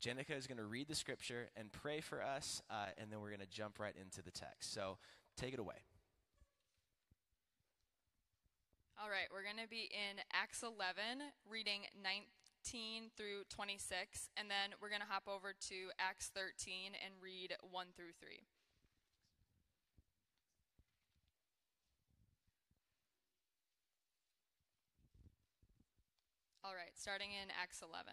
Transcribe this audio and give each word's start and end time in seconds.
Jenica 0.00 0.36
is 0.36 0.46
going 0.46 0.58
to 0.58 0.64
read 0.64 0.86
the 0.86 0.94
scripture 0.94 1.48
and 1.56 1.72
pray 1.72 2.00
for 2.00 2.22
us, 2.22 2.62
uh, 2.70 2.86
and 2.98 3.10
then 3.10 3.20
we're 3.20 3.30
going 3.30 3.40
to 3.40 3.50
jump 3.50 3.80
right 3.80 3.94
into 4.00 4.22
the 4.22 4.30
text. 4.30 4.72
So 4.72 4.98
take 5.36 5.52
it 5.52 5.58
away. 5.58 5.82
All 9.00 9.10
right, 9.10 9.26
we're 9.32 9.46
going 9.46 9.62
to 9.62 9.70
be 9.70 9.90
in 9.90 10.18
Acts 10.32 10.62
11, 10.62 11.22
reading 11.48 11.82
19 12.02 13.10
through 13.16 13.46
26, 13.48 14.30
and 14.36 14.50
then 14.50 14.74
we're 14.82 14.90
going 14.90 15.02
to 15.02 15.06
hop 15.06 15.26
over 15.26 15.54
to 15.70 15.94
Acts 15.98 16.30
13 16.34 16.98
and 16.98 17.14
read 17.22 17.54
1 17.62 17.86
through 17.94 18.14
3. 18.18 18.42
All 26.64 26.74
right, 26.74 26.92
starting 26.94 27.30
in 27.30 27.48
Acts 27.54 27.82
11. 27.82 28.12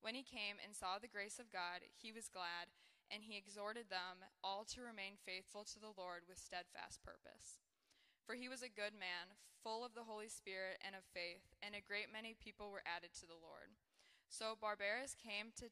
When 0.00 0.16
he 0.16 0.24
came 0.24 0.56
and 0.56 0.72
saw 0.72 0.96
the 0.96 1.12
grace 1.12 1.36
of 1.36 1.52
God, 1.52 1.84
he 1.92 2.08
was 2.08 2.32
glad, 2.32 2.72
and 3.12 3.20
he 3.20 3.36
exhorted 3.36 3.92
them 3.92 4.24
all 4.40 4.64
to 4.72 4.80
remain 4.80 5.20
faithful 5.20 5.68
to 5.68 5.78
the 5.78 5.92
Lord 5.92 6.24
with 6.24 6.40
steadfast 6.40 7.04
purpose. 7.04 7.60
For 8.24 8.32
he 8.32 8.48
was 8.48 8.64
a 8.64 8.72
good 8.72 8.96
man, 8.96 9.36
full 9.60 9.84
of 9.84 9.92
the 9.92 10.08
Holy 10.08 10.32
Spirit 10.32 10.80
and 10.80 10.96
of 10.96 11.04
faith, 11.12 11.52
and 11.60 11.76
a 11.76 11.84
great 11.84 12.08
many 12.08 12.32
people 12.32 12.72
were 12.72 12.86
added 12.88 13.12
to 13.20 13.28
the 13.28 13.36
Lord. 13.36 13.76
So 14.32 14.56
Barnabas 14.56 15.12
came 15.12 15.52
to 15.60 15.68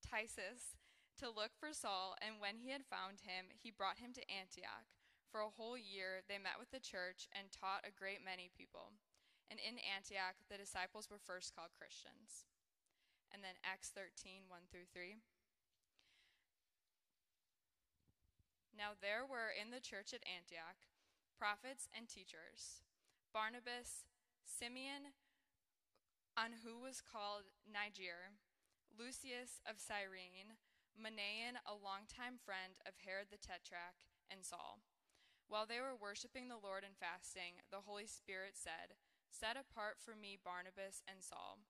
Tarsus 0.00 0.80
to 1.20 1.28
look 1.28 1.52
for 1.52 1.76
Saul, 1.76 2.16
and 2.24 2.40
when 2.40 2.64
he 2.64 2.72
had 2.72 2.88
found 2.88 3.28
him, 3.28 3.52
he 3.52 3.68
brought 3.68 4.00
him 4.00 4.16
to 4.16 4.30
Antioch. 4.32 4.88
For 5.28 5.44
a 5.44 5.52
whole 5.52 5.76
year 5.76 6.24
they 6.24 6.40
met 6.40 6.56
with 6.56 6.72
the 6.72 6.80
church 6.80 7.28
and 7.36 7.52
taught 7.52 7.84
a 7.84 7.92
great 7.92 8.24
many 8.24 8.48
people. 8.48 8.96
And 9.52 9.60
in 9.60 9.76
Antioch 9.84 10.40
the 10.48 10.56
disciples 10.56 11.12
were 11.12 11.20
first 11.20 11.52
called 11.52 11.76
Christians 11.76 12.48
and 13.32 13.42
then 13.42 13.58
Acts 13.62 13.90
13, 13.94 14.46
1 14.48 14.60
through 14.70 14.88
3. 14.92 15.16
Now 18.76 18.92
there 18.92 19.24
were 19.24 19.48
in 19.48 19.72
the 19.72 19.80
church 19.80 20.12
at 20.12 20.26
Antioch 20.28 20.84
prophets 21.36 21.88
and 21.92 22.08
teachers 22.08 22.84
Barnabas, 23.32 24.08
Simeon, 24.44 25.12
on 26.36 26.64
who 26.64 26.80
was 26.80 27.04
called 27.04 27.52
Niger, 27.68 28.36
Lucius 28.92 29.60
of 29.68 29.76
Cyrene, 29.76 30.56
Manaen, 30.96 31.60
a 31.68 31.76
longtime 31.76 32.40
friend 32.40 32.80
of 32.88 32.96
Herod 33.04 33.28
the 33.28 33.36
Tetrarch, 33.40 34.00
and 34.32 34.40
Saul. 34.40 34.80
While 35.48 35.68
they 35.68 35.84
were 35.84 35.96
worshiping 35.96 36.48
the 36.48 36.60
Lord 36.60 36.80
and 36.80 36.96
fasting, 36.96 37.60
the 37.68 37.84
Holy 37.84 38.08
Spirit 38.08 38.56
said, 38.56 38.96
Set 39.28 39.60
apart 39.60 40.00
for 40.00 40.16
me 40.16 40.40
Barnabas 40.40 41.04
and 41.04 41.20
Saul 41.20 41.60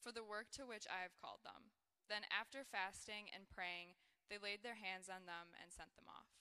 for 0.00 0.10
the 0.10 0.24
work 0.24 0.48
to 0.56 0.64
which 0.64 0.88
I 0.88 1.04
have 1.04 1.14
called 1.20 1.44
them. 1.44 1.76
Then, 2.08 2.24
after 2.32 2.66
fasting 2.66 3.30
and 3.30 3.46
praying, 3.46 3.94
they 4.32 4.40
laid 4.40 4.64
their 4.64 4.80
hands 4.80 5.06
on 5.06 5.28
them 5.28 5.52
and 5.60 5.70
sent 5.70 5.94
them 5.94 6.08
off. 6.10 6.32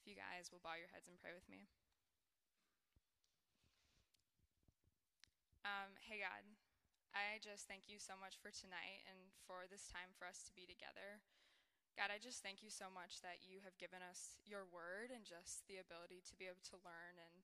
If 0.00 0.08
you 0.08 0.16
guys 0.18 0.50
will 0.50 0.64
bow 0.64 0.74
your 0.74 0.90
heads 0.90 1.06
and 1.06 1.20
pray 1.20 1.36
with 1.36 1.46
me. 1.46 1.70
Um, 5.64 5.96
hey, 6.04 6.20
God, 6.20 6.44
I 7.14 7.40
just 7.40 7.70
thank 7.70 7.86
you 7.86 7.96
so 7.96 8.18
much 8.18 8.36
for 8.36 8.52
tonight 8.52 9.06
and 9.08 9.32
for 9.48 9.64
this 9.70 9.88
time 9.88 10.12
for 10.12 10.28
us 10.28 10.42
to 10.44 10.52
be 10.52 10.66
together. 10.66 11.22
God, 11.94 12.10
I 12.10 12.18
just 12.18 12.42
thank 12.42 12.60
you 12.60 12.74
so 12.74 12.90
much 12.90 13.22
that 13.22 13.46
you 13.46 13.62
have 13.62 13.78
given 13.78 14.02
us 14.02 14.42
your 14.42 14.66
word 14.66 15.14
and 15.14 15.22
just 15.22 15.62
the 15.70 15.78
ability 15.78 16.26
to 16.26 16.34
be 16.34 16.50
able 16.50 16.62
to 16.74 16.82
learn 16.82 17.16
and 17.16 17.42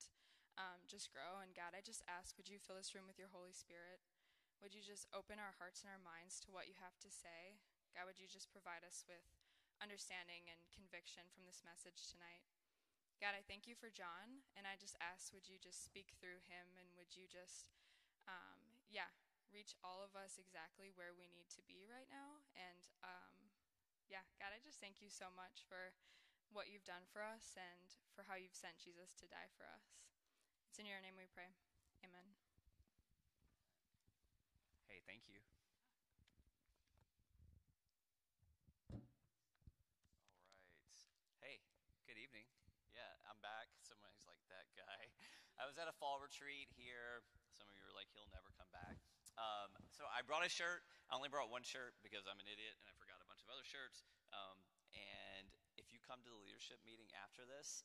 um, 0.58 0.82
just 0.90 1.14
grow. 1.14 1.38
And 1.38 1.54
God, 1.54 1.72
I 1.72 1.86
just 1.86 2.02
ask, 2.10 2.34
would 2.34 2.50
you 2.50 2.58
fill 2.58 2.74
this 2.74 2.92
room 2.92 3.06
with 3.06 3.16
your 3.16 3.30
Holy 3.30 3.54
Spirit? 3.54 4.02
Would 4.60 4.76
you 4.76 4.84
just 4.84 5.08
open 5.16 5.40
our 5.40 5.56
hearts 5.56 5.80
and 5.80 5.88
our 5.88 6.00
minds 6.00 6.36
to 6.44 6.52
what 6.52 6.68
you 6.68 6.76
have 6.76 6.96
to 7.00 7.08
say? 7.08 7.56
God, 7.96 8.04
would 8.04 8.20
you 8.20 8.28
just 8.28 8.52
provide 8.52 8.84
us 8.84 9.08
with 9.08 9.24
understanding 9.80 10.46
and 10.52 10.60
conviction 10.68 11.24
from 11.32 11.48
this 11.48 11.64
message 11.64 12.12
tonight? 12.12 12.44
God, 13.20 13.36
I 13.36 13.44
thank 13.44 13.68
you 13.68 13.76
for 13.76 13.92
John, 13.92 14.44
and 14.56 14.64
I 14.64 14.80
just 14.80 14.96
ask, 15.00 15.32
would 15.32 15.48
you 15.48 15.60
just 15.60 15.84
speak 15.84 16.16
through 16.16 16.40
him, 16.48 16.76
and 16.80 16.88
would 16.96 17.12
you 17.12 17.28
just, 17.28 17.68
um, 18.24 18.80
yeah, 18.88 19.12
reach 19.52 19.76
all 19.84 20.00
of 20.00 20.16
us 20.16 20.40
exactly 20.40 20.88
where 20.92 21.12
we 21.12 21.28
need 21.28 21.48
to 21.52 21.64
be 21.68 21.84
right 21.84 22.08
now? 22.08 22.40
And 22.56 22.84
um, 23.04 23.52
yeah, 24.08 24.24
God, 24.40 24.56
I 24.56 24.60
just 24.64 24.80
thank 24.80 25.04
you 25.04 25.12
so 25.12 25.28
much 25.36 25.68
for 25.68 25.92
what 26.50 26.72
you've 26.72 26.88
done 26.88 27.04
for 27.12 27.20
us 27.20 27.54
and 27.60 27.92
for 28.16 28.24
how 28.24 28.40
you've 28.40 28.56
sent 28.56 28.80
Jesus 28.80 29.12
to 29.20 29.28
die 29.28 29.52
for 29.52 29.68
us. 29.68 30.00
It's 30.68 30.80
in 30.80 30.88
your 30.88 31.04
name 31.04 31.20
we 31.20 31.28
pray. 31.30 31.52
Amen. 32.02 32.39
Thank 35.06 35.24
you. 35.28 35.40
All 38.90 38.98
right. 38.98 39.06
Hey, 41.40 41.56
good 42.08 42.18
evening. 42.20 42.46
Yeah, 42.94 43.08
I'm 43.28 43.38
back. 43.40 43.68
Somebody's 43.84 44.24
like, 44.28 44.40
that 44.50 44.66
guy. 44.76 45.10
I 45.60 45.68
was 45.68 45.76
at 45.76 45.88
a 45.88 45.96
fall 45.96 46.18
retreat 46.20 46.72
here. 46.76 47.22
Some 47.52 47.68
of 47.68 47.74
you 47.76 47.84
were 47.84 47.92
like, 47.96 48.08
he'll 48.16 48.30
never 48.32 48.48
come 48.56 48.68
back. 48.72 48.96
Um, 49.36 49.72
so 49.92 50.04
I 50.08 50.24
brought 50.24 50.44
a 50.44 50.52
shirt. 50.52 50.84
I 51.08 51.16
only 51.16 51.28
brought 51.32 51.48
one 51.52 51.64
shirt 51.64 51.96
because 52.04 52.24
I'm 52.28 52.40
an 52.40 52.48
idiot 52.48 52.76
and 52.80 52.86
I 52.88 52.94
forgot 52.96 53.20
a 53.20 53.28
bunch 53.28 53.44
of 53.44 53.50
other 53.52 53.64
shirts. 53.64 54.04
Um, 54.32 54.60
and 54.96 55.48
if 55.80 55.92
you 55.92 56.00
come 56.04 56.20
to 56.24 56.30
the 56.30 56.40
leadership 56.44 56.80
meeting 56.84 57.08
after 57.20 57.44
this, 57.48 57.84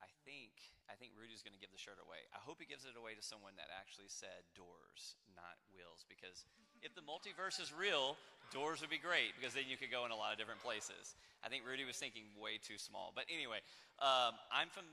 I 0.00 0.10
think 0.24 0.52
I 0.90 0.98
think 0.98 1.14
Rudy's 1.14 1.40
going 1.40 1.54
to 1.54 1.62
give 1.62 1.70
the 1.70 1.78
shirt 1.78 2.02
away. 2.02 2.26
I 2.34 2.42
hope 2.42 2.58
he 2.58 2.66
gives 2.66 2.82
it 2.82 2.98
away 2.98 3.14
to 3.14 3.22
someone 3.22 3.54
that 3.62 3.70
actually 3.70 4.10
said 4.10 4.42
doors, 4.58 5.14
not 5.38 5.54
wheels, 5.70 6.02
because 6.10 6.42
if 6.82 6.98
the 6.98 7.04
multiverse 7.06 7.62
is 7.62 7.70
real, 7.70 8.18
doors 8.50 8.82
would 8.82 8.90
be 8.90 8.98
great 8.98 9.38
because 9.38 9.54
then 9.54 9.70
you 9.70 9.78
could 9.78 9.94
go 9.94 10.02
in 10.02 10.10
a 10.10 10.18
lot 10.18 10.34
of 10.34 10.38
different 10.42 10.58
places. 10.58 11.14
I 11.46 11.48
think 11.48 11.62
Rudy 11.62 11.86
was 11.86 11.94
thinking 11.94 12.26
way 12.34 12.58
too 12.58 12.76
small. 12.76 13.14
But 13.14 13.30
anyway, 13.30 13.62
um, 14.02 14.34
I'm 14.50 14.66
from 14.66 14.88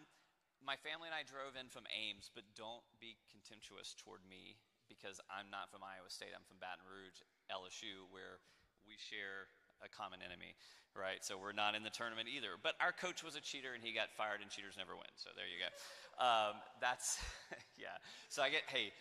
my 0.62 0.78
family 0.78 1.10
and 1.10 1.18
I 1.18 1.26
drove 1.26 1.58
in 1.58 1.72
from 1.74 1.90
Ames, 1.90 2.30
but 2.30 2.46
don't 2.54 2.86
be 3.02 3.18
contemptuous 3.34 3.98
toward 3.98 4.22
me 4.30 4.62
because 4.86 5.18
I'm 5.28 5.50
not 5.50 5.74
from 5.74 5.82
Iowa 5.82 6.14
State. 6.14 6.32
I'm 6.38 6.46
from 6.46 6.62
Baton 6.62 6.86
Rouge, 6.86 7.26
LSU, 7.50 8.06
where 8.14 8.40
we 8.88 8.96
share 8.96 9.52
a 9.84 9.90
common 9.90 10.20
enemy, 10.26 10.58
right? 10.98 11.22
So 11.22 11.38
we're 11.38 11.56
not 11.56 11.76
in 11.76 11.84
the 11.84 11.94
tournament 11.94 12.28
either. 12.30 12.58
But 12.58 12.74
our 12.82 12.92
coach 12.92 13.22
was 13.22 13.38
a 13.38 13.44
cheater 13.44 13.74
and 13.74 13.82
he 13.82 13.94
got 13.94 14.14
fired, 14.14 14.42
and 14.42 14.50
cheaters 14.50 14.76
never 14.78 14.98
win. 14.98 15.12
So 15.16 15.30
there 15.34 15.48
you 15.48 15.60
go. 15.62 15.70
Um, 16.18 16.58
that's, 16.82 17.22
yeah. 17.78 17.98
So 18.30 18.42
I 18.42 18.50
get, 18.50 18.66
hey, 18.68 18.92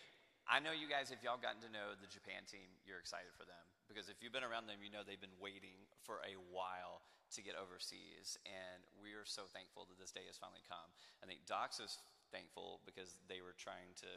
I 0.47 0.63
know 0.63 0.71
you 0.71 0.87
guys, 0.87 1.11
if 1.11 1.19
y'all 1.25 1.41
gotten 1.41 1.59
to 1.65 1.71
know 1.73 1.97
the 1.99 2.07
Japan 2.07 2.47
team, 2.47 2.71
you're 2.87 3.01
excited 3.01 3.35
for 3.35 3.43
them. 3.43 3.59
Because 3.91 4.07
if 4.07 4.19
you've 4.23 4.35
been 4.35 4.47
around 4.47 4.67
them, 4.67 4.79
you 4.83 4.91
know 4.91 5.03
they've 5.03 5.19
been 5.19 5.39
waiting 5.39 5.75
for 6.03 6.23
a 6.23 6.35
while 6.51 7.03
to 7.35 7.39
get 7.43 7.59
overseas. 7.59 8.39
And 8.47 8.79
we 8.95 9.11
are 9.15 9.27
so 9.27 9.43
thankful 9.51 9.87
that 9.91 9.99
this 9.99 10.11
day 10.15 10.23
has 10.27 10.39
finally 10.39 10.63
come. 10.67 10.87
I 11.19 11.27
think 11.27 11.43
Doxa 11.43 11.87
is 11.87 11.99
thankful 12.31 12.79
because 12.87 13.15
they 13.27 13.43
were 13.43 13.55
trying 13.55 13.91
to 14.03 14.11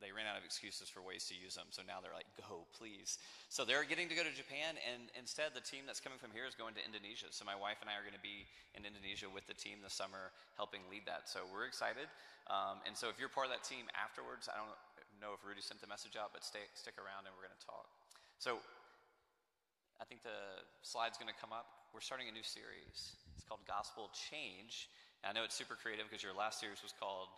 they 0.00 0.12
ran 0.12 0.28
out 0.28 0.36
of 0.36 0.44
excuses 0.44 0.92
for 0.92 1.00
ways 1.00 1.24
to 1.32 1.34
use 1.34 1.56
them. 1.56 1.68
So 1.72 1.80
now 1.84 2.04
they're 2.04 2.14
like, 2.14 2.28
go, 2.36 2.68
please. 2.76 3.16
So 3.48 3.64
they're 3.64 3.84
getting 3.88 4.08
to 4.12 4.16
go 4.16 4.24
to 4.24 4.34
Japan, 4.34 4.76
and 4.84 5.08
instead, 5.16 5.56
the 5.56 5.64
team 5.64 5.88
that's 5.88 6.00
coming 6.00 6.20
from 6.20 6.30
here 6.36 6.44
is 6.44 6.52
going 6.52 6.76
to 6.76 6.82
Indonesia. 6.84 7.32
So 7.32 7.48
my 7.48 7.56
wife 7.56 7.80
and 7.80 7.88
I 7.88 7.96
are 7.96 8.04
going 8.04 8.16
to 8.16 8.22
be 8.24 8.44
in 8.76 8.84
Indonesia 8.84 9.26
with 9.32 9.48
the 9.48 9.56
team 9.56 9.80
this 9.80 9.96
summer, 9.96 10.34
helping 10.60 10.84
lead 10.92 11.08
that. 11.08 11.28
So 11.28 11.48
we're 11.48 11.64
excited. 11.64 12.08
Um, 12.46 12.84
and 12.84 12.94
so 12.94 13.08
if 13.08 13.16
you're 13.16 13.32
part 13.32 13.48
of 13.48 13.52
that 13.56 13.64
team 13.64 13.88
afterwards, 13.96 14.46
I 14.52 14.54
don't 14.60 14.70
know 15.18 15.32
if 15.32 15.40
Rudy 15.42 15.64
sent 15.64 15.80
the 15.80 15.88
message 15.88 16.14
out, 16.14 16.30
but 16.36 16.44
stay, 16.44 16.62
stick 16.76 17.00
around 17.00 17.24
and 17.24 17.32
we're 17.34 17.48
going 17.48 17.56
to 17.56 17.66
talk. 17.66 17.88
So 18.38 18.60
I 19.96 20.04
think 20.04 20.20
the 20.22 20.62
slide's 20.84 21.16
going 21.16 21.32
to 21.32 21.38
come 21.40 21.56
up. 21.56 21.88
We're 21.96 22.04
starting 22.04 22.28
a 22.28 22.34
new 22.34 22.44
series. 22.44 23.16
It's 23.32 23.46
called 23.48 23.64
Gospel 23.64 24.12
Change. 24.12 24.92
And 25.24 25.32
I 25.32 25.32
know 25.32 25.42
it's 25.42 25.56
super 25.56 25.74
creative 25.74 26.06
because 26.06 26.20
your 26.20 26.36
last 26.36 26.60
series 26.60 26.84
was 26.84 26.92
called 26.92 27.32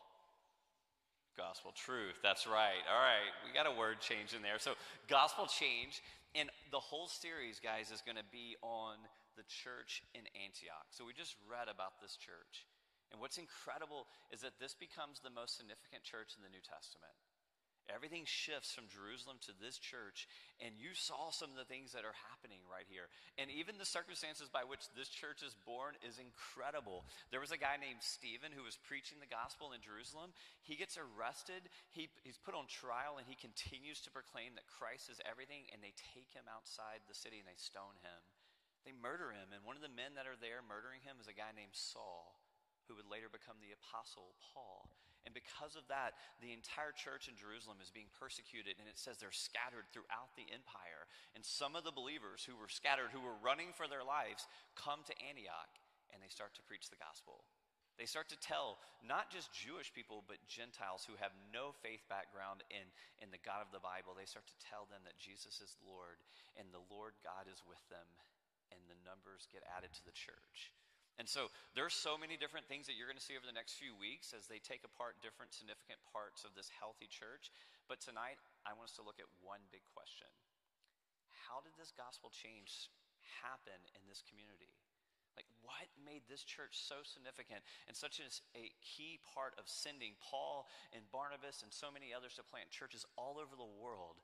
Gospel 1.39 1.71
truth. 1.71 2.19
That's 2.19 2.51
right. 2.51 2.83
All 2.91 2.99
right. 2.99 3.31
We 3.47 3.55
got 3.55 3.71
a 3.71 3.75
word 3.79 4.03
change 4.03 4.35
in 4.35 4.43
there. 4.43 4.59
So, 4.59 4.75
gospel 5.07 5.47
change. 5.47 6.03
And 6.35 6.51
the 6.75 6.83
whole 6.83 7.07
series, 7.07 7.63
guys, 7.63 7.95
is 7.95 8.03
going 8.03 8.19
to 8.19 8.27
be 8.35 8.59
on 8.59 8.99
the 9.39 9.47
church 9.47 10.03
in 10.19 10.27
Antioch. 10.35 10.91
So, 10.91 11.07
we 11.07 11.15
just 11.15 11.39
read 11.47 11.71
about 11.71 12.03
this 12.03 12.19
church. 12.19 12.67
And 13.15 13.23
what's 13.23 13.39
incredible 13.39 14.11
is 14.35 14.43
that 14.43 14.59
this 14.59 14.75
becomes 14.75 15.23
the 15.23 15.31
most 15.31 15.57
significant 15.57 16.03
church 16.03 16.35
in 16.35 16.43
the 16.43 16.51
New 16.51 16.61
Testament. 16.61 17.15
Everything 17.89 18.29
shifts 18.29 18.77
from 18.77 18.85
Jerusalem 18.93 19.41
to 19.49 19.57
this 19.57 19.81
church, 19.81 20.29
and 20.61 20.77
you 20.77 20.93
saw 20.93 21.33
some 21.33 21.49
of 21.49 21.57
the 21.57 21.65
things 21.65 21.97
that 21.97 22.05
are 22.05 22.17
happening 22.29 22.61
right 22.69 22.85
here. 22.85 23.09
And 23.41 23.49
even 23.49 23.81
the 23.81 23.89
circumstances 23.89 24.53
by 24.53 24.69
which 24.69 24.93
this 24.93 25.09
church 25.09 25.41
is 25.41 25.57
born 25.65 25.97
is 26.05 26.21
incredible. 26.21 27.09
There 27.33 27.41
was 27.41 27.51
a 27.51 27.61
guy 27.61 27.81
named 27.81 28.05
Stephen 28.05 28.53
who 28.53 28.63
was 28.63 28.77
preaching 28.77 29.25
the 29.25 29.31
gospel 29.31 29.73
in 29.73 29.81
Jerusalem. 29.81 30.37
He 30.61 30.77
gets 30.77 31.01
arrested, 31.01 31.73
he, 31.89 32.13
he's 32.29 32.37
put 32.37 32.53
on 32.53 32.69
trial, 32.69 33.17
and 33.17 33.25
he 33.25 33.41
continues 33.41 34.05
to 34.05 34.13
proclaim 34.13 34.53
that 34.61 34.69
Christ 34.69 35.09
is 35.09 35.25
everything, 35.25 35.65
and 35.73 35.81
they 35.81 35.97
take 36.13 36.29
him 36.37 36.45
outside 36.45 37.01
the 37.09 37.17
city 37.17 37.41
and 37.41 37.49
they 37.49 37.57
stone 37.57 37.97
him. 38.05 38.21
They 38.85 38.93
murder 38.93 39.33
him, 39.33 39.57
and 39.57 39.65
one 39.65 39.81
of 39.81 39.85
the 39.85 39.93
men 39.93 40.13
that 40.17 40.29
are 40.29 40.39
there 40.39 40.61
murdering 40.61 41.03
him 41.03 41.17
is 41.21 41.29
a 41.29 41.37
guy 41.37 41.57
named 41.57 41.73
Saul, 41.73 42.37
who 42.87 42.97
would 43.01 43.09
later 43.09 43.33
become 43.33 43.61
the 43.65 43.73
apostle 43.73 44.37
Paul. 44.53 44.93
And 45.29 45.37
because 45.37 45.77
of 45.77 45.85
that, 45.93 46.17
the 46.41 46.57
entire 46.57 46.97
church 46.97 47.29
in 47.29 47.37
Jerusalem 47.37 47.85
is 47.85 47.93
being 47.93 48.09
persecuted, 48.17 48.81
and 48.81 48.89
it 48.89 48.97
says 48.97 49.21
they're 49.21 49.29
scattered 49.29 49.85
throughout 49.93 50.33
the 50.41 50.49
empire. 50.49 51.05
And 51.37 51.45
some 51.45 51.77
of 51.77 51.85
the 51.85 51.93
believers 51.93 52.49
who 52.49 52.57
were 52.57 52.73
scattered, 52.73 53.13
who 53.13 53.21
were 53.21 53.37
running 53.45 53.77
for 53.77 53.85
their 53.85 54.09
lives, 54.09 54.49
come 54.73 55.05
to 55.05 55.21
Antioch 55.21 55.69
and 56.13 56.25
they 56.25 56.33
start 56.33 56.57
to 56.57 56.65
preach 56.65 56.89
the 56.89 57.01
gospel. 57.01 57.45
They 58.01 58.07
start 58.07 58.31
to 58.31 58.39
tell 58.39 58.79
not 59.03 59.29
just 59.29 59.51
Jewish 59.51 59.91
people, 59.91 60.23
but 60.25 60.39
Gentiles 60.47 61.03
who 61.03 61.19
have 61.19 61.35
no 61.51 61.75
faith 61.83 62.07
background 62.07 62.63
in, 62.71 62.87
in 63.19 63.35
the 63.35 63.43
God 63.43 63.61
of 63.61 63.75
the 63.75 63.83
Bible. 63.83 64.15
They 64.15 64.29
start 64.29 64.47
to 64.47 64.65
tell 64.65 64.87
them 64.87 65.03
that 65.03 65.19
Jesus 65.19 65.59
is 65.59 65.75
Lord 65.83 66.23
and 66.55 66.71
the 66.71 66.87
Lord 66.89 67.19
God 67.27 67.51
is 67.51 67.67
with 67.67 67.83
them, 67.91 68.07
and 68.71 68.79
the 68.87 69.03
numbers 69.03 69.51
get 69.51 69.67
added 69.67 69.91
to 69.99 70.05
the 70.07 70.15
church. 70.15 70.71
And 71.19 71.27
so 71.27 71.51
there's 71.75 71.99
so 71.99 72.15
many 72.15 72.39
different 72.39 72.71
things 72.71 72.87
that 72.87 72.95
you're 72.95 73.11
going 73.11 73.19
to 73.19 73.23
see 73.23 73.35
over 73.35 73.47
the 73.47 73.55
next 73.55 73.75
few 73.75 73.91
weeks 73.99 74.31
as 74.31 74.47
they 74.47 74.63
take 74.63 74.87
apart 74.87 75.19
different 75.19 75.51
significant 75.51 75.99
parts 76.15 76.47
of 76.47 76.55
this 76.55 76.71
healthy 76.71 77.11
church. 77.11 77.51
But 77.91 77.99
tonight, 77.99 78.39
I 78.63 78.71
want 78.79 78.95
us 78.95 78.97
to 79.03 79.05
look 79.05 79.19
at 79.19 79.27
one 79.43 79.59
big 79.75 79.83
question. 79.91 80.31
How 81.51 81.59
did 81.67 81.75
this 81.75 81.91
gospel 81.91 82.31
change 82.31 82.87
happen 83.43 83.77
in 83.99 84.03
this 84.07 84.23
community? 84.31 84.79
Like, 85.35 85.51
what 85.63 85.87
made 86.03 86.27
this 86.27 86.43
church 86.43 86.79
so 86.79 87.03
significant 87.07 87.63
and 87.87 87.95
such 87.95 88.19
a, 88.19 88.27
a 88.59 88.75
key 88.83 89.23
part 89.23 89.55
of 89.55 89.71
sending 89.71 90.19
Paul 90.19 90.67
and 90.91 91.07
Barnabas 91.15 91.63
and 91.63 91.71
so 91.71 91.95
many 91.95 92.11
others 92.11 92.35
to 92.39 92.47
plant 92.47 92.71
churches 92.75 93.07
all 93.15 93.39
over 93.39 93.55
the 93.55 93.67
world? 93.79 94.19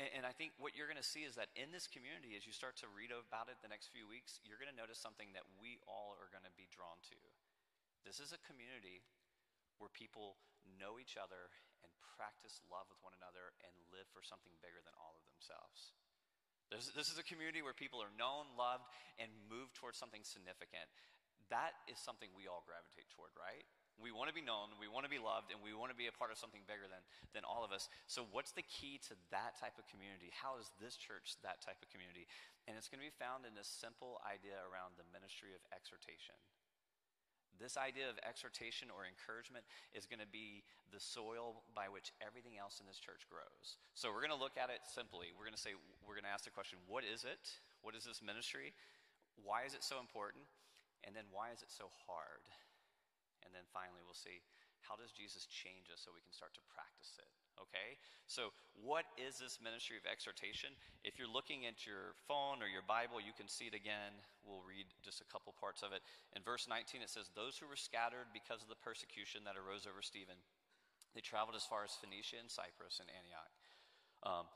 And, 0.00 0.08
and 0.20 0.24
I 0.24 0.32
think 0.32 0.56
what 0.56 0.72
you're 0.72 0.88
going 0.88 1.00
to 1.00 1.04
see 1.04 1.24
is 1.26 1.36
that 1.36 1.52
in 1.58 1.72
this 1.74 1.90
community, 1.90 2.36
as 2.36 2.48
you 2.48 2.54
start 2.54 2.78
to 2.80 2.88
read 2.92 3.12
about 3.12 3.52
it 3.52 3.60
the 3.60 3.72
next 3.72 3.92
few 3.92 4.08
weeks, 4.08 4.40
you're 4.44 4.60
going 4.60 4.72
to 4.72 4.76
notice 4.76 5.00
something 5.00 5.32
that 5.36 5.44
we 5.60 5.80
all 5.84 6.16
are 6.16 6.32
going 6.32 6.46
to 6.46 6.54
be 6.56 6.70
drawn 6.72 6.96
to. 7.12 7.18
This 8.02 8.18
is 8.18 8.32
a 8.32 8.40
community 8.48 9.04
where 9.78 9.92
people 9.92 10.38
know 10.78 10.96
each 10.98 11.18
other 11.18 11.50
and 11.82 11.90
practice 12.16 12.62
love 12.70 12.86
with 12.90 13.02
one 13.02 13.14
another 13.18 13.54
and 13.66 13.72
live 13.90 14.06
for 14.10 14.22
something 14.22 14.54
bigger 14.62 14.80
than 14.82 14.94
all 14.98 15.18
of 15.18 15.24
themselves. 15.26 15.94
This, 16.70 16.88
this 16.96 17.12
is 17.12 17.18
a 17.20 17.26
community 17.26 17.60
where 17.60 17.76
people 17.76 18.00
are 18.00 18.14
known, 18.16 18.48
loved, 18.56 18.88
and 19.20 19.28
move 19.50 19.74
towards 19.76 20.00
something 20.00 20.24
significant. 20.24 20.88
That 21.52 21.76
is 21.84 22.00
something 22.00 22.32
we 22.32 22.48
all 22.48 22.64
gravitate 22.64 23.12
toward, 23.12 23.34
right? 23.36 23.66
We 24.00 24.10
want 24.10 24.32
to 24.32 24.36
be 24.36 24.42
known, 24.42 24.72
we 24.80 24.88
want 24.88 25.04
to 25.04 25.12
be 25.12 25.20
loved, 25.20 25.52
and 25.52 25.60
we 25.60 25.76
want 25.76 25.92
to 25.92 25.98
be 25.98 26.08
a 26.08 26.14
part 26.14 26.32
of 26.32 26.38
something 26.40 26.64
bigger 26.64 26.88
than, 26.88 27.02
than 27.36 27.44
all 27.44 27.62
of 27.62 27.70
us. 27.70 27.92
So, 28.08 28.24
what's 28.32 28.50
the 28.50 28.64
key 28.64 28.98
to 29.10 29.14
that 29.30 29.60
type 29.60 29.76
of 29.76 29.84
community? 29.86 30.32
How 30.32 30.56
is 30.56 30.72
this 30.80 30.96
church 30.96 31.38
that 31.44 31.60
type 31.60 31.78
of 31.84 31.92
community? 31.92 32.26
And 32.66 32.74
it's 32.74 32.88
going 32.88 33.02
to 33.02 33.06
be 33.06 33.14
found 33.14 33.44
in 33.44 33.52
this 33.52 33.68
simple 33.68 34.18
idea 34.24 34.58
around 34.66 34.96
the 34.96 35.06
ministry 35.12 35.52
of 35.52 35.62
exhortation. 35.70 36.34
This 37.60 37.78
idea 37.78 38.10
of 38.10 38.18
exhortation 38.26 38.90
or 38.90 39.06
encouragement 39.06 39.62
is 39.94 40.08
going 40.08 40.18
to 40.18 40.26
be 40.26 40.66
the 40.90 40.98
soil 40.98 41.62
by 41.76 41.86
which 41.86 42.10
everything 42.18 42.58
else 42.58 42.82
in 42.82 42.88
this 42.88 42.98
church 42.98 43.28
grows. 43.28 43.78
So, 43.94 44.10
we're 44.10 44.24
going 44.24 44.34
to 44.34 44.40
look 44.40 44.58
at 44.58 44.72
it 44.72 44.82
simply. 44.88 45.30
We're 45.36 45.46
going 45.46 45.58
to 45.58 45.60
say, 45.60 45.78
we're 46.02 46.18
going 46.18 46.26
to 46.26 46.32
ask 46.32 46.48
the 46.48 46.54
question 46.54 46.80
what 46.88 47.04
is 47.06 47.22
it? 47.22 47.54
What 47.84 47.94
is 47.94 48.08
this 48.08 48.18
ministry? 48.18 48.74
Why 49.38 49.62
is 49.62 49.78
it 49.78 49.86
so 49.86 50.02
important? 50.02 50.48
And 51.06 51.14
then, 51.14 51.26
why 51.30 51.50
is 51.50 51.62
it 51.62 51.70
so 51.70 51.90
hard? 52.06 52.46
And 53.44 53.50
then 53.52 53.66
finally, 53.70 54.02
we'll 54.04 54.18
see 54.18 54.42
how 54.82 54.98
does 54.98 55.14
Jesus 55.14 55.46
change 55.46 55.88
us 55.94 56.02
so 56.02 56.10
we 56.10 56.24
can 56.26 56.34
start 56.34 56.54
to 56.58 56.64
practice 56.70 57.14
it? 57.22 57.30
Okay? 57.60 58.00
So, 58.26 58.50
what 58.74 59.06
is 59.14 59.38
this 59.38 59.62
ministry 59.62 60.00
of 60.00 60.08
exhortation? 60.08 60.74
If 61.06 61.20
you're 61.20 61.30
looking 61.30 61.68
at 61.68 61.86
your 61.86 62.18
phone 62.26 62.58
or 62.58 62.66
your 62.66 62.82
Bible, 62.82 63.22
you 63.22 63.36
can 63.36 63.46
see 63.46 63.70
it 63.70 63.76
again. 63.76 64.18
We'll 64.42 64.64
read 64.66 64.90
just 65.04 65.22
a 65.22 65.28
couple 65.30 65.54
parts 65.54 65.86
of 65.86 65.94
it. 65.94 66.02
In 66.34 66.42
verse 66.42 66.66
19, 66.66 67.04
it 67.04 67.12
says, 67.12 67.30
Those 67.32 67.60
who 67.60 67.70
were 67.70 67.78
scattered 67.78 68.34
because 68.34 68.64
of 68.64 68.72
the 68.72 68.80
persecution 68.80 69.46
that 69.46 69.60
arose 69.60 69.86
over 69.86 70.02
Stephen, 70.02 70.40
they 71.14 71.22
traveled 71.22 71.54
as 71.54 71.68
far 71.68 71.84
as 71.86 71.94
Phoenicia 71.94 72.40
and 72.40 72.50
Cyprus 72.50 72.98
and 72.98 73.08
Antioch. 73.12 73.52
Um, 74.24 74.46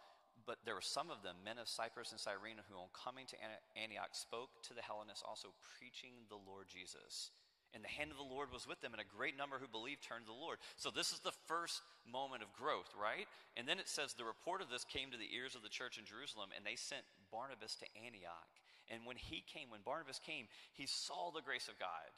but 0.45 0.63
there 0.65 0.79
were 0.79 0.85
some 0.85 1.11
of 1.11 1.27
them, 1.27 1.37
men 1.43 1.59
of 1.59 1.69
Cyprus 1.69 2.13
and 2.13 2.21
Cyrene, 2.21 2.63
who 2.71 2.79
on 2.79 2.93
coming 2.95 3.27
to 3.27 3.37
Antioch 3.75 4.15
spoke 4.15 4.63
to 4.71 4.75
the 4.75 4.83
Hellenists, 4.83 5.27
also 5.27 5.53
preaching 5.79 6.29
the 6.31 6.39
Lord 6.39 6.71
Jesus. 6.71 7.35
And 7.75 7.85
the 7.85 7.93
hand 7.93 8.11
of 8.11 8.17
the 8.17 8.25
Lord 8.25 8.49
was 8.49 8.65
with 8.65 8.81
them, 8.81 8.97
and 8.97 9.03
a 9.03 9.17
great 9.17 9.37
number 9.37 9.61
who 9.61 9.69
believed 9.69 10.01
turned 10.01 10.25
to 10.25 10.33
the 10.33 10.39
Lord. 10.39 10.59
So, 10.81 10.89
this 10.89 11.13
is 11.13 11.21
the 11.21 11.35
first 11.45 11.83
moment 12.09 12.41
of 12.41 12.55
growth, 12.57 12.89
right? 12.97 13.29
And 13.53 13.69
then 13.69 13.77
it 13.77 13.89
says 13.91 14.15
the 14.15 14.25
report 14.25 14.63
of 14.63 14.71
this 14.73 14.87
came 14.87 15.13
to 15.13 15.21
the 15.21 15.29
ears 15.29 15.53
of 15.53 15.61
the 15.61 15.69
church 15.69 15.99
in 16.01 16.09
Jerusalem, 16.09 16.57
and 16.57 16.65
they 16.65 16.79
sent 16.79 17.05
Barnabas 17.29 17.77
to 17.85 17.87
Antioch. 18.01 18.49
And 18.89 19.03
when 19.05 19.19
he 19.19 19.43
came, 19.43 19.69
when 19.69 19.83
Barnabas 19.83 20.23
came, 20.23 20.47
he 20.73 20.87
saw 20.87 21.35
the 21.35 21.43
grace 21.43 21.67
of 21.67 21.77
God. 21.77 22.09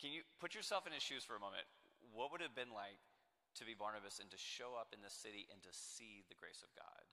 Can 0.00 0.10
you 0.10 0.24
put 0.40 0.56
yourself 0.56 0.88
in 0.88 0.92
his 0.92 1.04
shoes 1.04 1.22
for 1.22 1.36
a 1.36 1.42
moment? 1.42 1.68
What 2.12 2.32
would 2.32 2.40
it 2.40 2.50
have 2.50 2.58
been 2.58 2.72
like 2.72 2.98
to 3.60 3.62
be 3.62 3.76
Barnabas 3.76 4.18
and 4.18 4.30
to 4.32 4.40
show 4.40 4.74
up 4.74 4.90
in 4.90 5.04
this 5.04 5.14
city 5.14 5.46
and 5.52 5.60
to 5.62 5.72
see 5.72 6.24
the 6.26 6.34
grace 6.34 6.64
of 6.64 6.72
God? 6.74 7.04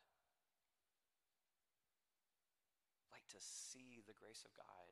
Like 3.11 3.27
to 3.35 3.41
see 3.43 4.01
the 4.07 4.15
grace 4.15 4.41
of 4.47 4.51
God. 4.55 4.89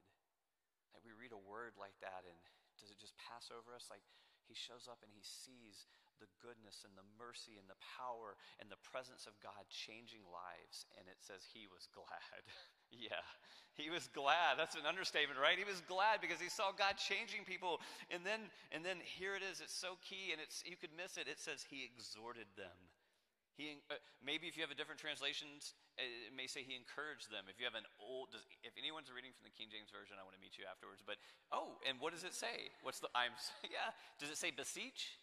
Like 0.94 1.01
we 1.07 1.16
read 1.16 1.31
a 1.31 1.40
word 1.40 1.80
like 1.80 1.96
that 2.04 2.28
and 2.28 2.38
does 2.80 2.92
it 2.92 3.00
just 3.00 3.16
pass 3.20 3.52
over 3.52 3.76
us? 3.76 3.92
Like 3.92 4.04
he 4.50 4.58
shows 4.58 4.90
up 4.90 5.06
and 5.06 5.12
he 5.14 5.22
sees 5.22 5.86
the 6.18 6.28
goodness 6.44 6.84
and 6.84 6.92
the 6.98 7.06
mercy 7.16 7.56
and 7.56 7.70
the 7.70 7.80
power 7.96 8.36
and 8.60 8.68
the 8.68 8.81
presence 8.81 9.30
of 9.30 9.38
God 9.40 9.64
changing 9.72 10.26
lives. 10.28 10.90
And 11.00 11.08
it 11.08 11.22
says 11.24 11.46
he 11.48 11.70
was 11.72 11.88
glad. 11.96 12.44
yeah, 12.92 13.24
he 13.78 13.88
was 13.94 14.10
glad. 14.12 14.58
That's 14.58 14.76
an 14.76 14.90
understatement, 14.90 15.40
right? 15.40 15.56
He 15.56 15.68
was 15.68 15.80
glad 15.88 16.20
because 16.20 16.42
he 16.42 16.52
saw 16.52 16.76
God 16.76 17.00
changing 17.00 17.48
people. 17.48 17.80
And 18.12 18.26
then, 18.26 18.52
and 18.74 18.84
then 18.84 19.00
here 19.00 19.38
it 19.38 19.44
is. 19.46 19.64
It's 19.64 19.75
so 19.75 19.96
key 20.04 20.36
and 20.36 20.42
it's, 20.44 20.66
you 20.68 20.75
could 20.75 20.92
miss 20.98 21.16
it. 21.16 21.30
It 21.30 21.40
says 21.40 21.64
he 21.64 21.88
exhorted 21.88 22.50
them. 22.58 22.75
He, 23.60 23.84
uh, 23.92 24.00
maybe 24.24 24.48
if 24.48 24.56
you 24.56 24.64
have 24.64 24.72
a 24.72 24.80
different 24.80 25.04
translation, 25.04 25.52
it 26.00 26.32
may 26.32 26.48
say 26.48 26.64
he 26.64 26.80
encouraged 26.80 27.28
them. 27.28 27.52
If 27.52 27.60
you 27.60 27.68
have 27.68 27.76
an 27.76 27.84
old, 28.00 28.32
does, 28.32 28.48
if 28.64 28.72
anyone's 28.80 29.12
reading 29.12 29.36
from 29.36 29.44
the 29.44 29.51
King 29.51 29.68
James 29.68 29.92
version, 29.92 30.16
I 30.16 30.24
want 30.24 30.39
to 30.39 30.44
meet 30.44 30.56
you 30.56 30.63
afterwards. 30.63 31.04
But 31.04 31.20
oh, 31.51 31.75
and 31.84 32.00
what 32.00 32.16
does 32.16 32.24
it 32.24 32.32
say? 32.32 32.72
What's 32.88 33.04
the 33.04 33.12
I'm 33.12 33.36
yeah? 33.68 33.92
Does 34.16 34.32
it 34.32 34.39
say 34.39 34.56
beseech? 34.56 35.20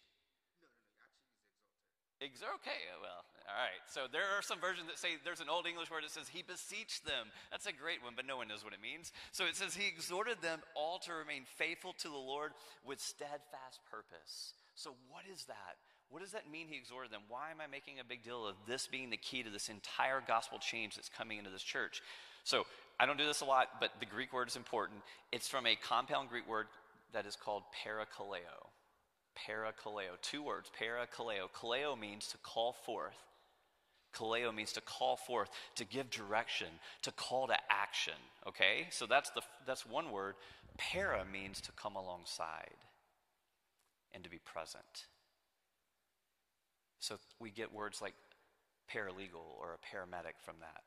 No, 0.61 0.69
no, 0.69 0.85
no. 1.01 1.01
Actually, 1.01 1.33
he's 1.33 2.37
exhorted. 2.37 2.61
okay, 2.61 2.85
well, 3.01 3.25
all 3.49 3.57
right. 3.57 3.81
So 3.89 4.05
there 4.05 4.29
are 4.37 4.45
some 4.45 4.61
versions 4.61 4.85
that 4.85 5.01
say 5.01 5.17
there's 5.25 5.41
an 5.41 5.49
old 5.49 5.65
English 5.65 5.89
word 5.89 6.05
that 6.05 6.13
says 6.13 6.29
he 6.29 6.45
beseeched 6.45 7.09
them. 7.09 7.33
That's 7.49 7.65
a 7.65 7.73
great 7.73 8.05
one, 8.05 8.13
but 8.13 8.29
no 8.29 8.37
one 8.37 8.45
knows 8.45 8.61
what 8.61 8.77
it 8.77 8.85
means. 8.85 9.09
So 9.33 9.49
it 9.49 9.57
says 9.57 9.73
he 9.73 9.89
exhorted 9.89 10.45
them 10.45 10.61
all 10.77 11.01
to 11.09 11.17
remain 11.17 11.49
faithful 11.57 11.97
to 12.05 12.07
the 12.13 12.21
Lord 12.21 12.53
with 12.85 13.01
steadfast 13.01 13.81
purpose. 13.89 14.53
So 14.77 14.93
what 15.09 15.25
is 15.25 15.49
that? 15.49 15.81
What 16.09 16.21
does 16.21 16.31
that 16.31 16.49
mean 16.49 16.67
he 16.69 16.77
exhorted 16.77 17.11
them? 17.11 17.21
Why 17.27 17.51
am 17.51 17.57
I 17.61 17.67
making 17.67 17.99
a 17.99 18.03
big 18.03 18.23
deal 18.23 18.47
of 18.47 18.55
this 18.65 18.87
being 18.87 19.09
the 19.09 19.17
key 19.17 19.43
to 19.43 19.49
this 19.49 19.69
entire 19.69 20.23
gospel 20.25 20.57
change 20.57 20.95
that's 20.95 21.09
coming 21.09 21.37
into 21.37 21.49
this 21.49 21.63
church? 21.63 22.01
So 22.43 22.65
I 22.99 23.05
don't 23.05 23.17
do 23.17 23.25
this 23.25 23.41
a 23.41 23.45
lot, 23.45 23.67
but 23.81 23.91
the 23.99 24.05
Greek 24.05 24.31
word 24.31 24.47
is 24.47 24.55
important. 24.55 25.01
It's 25.31 25.49
from 25.49 25.65
a 25.65 25.75
compound 25.75 26.29
Greek 26.29 26.47
word 26.47 26.67
that 27.13 27.25
is 27.25 27.35
called 27.35 27.63
parakaleo. 27.83 28.71
Parakaleo. 29.37 30.19
Two 30.21 30.41
words, 30.41 30.71
parakaleo. 30.81 31.49
Kaleo 31.53 31.99
means 31.99 32.27
to 32.27 32.37
call 32.37 32.73
forth. 32.85 33.17
Kaleo 34.15 34.55
means 34.55 34.71
to 34.73 34.81
call 34.81 35.17
forth, 35.17 35.49
to 35.75 35.85
give 35.85 36.09
direction, 36.09 36.67
to 37.03 37.11
call 37.11 37.47
to 37.47 37.57
action. 37.69 38.13
Okay? 38.47 38.87
So 38.89 39.05
that's 39.05 39.29
the 39.31 39.41
that's 39.65 39.85
one 39.85 40.11
word. 40.11 40.35
Para 40.77 41.25
means 41.31 41.59
to 41.61 41.71
come 41.73 41.95
alongside 41.95 42.75
and 44.13 44.23
to 44.23 44.29
be 44.29 44.39
present. 44.39 45.07
So 46.99 47.17
we 47.39 47.51
get 47.51 47.73
words 47.73 48.01
like 48.01 48.13
paralegal 48.91 49.59
or 49.59 49.75
a 49.75 49.95
paramedic 49.95 50.39
from 50.43 50.55
that 50.59 50.83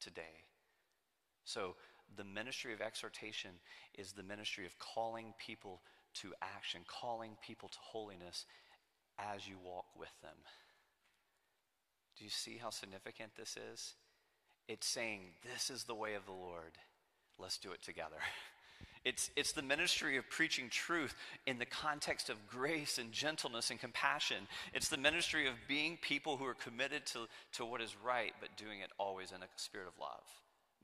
today. 0.00 0.44
So 1.44 1.76
the 2.16 2.24
ministry 2.24 2.72
of 2.72 2.80
exhortation 2.80 3.50
is 3.96 4.12
the 4.12 4.22
ministry 4.22 4.66
of 4.66 4.78
calling 4.78 5.34
people 5.38 5.82
to 6.14 6.32
action, 6.42 6.80
calling 6.86 7.36
people 7.46 7.68
to 7.68 7.78
holiness 7.80 8.46
as 9.18 9.46
you 9.46 9.56
walk 9.62 9.86
with 9.98 10.12
them. 10.22 10.36
Do 12.16 12.24
you 12.24 12.30
see 12.30 12.56
how 12.56 12.70
significant 12.70 13.32
this 13.36 13.56
is? 13.72 13.94
It's 14.68 14.86
saying, 14.86 15.20
This 15.42 15.70
is 15.70 15.84
the 15.84 15.94
way 15.94 16.14
of 16.14 16.24
the 16.24 16.32
Lord. 16.32 16.78
Let's 17.38 17.58
do 17.58 17.72
it 17.72 17.82
together. 17.82 18.16
It's, 19.06 19.30
it's 19.36 19.52
the 19.52 19.62
ministry 19.62 20.16
of 20.16 20.28
preaching 20.28 20.68
truth 20.68 21.14
in 21.46 21.60
the 21.60 21.64
context 21.64 22.28
of 22.28 22.44
grace 22.48 22.98
and 22.98 23.12
gentleness 23.12 23.70
and 23.70 23.78
compassion. 23.78 24.48
It's 24.74 24.88
the 24.88 24.96
ministry 24.96 25.46
of 25.46 25.54
being 25.68 25.96
people 26.02 26.36
who 26.36 26.44
are 26.44 26.54
committed 26.54 27.06
to, 27.06 27.28
to 27.52 27.64
what 27.64 27.80
is 27.80 27.94
right, 28.04 28.32
but 28.40 28.56
doing 28.56 28.80
it 28.80 28.90
always 28.98 29.30
in 29.30 29.44
a 29.44 29.46
spirit 29.54 29.86
of 29.86 29.96
love. 30.00 30.24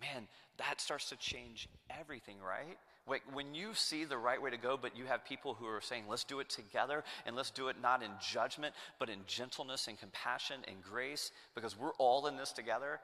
Man, 0.00 0.28
that 0.58 0.80
starts 0.80 1.08
to 1.08 1.16
change 1.16 1.68
everything, 1.90 2.36
right? 2.40 2.78
Like 3.08 3.22
when 3.34 3.56
you 3.56 3.74
see 3.74 4.04
the 4.04 4.18
right 4.18 4.40
way 4.40 4.50
to 4.50 4.56
go, 4.56 4.78
but 4.80 4.96
you 4.96 5.06
have 5.06 5.24
people 5.24 5.54
who 5.54 5.66
are 5.66 5.80
saying, 5.80 6.04
let's 6.08 6.22
do 6.22 6.38
it 6.38 6.48
together 6.48 7.02
and 7.26 7.34
let's 7.34 7.50
do 7.50 7.66
it 7.70 7.82
not 7.82 8.04
in 8.04 8.10
judgment, 8.20 8.72
but 9.00 9.08
in 9.10 9.18
gentleness 9.26 9.88
and 9.88 9.98
compassion 9.98 10.60
and 10.68 10.76
grace, 10.80 11.32
because 11.56 11.76
we're 11.76 11.94
all 11.98 12.28
in 12.28 12.36
this 12.36 12.52
together, 12.52 13.00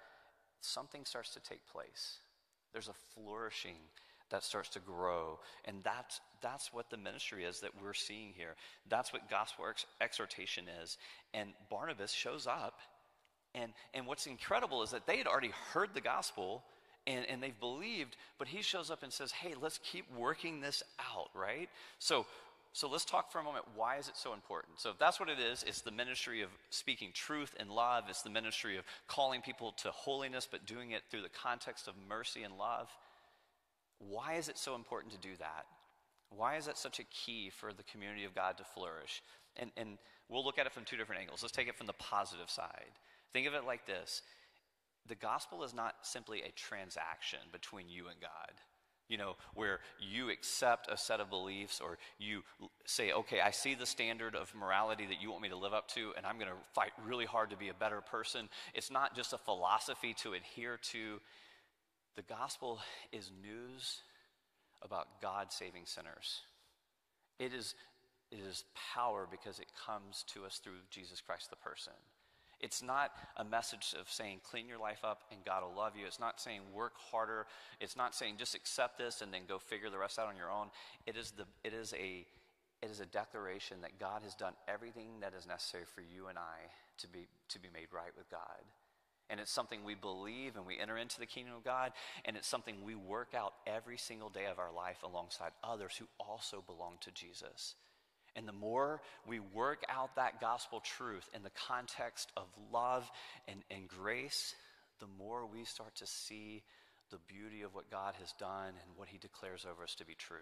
something 0.60 1.04
starts 1.04 1.34
to 1.34 1.40
take 1.40 1.66
place. 1.66 2.18
There's 2.72 2.88
a 2.88 2.94
flourishing 3.14 3.78
that 4.30 4.44
starts 4.44 4.68
to 4.70 4.80
grow. 4.80 5.38
And 5.64 5.82
that's, 5.82 6.20
that's 6.40 6.72
what 6.72 6.90
the 6.90 6.96
ministry 6.96 7.44
is 7.44 7.60
that 7.60 7.70
we're 7.82 7.94
seeing 7.94 8.32
here. 8.36 8.54
That's 8.88 9.12
what 9.12 9.28
gospel 9.30 9.66
ex- 9.68 9.86
exhortation 10.00 10.64
is. 10.82 10.98
And 11.34 11.50
Barnabas 11.70 12.12
shows 12.12 12.46
up. 12.46 12.78
And, 13.54 13.72
and 13.94 14.06
what's 14.06 14.26
incredible 14.26 14.82
is 14.82 14.90
that 14.90 15.06
they 15.06 15.16
had 15.16 15.26
already 15.26 15.52
heard 15.72 15.90
the 15.94 16.00
gospel 16.00 16.62
and, 17.06 17.24
and 17.26 17.42
they've 17.42 17.58
believed, 17.58 18.16
but 18.38 18.48
he 18.48 18.60
shows 18.60 18.90
up 18.90 19.02
and 19.02 19.12
says, 19.12 19.32
hey, 19.32 19.54
let's 19.60 19.78
keep 19.78 20.04
working 20.16 20.60
this 20.60 20.82
out, 21.00 21.30
right? 21.34 21.70
So, 21.98 22.26
so 22.74 22.88
let's 22.88 23.06
talk 23.06 23.32
for 23.32 23.38
a 23.38 23.42
moment. 23.42 23.64
Why 23.74 23.96
is 23.96 24.08
it 24.08 24.16
so 24.16 24.34
important? 24.34 24.78
So, 24.78 24.90
if 24.90 24.98
that's 24.98 25.18
what 25.18 25.30
it 25.30 25.38
is, 25.38 25.64
it's 25.66 25.80
the 25.80 25.90
ministry 25.90 26.42
of 26.42 26.50
speaking 26.68 27.10
truth 27.14 27.54
and 27.58 27.70
love. 27.70 28.04
It's 28.08 28.22
the 28.22 28.30
ministry 28.30 28.76
of 28.76 28.84
calling 29.06 29.40
people 29.40 29.72
to 29.78 29.90
holiness, 29.90 30.46
but 30.48 30.66
doing 30.66 30.90
it 30.90 31.02
through 31.10 31.22
the 31.22 31.30
context 31.30 31.88
of 31.88 31.94
mercy 32.08 32.42
and 32.42 32.58
love. 32.58 32.88
Why 33.98 34.34
is 34.34 34.48
it 34.48 34.58
so 34.58 34.74
important 34.74 35.12
to 35.12 35.18
do 35.18 35.36
that? 35.38 35.66
Why 36.30 36.56
is 36.56 36.66
that 36.66 36.78
such 36.78 36.98
a 36.98 37.04
key 37.04 37.50
for 37.50 37.72
the 37.72 37.82
community 37.84 38.24
of 38.24 38.34
God 38.34 38.58
to 38.58 38.64
flourish? 38.64 39.22
And, 39.56 39.70
and 39.76 39.98
we'll 40.28 40.44
look 40.44 40.58
at 40.58 40.66
it 40.66 40.72
from 40.72 40.84
two 40.84 40.96
different 40.96 41.20
angles. 41.20 41.42
Let's 41.42 41.54
take 41.54 41.68
it 41.68 41.76
from 41.76 41.86
the 41.86 41.94
positive 41.94 42.50
side. 42.50 42.92
Think 43.32 43.46
of 43.46 43.54
it 43.54 43.64
like 43.64 43.86
this 43.86 44.22
the 45.06 45.14
gospel 45.14 45.64
is 45.64 45.74
not 45.74 45.94
simply 46.02 46.42
a 46.42 46.52
transaction 46.52 47.38
between 47.50 47.88
you 47.88 48.08
and 48.08 48.20
God. 48.20 48.52
You 49.08 49.16
know, 49.16 49.36
where 49.54 49.80
you 49.98 50.28
accept 50.28 50.92
a 50.92 50.96
set 50.98 51.18
of 51.18 51.30
beliefs 51.30 51.80
or 51.80 51.96
you 52.18 52.42
say, 52.84 53.12
okay, 53.12 53.40
I 53.40 53.52
see 53.52 53.74
the 53.74 53.86
standard 53.86 54.36
of 54.36 54.54
morality 54.54 55.06
that 55.06 55.22
you 55.22 55.30
want 55.30 55.40
me 55.40 55.48
to 55.48 55.56
live 55.56 55.72
up 55.72 55.88
to, 55.92 56.12
and 56.18 56.26
I'm 56.26 56.34
going 56.34 56.50
to 56.50 56.56
fight 56.74 56.90
really 57.06 57.24
hard 57.24 57.48
to 57.48 57.56
be 57.56 57.70
a 57.70 57.74
better 57.74 58.02
person. 58.02 58.50
It's 58.74 58.90
not 58.90 59.16
just 59.16 59.32
a 59.32 59.38
philosophy 59.38 60.14
to 60.22 60.34
adhere 60.34 60.78
to, 60.92 61.20
the 62.18 62.34
gospel 62.34 62.80
is 63.12 63.30
news 63.40 64.00
about 64.82 65.22
God 65.22 65.52
saving 65.52 65.82
sinners. 65.84 66.40
It 67.38 67.54
is, 67.54 67.76
it 68.32 68.40
is 68.40 68.64
power 68.92 69.28
because 69.30 69.60
it 69.60 69.68
comes 69.86 70.24
to 70.34 70.44
us 70.44 70.58
through 70.58 70.82
Jesus 70.90 71.20
Christ, 71.20 71.48
the 71.50 71.56
person. 71.56 71.92
It's 72.58 72.82
not 72.82 73.12
a 73.36 73.44
message 73.44 73.94
of 73.98 74.10
saying, 74.10 74.40
clean 74.42 74.66
your 74.66 74.80
life 74.80 75.04
up 75.04 75.22
and 75.30 75.44
God 75.44 75.62
will 75.62 75.80
love 75.80 75.92
you. 75.96 76.06
It's 76.06 76.18
not 76.18 76.40
saying, 76.40 76.62
work 76.74 76.94
harder. 77.12 77.46
It's 77.80 77.96
not 77.96 78.16
saying, 78.16 78.34
just 78.36 78.56
accept 78.56 78.98
this 78.98 79.22
and 79.22 79.32
then 79.32 79.42
go 79.48 79.60
figure 79.60 79.88
the 79.88 79.98
rest 79.98 80.18
out 80.18 80.26
on 80.26 80.36
your 80.36 80.50
own. 80.50 80.70
It 81.06 81.16
is, 81.16 81.30
the, 81.30 81.44
it 81.62 81.72
is, 81.72 81.94
a, 81.94 82.26
it 82.82 82.90
is 82.90 82.98
a 82.98 83.06
declaration 83.06 83.76
that 83.82 84.00
God 84.00 84.22
has 84.24 84.34
done 84.34 84.54
everything 84.66 85.20
that 85.20 85.34
is 85.38 85.46
necessary 85.46 85.84
for 85.94 86.00
you 86.00 86.26
and 86.26 86.36
I 86.36 86.66
to 86.98 87.06
be, 87.06 87.28
to 87.50 87.60
be 87.60 87.68
made 87.72 87.86
right 87.92 88.10
with 88.16 88.28
God. 88.28 88.58
And 89.30 89.40
it's 89.40 89.50
something 89.50 89.84
we 89.84 89.94
believe 89.94 90.56
and 90.56 90.66
we 90.66 90.78
enter 90.78 90.96
into 90.96 91.18
the 91.18 91.26
kingdom 91.26 91.54
of 91.54 91.64
God. 91.64 91.92
And 92.24 92.36
it's 92.36 92.48
something 92.48 92.76
we 92.82 92.94
work 92.94 93.34
out 93.36 93.52
every 93.66 93.98
single 93.98 94.30
day 94.30 94.46
of 94.50 94.58
our 94.58 94.72
life 94.74 95.02
alongside 95.02 95.52
others 95.62 95.92
who 95.98 96.06
also 96.18 96.62
belong 96.66 96.94
to 97.02 97.10
Jesus. 97.10 97.74
And 98.36 98.46
the 98.46 98.52
more 98.52 99.00
we 99.26 99.40
work 99.40 99.82
out 99.88 100.14
that 100.16 100.40
gospel 100.40 100.80
truth 100.80 101.28
in 101.34 101.42
the 101.42 101.50
context 101.50 102.30
of 102.36 102.44
love 102.72 103.10
and, 103.46 103.62
and 103.70 103.88
grace, 103.88 104.54
the 105.00 105.08
more 105.18 105.46
we 105.46 105.64
start 105.64 105.94
to 105.96 106.06
see 106.06 106.62
the 107.10 107.18
beauty 107.26 107.62
of 107.62 107.74
what 107.74 107.90
God 107.90 108.14
has 108.20 108.32
done 108.38 108.68
and 108.68 108.96
what 108.96 109.08
he 109.08 109.18
declares 109.18 109.66
over 109.70 109.82
us 109.82 109.94
to 109.96 110.06
be 110.06 110.14
true. 110.14 110.38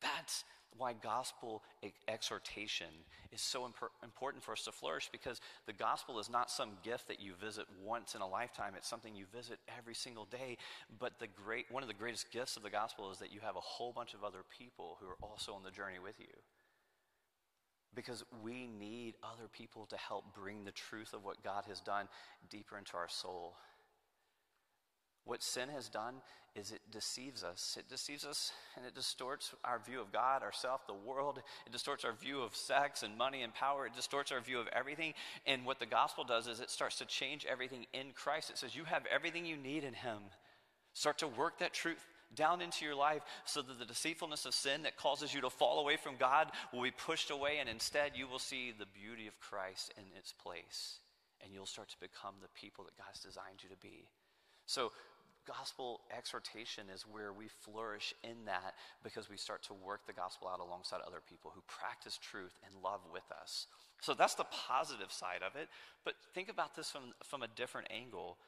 That's 0.00 0.44
why 0.78 0.92
gospel 0.92 1.62
exhortation 2.08 2.88
is 3.32 3.40
so 3.40 3.64
important 3.64 4.42
for 4.42 4.52
us 4.52 4.64
to 4.64 4.72
flourish 4.72 5.08
because 5.10 5.40
the 5.66 5.72
gospel 5.72 6.18
is 6.18 6.28
not 6.28 6.50
some 6.50 6.70
gift 6.82 7.08
that 7.08 7.20
you 7.20 7.32
visit 7.34 7.64
once 7.82 8.14
in 8.14 8.20
a 8.20 8.28
lifetime. 8.28 8.74
It's 8.76 8.88
something 8.88 9.14
you 9.14 9.24
visit 9.34 9.58
every 9.78 9.94
single 9.94 10.26
day. 10.26 10.58
But 10.98 11.18
the 11.18 11.26
great 11.26 11.66
one 11.70 11.82
of 11.82 11.88
the 11.88 11.94
greatest 11.94 12.30
gifts 12.30 12.56
of 12.56 12.62
the 12.62 12.70
gospel 12.70 13.10
is 13.10 13.18
that 13.18 13.32
you 13.32 13.40
have 13.40 13.56
a 13.56 13.60
whole 13.60 13.92
bunch 13.92 14.14
of 14.14 14.22
other 14.22 14.44
people 14.56 14.98
who 15.00 15.06
are 15.06 15.16
also 15.22 15.54
on 15.54 15.62
the 15.62 15.70
journey 15.70 15.98
with 16.02 16.20
you. 16.20 16.26
Because 17.94 18.24
we 18.42 18.66
need 18.66 19.14
other 19.22 19.48
people 19.50 19.86
to 19.86 19.96
help 19.96 20.34
bring 20.34 20.64
the 20.64 20.72
truth 20.72 21.14
of 21.14 21.24
what 21.24 21.42
God 21.42 21.64
has 21.66 21.80
done 21.80 22.08
deeper 22.50 22.76
into 22.76 22.96
our 22.96 23.08
soul 23.08 23.54
what 25.26 25.42
sin 25.42 25.68
has 25.68 25.88
done 25.88 26.14
is 26.54 26.72
it 26.72 26.80
deceives 26.90 27.44
us. 27.44 27.76
It 27.78 27.88
deceives 27.88 28.24
us 28.24 28.52
and 28.76 28.86
it 28.86 28.94
distorts 28.94 29.54
our 29.64 29.78
view 29.78 30.00
of 30.00 30.12
God, 30.12 30.42
ourself, 30.42 30.86
the 30.86 30.94
world. 30.94 31.42
It 31.66 31.72
distorts 31.72 32.04
our 32.04 32.12
view 32.12 32.40
of 32.40 32.56
sex 32.56 33.02
and 33.02 33.18
money 33.18 33.42
and 33.42 33.52
power. 33.52 33.86
It 33.86 33.94
distorts 33.94 34.32
our 34.32 34.40
view 34.40 34.58
of 34.58 34.68
everything. 34.68 35.12
And 35.44 35.66
what 35.66 35.80
the 35.80 35.86
gospel 35.86 36.24
does 36.24 36.46
is 36.46 36.60
it 36.60 36.70
starts 36.70 36.96
to 36.98 37.04
change 37.04 37.44
everything 37.44 37.86
in 37.92 38.12
Christ. 38.14 38.50
It 38.50 38.58
says, 38.58 38.74
You 38.74 38.84
have 38.84 39.04
everything 39.12 39.44
you 39.44 39.56
need 39.56 39.84
in 39.84 39.92
Him. 39.92 40.18
Start 40.94 41.18
to 41.18 41.28
work 41.28 41.58
that 41.58 41.74
truth 41.74 42.02
down 42.34 42.62
into 42.62 42.84
your 42.84 42.94
life 42.94 43.22
so 43.44 43.62
that 43.62 43.78
the 43.78 43.84
deceitfulness 43.84 44.46
of 44.46 44.54
sin 44.54 44.82
that 44.82 44.96
causes 44.96 45.34
you 45.34 45.40
to 45.42 45.50
fall 45.50 45.80
away 45.80 45.96
from 45.96 46.16
God 46.16 46.50
will 46.72 46.82
be 46.82 46.90
pushed 46.90 47.30
away, 47.30 47.58
and 47.58 47.68
instead 47.68 48.12
you 48.14 48.26
will 48.26 48.38
see 48.38 48.72
the 48.72 48.86
beauty 48.86 49.26
of 49.26 49.38
Christ 49.40 49.92
in 49.96 50.04
its 50.16 50.32
place. 50.32 51.00
And 51.42 51.52
you'll 51.52 51.66
start 51.66 51.90
to 51.90 52.00
become 52.00 52.36
the 52.40 52.48
people 52.58 52.84
that 52.84 52.96
God's 52.96 53.20
designed 53.20 53.62
you 53.62 53.68
to 53.68 53.76
be. 53.76 54.08
So, 54.66 54.90
gospel 55.46 56.00
exhortation 56.16 56.86
is 56.92 57.02
where 57.02 57.32
we 57.32 57.46
flourish 57.48 58.14
in 58.22 58.44
that 58.46 58.74
because 59.02 59.30
we 59.30 59.36
start 59.36 59.62
to 59.64 59.74
work 59.74 60.06
the 60.06 60.12
gospel 60.12 60.48
out 60.48 60.60
alongside 60.60 61.00
other 61.06 61.22
people 61.26 61.52
who 61.54 61.62
practice 61.66 62.18
truth 62.18 62.58
and 62.64 62.82
love 62.82 63.00
with 63.12 63.24
us. 63.30 63.66
So 64.00 64.14
that's 64.14 64.34
the 64.34 64.46
positive 64.50 65.12
side 65.12 65.42
of 65.46 65.56
it. 65.56 65.68
But 66.04 66.14
think 66.34 66.48
about 66.48 66.76
this 66.76 66.90
from, 66.90 67.14
from 67.24 67.42
a 67.42 67.48
different 67.48 67.88
angle. 67.90 68.38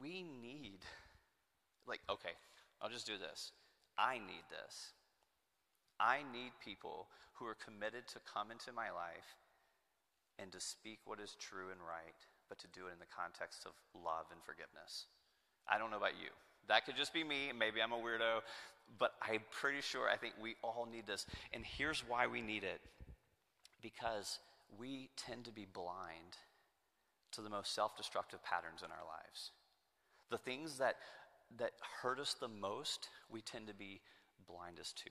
We 0.00 0.22
need, 0.22 0.80
like, 1.86 2.00
okay, 2.10 2.34
I'll 2.82 2.90
just 2.90 3.06
do 3.06 3.18
this. 3.18 3.52
I 3.96 4.18
need 4.18 4.46
this. 4.50 4.92
I 6.00 6.18
need 6.32 6.52
people 6.64 7.08
who 7.34 7.46
are 7.46 7.56
committed 7.58 8.06
to 8.08 8.20
come 8.32 8.50
into 8.50 8.72
my 8.72 8.90
life 8.90 9.38
and 10.38 10.52
to 10.52 10.60
speak 10.60 10.98
what 11.04 11.18
is 11.18 11.36
true 11.38 11.70
and 11.70 11.80
right, 11.80 12.18
but 12.48 12.58
to 12.60 12.68
do 12.68 12.86
it 12.86 12.94
in 12.94 13.02
the 13.02 13.10
context 13.10 13.66
of 13.66 13.72
love 13.94 14.30
and 14.30 14.42
forgiveness. 14.42 15.06
I 15.70 15.78
don't 15.78 15.90
know 15.90 15.96
about 15.96 16.18
you. 16.22 16.30
That 16.68 16.84
could 16.84 16.96
just 16.96 17.12
be 17.12 17.24
me. 17.24 17.52
Maybe 17.56 17.82
I'm 17.82 17.92
a 17.92 17.96
weirdo. 17.96 18.40
But 18.98 19.12
I'm 19.20 19.42
pretty 19.50 19.80
sure 19.82 20.08
I 20.08 20.16
think 20.16 20.34
we 20.40 20.56
all 20.62 20.86
need 20.90 21.06
this. 21.06 21.26
And 21.52 21.64
here's 21.64 22.02
why 22.08 22.26
we 22.26 22.40
need 22.40 22.64
it 22.64 22.80
because 23.82 24.38
we 24.78 25.10
tend 25.16 25.44
to 25.44 25.52
be 25.52 25.66
blind 25.72 26.36
to 27.32 27.42
the 27.42 27.50
most 27.50 27.74
self 27.74 27.96
destructive 27.96 28.42
patterns 28.42 28.82
in 28.82 28.90
our 28.90 29.06
lives. 29.06 29.50
The 30.30 30.38
things 30.38 30.78
that, 30.78 30.96
that 31.58 31.72
hurt 32.02 32.18
us 32.18 32.34
the 32.38 32.48
most, 32.48 33.08
we 33.30 33.40
tend 33.40 33.66
to 33.68 33.74
be 33.74 34.00
blindest 34.46 34.98
to. 35.04 35.10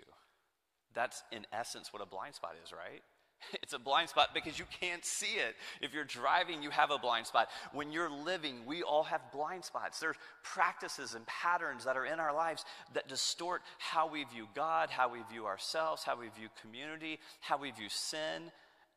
That's 0.93 1.23
in 1.31 1.45
essence 1.53 1.93
what 1.93 2.01
a 2.01 2.05
blind 2.05 2.35
spot 2.35 2.55
is, 2.63 2.71
right? 2.71 3.03
It's 3.63 3.73
a 3.73 3.79
blind 3.79 4.09
spot 4.09 4.29
because 4.33 4.57
you 4.57 4.65
can't 4.79 5.03
see 5.03 5.35
it. 5.37 5.55
If 5.81 5.93
you're 5.93 6.03
driving, 6.03 6.61
you 6.61 6.69
have 6.69 6.91
a 6.91 6.97
blind 6.97 7.27
spot. 7.27 7.49
When 7.73 7.91
you're 7.91 8.09
living, 8.09 8.65
we 8.65 8.83
all 8.83 9.03
have 9.03 9.21
blind 9.31 9.63
spots. 9.63 9.99
There's 9.99 10.15
practices 10.43 11.15
and 11.15 11.25
patterns 11.27 11.83
that 11.85 11.97
are 11.97 12.05
in 12.05 12.19
our 12.19 12.33
lives 12.33 12.65
that 12.93 13.07
distort 13.07 13.61
how 13.77 14.07
we 14.07 14.23
view 14.25 14.47
God, 14.55 14.89
how 14.89 15.11
we 15.11 15.19
view 15.31 15.45
ourselves, 15.45 16.03
how 16.03 16.17
we 16.17 16.27
view 16.27 16.49
community, 16.61 17.19
how 17.41 17.57
we 17.57 17.71
view 17.71 17.89
sin, 17.89 18.51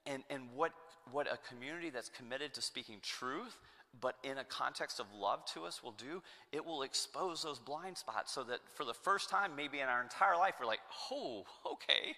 and, 0.06 0.22
and 0.30 0.44
what, 0.54 0.72
what 1.10 1.26
a 1.26 1.38
community 1.48 1.90
that's 1.90 2.08
committed 2.08 2.54
to 2.54 2.62
speaking 2.62 2.96
truth, 3.02 3.58
but 4.00 4.16
in 4.22 4.38
a 4.38 4.44
context 4.44 5.00
of 5.00 5.06
love 5.12 5.44
to 5.46 5.64
us 5.64 5.82
will 5.82 5.92
do, 5.92 6.22
it 6.52 6.64
will 6.64 6.82
expose 6.82 7.42
those 7.42 7.58
blind 7.58 7.96
spots 7.98 8.32
so 8.32 8.44
that 8.44 8.60
for 8.74 8.84
the 8.84 8.94
first 8.94 9.28
time, 9.28 9.50
maybe 9.56 9.80
in 9.80 9.88
our 9.88 10.02
entire 10.02 10.36
life, 10.36 10.54
we're 10.60 10.66
like, 10.66 10.80
oh, 11.10 11.44
okay 11.72 12.14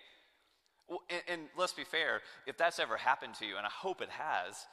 well, 0.88 1.00
and, 1.10 1.22
and 1.28 1.42
let's 1.56 1.72
be 1.72 1.84
fair, 1.84 2.20
if 2.46 2.56
that's 2.56 2.78
ever 2.78 2.96
happened 2.96 3.34
to 3.34 3.46
you, 3.46 3.56
and 3.56 3.66
I 3.66 3.70
hope 3.70 4.00
it 4.00 4.10
has, 4.10 4.66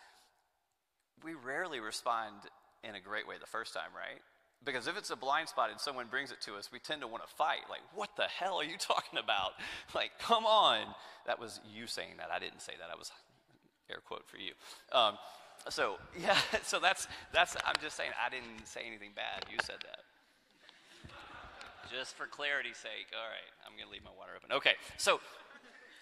we 1.24 1.34
rarely 1.34 1.80
respond 1.80 2.36
in 2.84 2.96
a 2.96 3.00
great 3.00 3.28
way 3.28 3.36
the 3.40 3.48
first 3.48 3.74
time, 3.74 3.92
right? 3.96 4.22
Because 4.64 4.88
if 4.88 4.98
it's 4.98 5.10
a 5.10 5.16
blind 5.16 5.48
spot 5.48 5.70
and 5.72 5.80
someone 5.80 6.08
brings 6.08 6.32
it 6.32 6.42
to 6.42 6.56
us, 6.56 6.70
we 6.72 6.80
tend 6.80 7.02
to 7.02 7.08
want 7.08 7.26
to 7.26 7.34
fight. 7.36 7.64
Like, 7.70 7.82
what 7.94 8.10
the 8.18 8.24
hell 8.24 8.60
are 8.60 8.64
you 8.64 8.78
talking 8.80 9.20
about? 9.20 9.54
Like, 9.96 10.12
come 10.20 10.46
on. 10.46 10.80
That 11.26 11.40
was 11.40 11.60
you 11.74 11.88
saying 11.88 12.16
that. 12.18 12.30
I 12.32 12.40
didn't 12.40 12.62
say 12.62 12.74
that. 12.80 12.90
I 12.92 12.98
was 12.98 13.12
air 13.90 14.00
quote 14.06 14.28
for 14.28 14.38
you. 14.38 14.52
Um, 14.92 15.18
so 15.70 15.98
yeah, 16.20 16.38
so 16.64 16.80
that's 16.80 17.08
that's. 17.34 17.56
I'm 17.66 17.76
just 17.82 17.96
saying 17.96 18.12
I 18.20 18.30
didn't 18.30 18.68
say 18.68 18.82
anything 18.86 19.12
bad. 19.16 19.46
You 19.52 19.58
said 19.64 19.78
that. 19.84 20.00
just 21.92 22.16
for 22.16 22.26
clarity's 22.26 22.78
sake. 22.78 23.12
All 23.14 23.28
right, 23.28 23.52
I'm 23.66 23.74
going 23.76 23.88
to 23.88 23.92
leave 23.92 24.04
my 24.04 24.12
water 24.18 24.32
open. 24.36 24.52
Okay, 24.56 24.76
so 24.98 25.20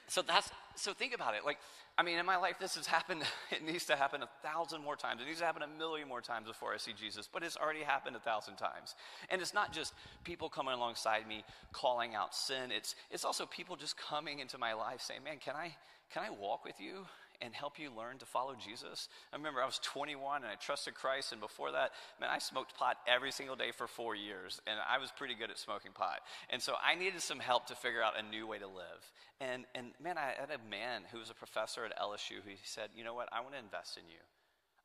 so 0.07 0.21
that's 0.21 0.51
so 0.75 0.93
think 0.93 1.13
about 1.13 1.35
it. 1.35 1.45
Like 1.45 1.57
i 1.97 2.03
mean 2.03 2.19
in 2.19 2.25
my 2.25 2.37
life 2.37 2.57
this 2.59 2.75
has 2.75 2.85
happened 2.85 3.23
it 3.51 3.63
needs 3.63 3.85
to 3.85 3.95
happen 3.95 4.21
a 4.23 4.29
thousand 4.43 4.83
more 4.83 4.95
times. 4.95 5.21
It 5.21 5.27
needs 5.27 5.39
to 5.39 5.45
happen 5.45 5.63
a 5.63 5.79
million 5.79 6.07
more 6.07 6.21
times 6.21 6.47
before 6.47 6.73
i 6.73 6.77
see 6.77 6.93
jesus 6.93 7.27
but 7.31 7.43
it's 7.43 7.57
already 7.57 7.81
happened 7.81 8.15
a 8.15 8.19
thousand 8.19 8.55
times. 8.55 8.95
And 9.29 9.41
it's 9.41 9.53
not 9.53 9.73
just 9.73 9.93
people 10.23 10.49
coming 10.49 10.73
alongside 10.73 11.27
me 11.27 11.43
calling 11.71 12.15
out 12.15 12.35
sin. 12.35 12.71
It's 12.71 12.95
it's 13.11 13.25
also 13.25 13.45
people 13.45 13.75
just 13.75 13.97
coming 13.97 14.39
into 14.39 14.57
my 14.57 14.73
life 14.73 15.01
saying 15.01 15.23
man 15.23 15.37
can 15.39 15.55
i 15.55 15.75
can 16.13 16.23
i 16.23 16.29
walk 16.29 16.63
with 16.63 16.79
you 16.79 17.05
and 17.41 17.53
help 17.53 17.77
you 17.77 17.89
learn 17.95 18.17
to 18.17 18.25
follow 18.25 18.55
Jesus. 18.55 19.09
I 19.31 19.35
remember 19.35 19.61
I 19.61 19.65
was 19.65 19.79
21 19.83 20.43
and 20.43 20.51
I 20.51 20.55
trusted 20.55 20.95
Christ, 20.95 21.31
and 21.31 21.41
before 21.41 21.71
that, 21.71 21.91
man, 22.19 22.29
I 22.31 22.39
smoked 22.39 22.75
pot 22.75 22.97
every 23.07 23.31
single 23.31 23.55
day 23.55 23.71
for 23.71 23.87
four 23.87 24.15
years, 24.15 24.59
and 24.65 24.79
I 24.89 24.97
was 24.97 25.11
pretty 25.11 25.35
good 25.35 25.51
at 25.51 25.57
smoking 25.57 25.91
pot. 25.91 26.19
And 26.49 26.61
so 26.61 26.73
I 26.83 26.95
needed 26.95 27.21
some 27.21 27.39
help 27.39 27.67
to 27.67 27.75
figure 27.75 28.01
out 28.01 28.13
a 28.17 28.23
new 28.23 28.47
way 28.47 28.57
to 28.59 28.67
live. 28.67 29.11
And, 29.39 29.65
and 29.75 29.91
man, 30.01 30.17
I 30.17 30.33
had 30.39 30.49
a 30.49 30.69
man 30.69 31.03
who 31.11 31.19
was 31.19 31.29
a 31.29 31.35
professor 31.35 31.85
at 31.85 31.97
LSU 31.97 32.41
who 32.43 32.51
said, 32.63 32.89
You 32.95 33.03
know 33.03 33.13
what? 33.13 33.29
I 33.31 33.41
want 33.41 33.53
to 33.53 33.59
invest 33.59 33.97
in 33.97 34.03
you. 34.09 34.21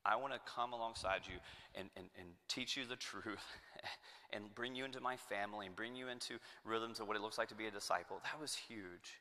I 0.04 0.16
want 0.16 0.32
to 0.32 0.40
come 0.52 0.72
alongside 0.72 1.20
you 1.26 1.38
and, 1.74 1.88
and, 1.96 2.06
and 2.18 2.28
teach 2.48 2.76
you 2.76 2.84
the 2.84 2.96
truth 2.96 3.24
and 4.32 4.52
bring 4.54 4.74
you 4.74 4.84
into 4.84 5.00
my 5.00 5.16
family 5.16 5.66
and 5.66 5.76
bring 5.76 5.94
you 5.94 6.08
into 6.08 6.34
rhythms 6.64 6.98
of 6.98 7.06
what 7.06 7.16
it 7.16 7.22
looks 7.22 7.38
like 7.38 7.48
to 7.48 7.54
be 7.54 7.66
a 7.66 7.70
disciple. 7.70 8.20
That 8.24 8.40
was 8.40 8.54
huge. 8.54 9.20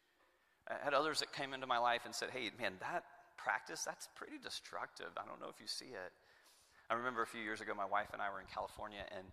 I 0.67 0.83
had 0.83 0.93
others 0.93 1.19
that 1.19 1.33
came 1.33 1.53
into 1.53 1.67
my 1.67 1.77
life 1.77 2.01
and 2.05 2.13
said, 2.13 2.29
Hey, 2.31 2.51
man, 2.59 2.73
that, 2.81 3.03
practice, 3.43 3.83
that's 3.83 4.07
pretty 4.15 4.37
destructive. 4.41 5.11
I 5.17 5.25
don't 5.27 5.39
know 5.41 5.49
if 5.49 5.59
you 5.59 5.67
see 5.67 5.93
it. 5.93 6.13
I 6.89 6.93
remember 6.93 7.21
a 7.21 7.27
few 7.27 7.41
years 7.41 7.61
ago, 7.61 7.73
my 7.75 7.85
wife 7.85 8.09
and 8.13 8.21
I 8.21 8.29
were 8.29 8.39
in 8.39 8.47
California, 8.47 9.03
and 9.15 9.25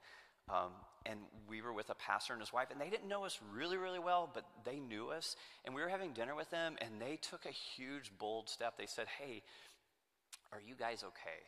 um, 0.51 0.73
and 1.05 1.21
we 1.47 1.61
were 1.61 1.75
with 1.75 1.91
a 1.91 1.95
pastor 1.95 2.33
and 2.33 2.41
his 2.41 2.53
wife, 2.53 2.69
and 2.71 2.81
they 2.81 2.89
didn't 2.89 3.09
know 3.09 3.25
us 3.25 3.39
really, 3.53 3.77
really 3.77 3.99
well, 3.99 4.31
but 4.33 4.45
they 4.65 4.79
knew 4.79 5.09
us. 5.11 5.37
And 5.65 5.75
we 5.75 5.83
were 5.83 5.89
having 5.89 6.13
dinner 6.13 6.35
with 6.35 6.51
them, 6.51 6.77
and 6.81 7.01
they 7.01 7.17
took 7.17 7.45
a 7.45 7.51
huge, 7.51 8.13
bold 8.19 8.49
step. 8.49 8.79
They 8.79 8.87
said, 8.87 9.07
"Hey, 9.19 9.43
are 10.53 10.61
you 10.61 10.75
guys 10.75 11.05
okay?" 11.05 11.45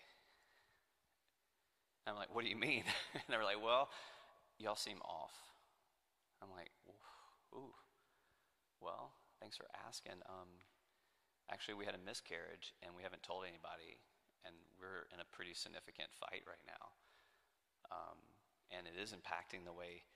I'm 2.06 2.16
like, 2.16 2.34
"What 2.34 2.44
do 2.44 2.50
you 2.50 2.56
mean?" 2.56 2.84
and 3.14 3.22
they 3.28 3.36
were 3.36 3.44
like, 3.44 3.62
"Well, 3.62 3.88
y'all 4.58 4.76
seem 4.76 5.00
off." 5.02 5.32
I'm 6.42 6.50
like, 6.50 6.70
"Ooh, 7.54 7.72
well, 8.80 9.12
thanks 9.40 9.56
for 9.56 9.66
asking." 9.86 10.20
Um, 10.28 10.48
actually, 11.50 11.74
we 11.74 11.84
had 11.84 11.98
a 11.98 12.02
miscarriage 12.06 12.72
and 12.82 12.94
we 12.96 13.02
haven't 13.02 13.22
told 13.22 13.44
anybody, 13.44 13.98
and 14.46 14.54
we're 14.78 15.10
in 15.12 15.20
a 15.20 15.28
pretty 15.34 15.52
significant 15.52 16.08
fight 16.16 16.46
right 16.46 16.64
now. 16.64 16.84
Um, 17.90 18.18
and 18.70 18.86
it 18.86 18.94
is 18.96 19.10
impacting 19.10 19.66
the 19.66 19.74
way 19.74 20.06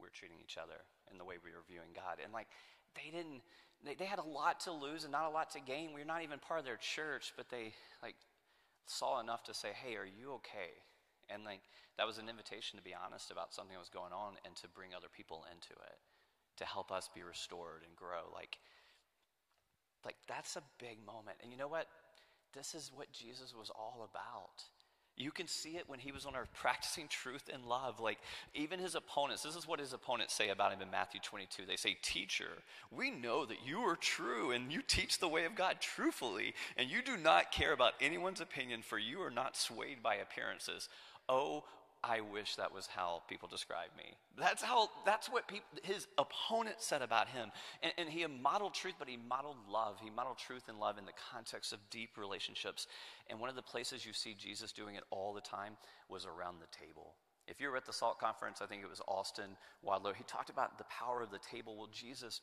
we're 0.00 0.12
treating 0.12 0.40
each 0.40 0.56
other 0.56 0.80
and 1.12 1.20
the 1.20 1.24
way 1.28 1.36
we 1.36 1.52
are 1.52 1.64
viewing 1.68 1.92
God. 1.92 2.16
And 2.24 2.32
like, 2.32 2.48
they 2.96 3.12
didn't, 3.12 3.44
they, 3.84 3.94
they 3.94 4.08
had 4.08 4.18
a 4.18 4.26
lot 4.26 4.60
to 4.64 4.72
lose 4.72 5.04
and 5.04 5.12
not 5.12 5.28
a 5.28 5.34
lot 5.34 5.52
to 5.52 5.60
gain. 5.60 5.92
We're 5.92 6.08
not 6.08 6.24
even 6.24 6.40
part 6.40 6.58
of 6.58 6.66
their 6.66 6.80
church, 6.80 7.36
but 7.36 7.52
they 7.52 7.76
like 8.02 8.16
saw 8.88 9.20
enough 9.20 9.44
to 9.44 9.54
say, 9.54 9.70
hey, 9.76 9.96
are 9.96 10.08
you 10.08 10.40
okay? 10.40 10.80
And 11.28 11.44
like, 11.44 11.60
that 12.00 12.08
was 12.08 12.16
an 12.16 12.32
invitation 12.32 12.80
to 12.80 12.82
be 12.82 12.96
honest 12.96 13.30
about 13.30 13.52
something 13.52 13.76
that 13.76 13.84
was 13.84 13.92
going 13.92 14.16
on 14.16 14.40
and 14.48 14.56
to 14.56 14.68
bring 14.72 14.96
other 14.96 15.12
people 15.12 15.44
into 15.52 15.76
it 15.76 16.00
to 16.56 16.64
help 16.64 16.90
us 16.90 17.08
be 17.12 17.22
restored 17.22 17.84
and 17.86 17.94
grow. 17.94 18.32
Like, 18.32 18.58
like, 20.04 20.16
that's 20.28 20.56
a 20.56 20.62
big 20.78 21.04
moment. 21.04 21.38
And 21.42 21.52
you 21.52 21.58
know 21.58 21.68
what? 21.68 21.86
This 22.54 22.74
is 22.74 22.90
what 22.94 23.12
Jesus 23.12 23.54
was 23.56 23.70
all 23.70 24.08
about. 24.12 24.64
You 25.16 25.30
can 25.30 25.46
see 25.46 25.76
it 25.76 25.84
when 25.86 25.98
he 25.98 26.12
was 26.12 26.24
on 26.24 26.34
earth 26.34 26.48
practicing 26.54 27.06
truth 27.08 27.50
and 27.52 27.66
love. 27.66 28.00
Like, 28.00 28.18
even 28.54 28.78
his 28.80 28.94
opponents, 28.94 29.42
this 29.42 29.56
is 29.56 29.68
what 29.68 29.80
his 29.80 29.92
opponents 29.92 30.34
say 30.34 30.48
about 30.48 30.72
him 30.72 30.80
in 30.80 30.90
Matthew 30.90 31.20
22. 31.22 31.66
They 31.66 31.76
say, 31.76 31.96
Teacher, 32.02 32.62
we 32.90 33.10
know 33.10 33.44
that 33.44 33.66
you 33.66 33.80
are 33.80 33.96
true 33.96 34.50
and 34.50 34.72
you 34.72 34.82
teach 34.82 35.18
the 35.18 35.28
way 35.28 35.44
of 35.44 35.54
God 35.54 35.76
truthfully, 35.80 36.54
and 36.76 36.90
you 36.90 37.02
do 37.02 37.16
not 37.16 37.52
care 37.52 37.72
about 37.72 37.92
anyone's 38.00 38.40
opinion, 38.40 38.82
for 38.82 38.98
you 38.98 39.20
are 39.22 39.30
not 39.30 39.56
swayed 39.56 40.02
by 40.02 40.16
appearances. 40.16 40.88
Oh, 41.28 41.64
I 42.02 42.20
wish 42.20 42.56
that 42.56 42.72
was 42.72 42.86
how 42.86 43.22
people 43.28 43.46
describe 43.46 43.90
me. 43.96 44.14
That's 44.38 44.62
how, 44.62 44.88
that's 45.04 45.28
what 45.28 45.46
people, 45.46 45.66
his 45.82 46.06
opponent 46.16 46.76
said 46.78 47.02
about 47.02 47.28
him. 47.28 47.50
And, 47.82 47.92
and 47.98 48.08
he 48.08 48.26
modeled 48.26 48.72
truth, 48.72 48.94
but 48.98 49.08
he 49.08 49.18
modeled 49.28 49.56
love. 49.68 49.96
He 50.02 50.08
modeled 50.08 50.38
truth 50.38 50.64
and 50.68 50.80
love 50.80 50.96
in 50.96 51.04
the 51.04 51.12
context 51.32 51.74
of 51.74 51.78
deep 51.90 52.16
relationships. 52.16 52.86
And 53.28 53.38
one 53.38 53.50
of 53.50 53.56
the 53.56 53.62
places 53.62 54.06
you 54.06 54.14
see 54.14 54.34
Jesus 54.34 54.72
doing 54.72 54.94
it 54.94 55.04
all 55.10 55.34
the 55.34 55.42
time 55.42 55.76
was 56.08 56.24
around 56.24 56.56
the 56.60 56.86
table. 56.86 57.14
If 57.46 57.60
you 57.60 57.68
were 57.68 57.76
at 57.76 57.84
the 57.84 57.92
SALT 57.92 58.18
conference, 58.18 58.62
I 58.62 58.66
think 58.66 58.82
it 58.82 58.88
was 58.88 59.02
Austin 59.06 59.56
Wadlow, 59.84 60.14
he 60.14 60.24
talked 60.24 60.50
about 60.50 60.78
the 60.78 60.84
power 60.84 61.20
of 61.20 61.30
the 61.30 61.38
table. 61.38 61.76
Well, 61.76 61.88
Jesus 61.92 62.40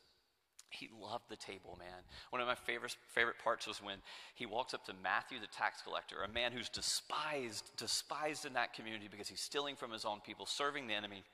he 0.70 0.88
loved 1.00 1.24
the 1.28 1.36
table, 1.36 1.76
man. 1.78 2.02
One 2.30 2.42
of 2.42 2.48
my 2.48 2.54
favorite, 2.54 2.96
favorite 3.08 3.38
parts 3.42 3.66
was 3.66 3.82
when 3.82 3.98
he 4.34 4.46
walks 4.46 4.74
up 4.74 4.84
to 4.86 4.92
Matthew, 5.02 5.40
the 5.40 5.46
tax 5.46 5.82
collector, 5.82 6.16
a 6.22 6.28
man 6.28 6.52
who's 6.52 6.68
despised, 6.68 7.70
despised 7.76 8.44
in 8.44 8.52
that 8.54 8.74
community 8.74 9.08
because 9.10 9.28
he's 9.28 9.40
stealing 9.40 9.76
from 9.76 9.90
his 9.92 10.04
own 10.04 10.20
people, 10.20 10.46
serving 10.46 10.86
the 10.86 10.94
enemy. 10.94 11.24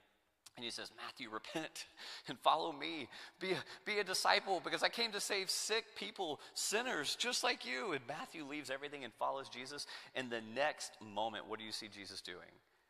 And 0.57 0.65
he 0.65 0.71
says, 0.71 0.93
Matthew, 0.97 1.31
repent 1.31 1.87
and 2.29 2.39
follow 2.39 2.73
me. 2.73 3.09
Be 3.41 3.53
a, 3.53 3.57
be 3.85 3.99
a 3.99 4.05
disciple 4.05 4.61
because 4.63 4.85
I 4.85 4.89
came 4.89 5.11
to 5.13 5.21
save 5.21 5.51
sick 5.51 5.85
people, 5.97 6.41
sinners, 6.55 7.17
just 7.17 7.43
like 7.43 7.67
you. 7.67 7.93
And 7.93 8.01
Matthew 8.07 8.45
leaves 8.45 8.71
everything 8.71 9.03
and 9.03 9.13
follows 9.15 9.49
Jesus. 9.49 9.87
And 10.15 10.31
the 10.31 10.43
next 10.55 10.93
moment, 11.01 11.49
what 11.49 11.59
do 11.59 11.65
you 11.65 11.73
see 11.73 11.89
Jesus 11.89 12.21
doing? 12.21 12.39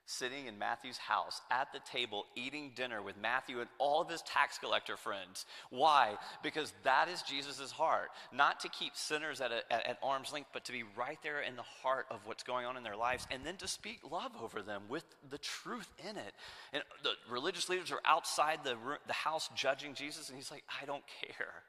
Sitting 0.07 0.47
in 0.47 0.59
Matthew's 0.59 0.99
house 0.99 1.41
at 1.51 1.69
the 1.73 1.81
table 1.91 2.27
eating 2.37 2.73
dinner 2.75 3.03
with 3.03 3.17
Matthew 3.21 3.61
and 3.61 3.69
all 3.79 4.03
of 4.03 4.11
his 4.11 4.23
tax 4.23 4.59
collector 4.59 4.97
friends. 4.97 5.47
Why? 5.71 6.17
Because 6.43 6.73
that 6.83 7.09
is 7.09 7.23
Jesus' 7.23 7.71
heart. 7.71 8.09
Not 8.33 8.61
to 8.61 8.69
keep 8.69 8.97
sinners 8.97 9.41
at, 9.41 9.51
a, 9.51 9.73
at, 9.73 9.87
at, 9.87 9.99
arm's 10.03 10.33
length, 10.33 10.51
but 10.53 10.65
to 10.67 10.73
be 10.73 10.85
right 10.97 11.19
there 11.23 11.41
in 11.41 11.57
the 11.57 11.63
heart 11.63 12.07
of 12.11 12.21
what's 12.27 12.43
going 12.43 12.67
on 12.67 12.77
in 12.77 12.83
their 12.83 12.97
lives 12.97 13.27
and 13.31 13.45
then 13.45 13.57
to 13.57 13.69
speak 13.69 14.01
love 14.11 14.33
over 14.43 14.63
them 14.63 14.83
with 14.89 15.05
the 15.31 15.39
truth 15.39 15.91
in 15.99 16.17
it. 16.17 16.35
And 16.73 16.83
the 17.03 17.13
religious 17.31 17.69
leaders 17.69 17.91
are 17.91 18.01
outside 18.05 18.61
the, 18.65 18.77
the 19.07 19.13
house 19.13 19.49
judging 19.55 19.95
Jesus, 19.95 20.29
and 20.29 20.37
he's 20.37 20.51
like, 20.51 20.65
I 20.81 20.85
don't 20.85 21.05
care. 21.21 21.63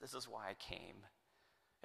This 0.00 0.14
is 0.14 0.28
why 0.28 0.48
I 0.50 0.54
came. 0.54 0.96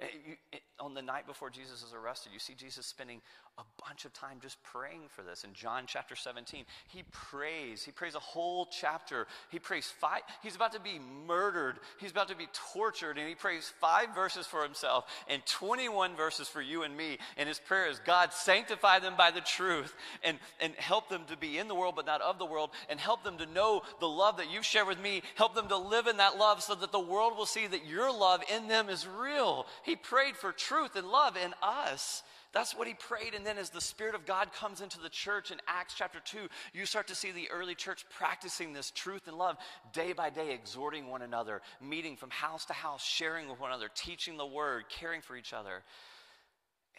Eh, 0.00 0.06
it, 0.52 0.62
on 0.80 0.94
the 0.94 1.02
night 1.02 1.26
before 1.26 1.50
Jesus 1.50 1.82
is 1.82 1.92
arrested, 1.92 2.32
you 2.32 2.38
see 2.38 2.54
Jesus 2.54 2.86
spending 2.86 3.20
a 3.58 3.62
bunch 3.86 4.04
of 4.04 4.12
time 4.12 4.38
just 4.40 4.62
praying 4.62 5.02
for 5.08 5.22
this. 5.22 5.44
In 5.44 5.52
John 5.52 5.84
chapter 5.86 6.16
17, 6.16 6.64
he 6.88 7.04
prays. 7.12 7.82
He 7.82 7.92
prays 7.92 8.14
a 8.14 8.20
whole 8.20 8.66
chapter. 8.66 9.26
He 9.50 9.58
prays 9.58 9.86
five. 9.86 10.22
He's 10.42 10.56
about 10.56 10.72
to 10.72 10.80
be 10.80 10.98
murdered. 11.26 11.78
He's 11.98 12.10
about 12.10 12.28
to 12.28 12.36
be 12.36 12.48
tortured. 12.72 13.18
And 13.18 13.28
he 13.28 13.34
prays 13.34 13.72
five 13.80 14.14
verses 14.14 14.46
for 14.46 14.62
himself 14.62 15.04
and 15.28 15.44
21 15.44 16.16
verses 16.16 16.48
for 16.48 16.62
you 16.62 16.82
and 16.82 16.96
me. 16.96 17.18
And 17.36 17.48
his 17.48 17.58
prayer 17.58 17.88
is 17.88 18.00
God, 18.06 18.32
sanctify 18.32 19.00
them 19.00 19.14
by 19.18 19.30
the 19.30 19.42
truth 19.42 19.94
and, 20.24 20.38
and 20.60 20.74
help 20.76 21.10
them 21.10 21.22
to 21.28 21.36
be 21.36 21.58
in 21.58 21.68
the 21.68 21.74
world, 21.74 21.94
but 21.96 22.06
not 22.06 22.22
of 22.22 22.38
the 22.38 22.46
world. 22.46 22.70
And 22.88 22.98
help 22.98 23.22
them 23.22 23.36
to 23.38 23.46
know 23.46 23.82
the 24.00 24.08
love 24.08 24.38
that 24.38 24.50
you've 24.50 24.64
shared 24.64 24.88
with 24.88 25.00
me. 25.00 25.22
Help 25.34 25.54
them 25.54 25.68
to 25.68 25.76
live 25.76 26.06
in 26.06 26.16
that 26.16 26.38
love 26.38 26.62
so 26.62 26.74
that 26.74 26.92
the 26.92 27.00
world 27.00 27.36
will 27.36 27.46
see 27.46 27.66
that 27.66 27.86
your 27.86 28.10
love 28.10 28.42
in 28.54 28.68
them 28.68 28.88
is 28.88 29.06
real. 29.06 29.66
He 29.82 29.89
prayed 29.96 30.36
for 30.36 30.52
truth 30.52 30.96
and 30.96 31.08
love 31.08 31.36
in 31.36 31.54
us. 31.62 32.22
That's 32.52 32.76
what 32.76 32.88
he 32.88 32.94
prayed. 32.94 33.34
And 33.34 33.46
then, 33.46 33.58
as 33.58 33.70
the 33.70 33.80
Spirit 33.80 34.14
of 34.14 34.26
God 34.26 34.52
comes 34.52 34.80
into 34.80 35.00
the 35.00 35.08
church 35.08 35.50
in 35.50 35.58
Acts 35.68 35.94
chapter 35.96 36.18
2, 36.24 36.48
you 36.72 36.84
start 36.84 37.06
to 37.08 37.14
see 37.14 37.30
the 37.30 37.48
early 37.50 37.74
church 37.74 38.04
practicing 38.10 38.72
this 38.72 38.90
truth 38.90 39.28
and 39.28 39.38
love 39.38 39.56
day 39.92 40.12
by 40.12 40.30
day, 40.30 40.52
exhorting 40.52 41.06
one 41.06 41.22
another, 41.22 41.62
meeting 41.80 42.16
from 42.16 42.30
house 42.30 42.64
to 42.66 42.72
house, 42.72 43.04
sharing 43.04 43.48
with 43.48 43.60
one 43.60 43.70
another, 43.70 43.90
teaching 43.94 44.36
the 44.36 44.46
word, 44.46 44.84
caring 44.88 45.20
for 45.20 45.36
each 45.36 45.52
other. 45.52 45.84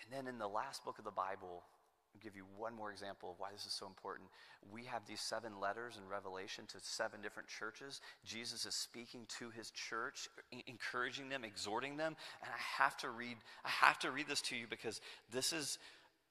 And 0.02 0.12
then, 0.12 0.28
in 0.28 0.40
the 0.40 0.48
last 0.48 0.86
book 0.86 1.00
of 1.00 1.06
the 1.06 1.12
Bible, 1.12 1.64
give 2.24 2.36
you 2.36 2.46
one 2.58 2.76
more 2.76 2.92
example 2.92 3.32
of 3.32 3.40
why 3.40 3.50
this 3.52 3.66
is 3.66 3.74
so 3.74 3.88
important. 3.88 4.30
We 4.72 4.86
have 4.86 5.06
these 5.08 5.22
seven 5.22 5.60
letters 5.60 5.98
in 5.98 6.08
Revelation 6.08 6.66
to 6.68 6.78
seven 6.82 7.22
different 7.22 7.50
churches. 7.50 8.02
Jesus 8.26 8.66
is 8.66 8.76
speaking 8.76 9.26
to 9.40 9.50
his 9.50 9.72
church, 9.72 10.30
encouraging 10.68 11.30
them, 11.30 11.44
exhorting 11.44 11.98
them. 11.98 12.16
And 12.42 12.52
I 12.52 12.84
have 12.84 12.98
to 12.98 13.10
read, 13.10 13.38
I 13.66 13.70
have 13.70 14.00
to 14.00 14.12
read 14.12 14.28
this 14.28 14.42
to 14.44 14.56
you 14.56 14.66
because 14.70 15.02
this 15.32 15.54
is 15.54 15.78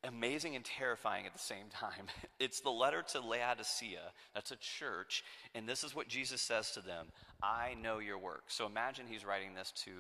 amazing 0.05 0.57
and 0.57 0.65
terrifying 0.65 1.27
at 1.27 1.33
the 1.33 1.39
same 1.39 1.69
time. 1.71 2.07
It's 2.39 2.61
the 2.61 2.71
letter 2.71 3.05
to 3.13 3.21
Laodicea, 3.21 4.01
that's 4.35 4.51
a 4.51 4.57
church, 4.57 5.23
and 5.55 5.69
this 5.69 5.85
is 5.85 5.95
what 5.95 6.09
Jesus 6.09 6.41
says 6.41 6.71
to 6.71 6.81
them 6.81 7.09
I 7.43 7.75
know 7.83 7.99
your 7.99 8.19
works. 8.19 8.55
So 8.55 8.65
imagine 8.65 9.05
he's 9.07 9.27
writing 9.27 9.55
this 9.55 9.73
to 9.85 9.91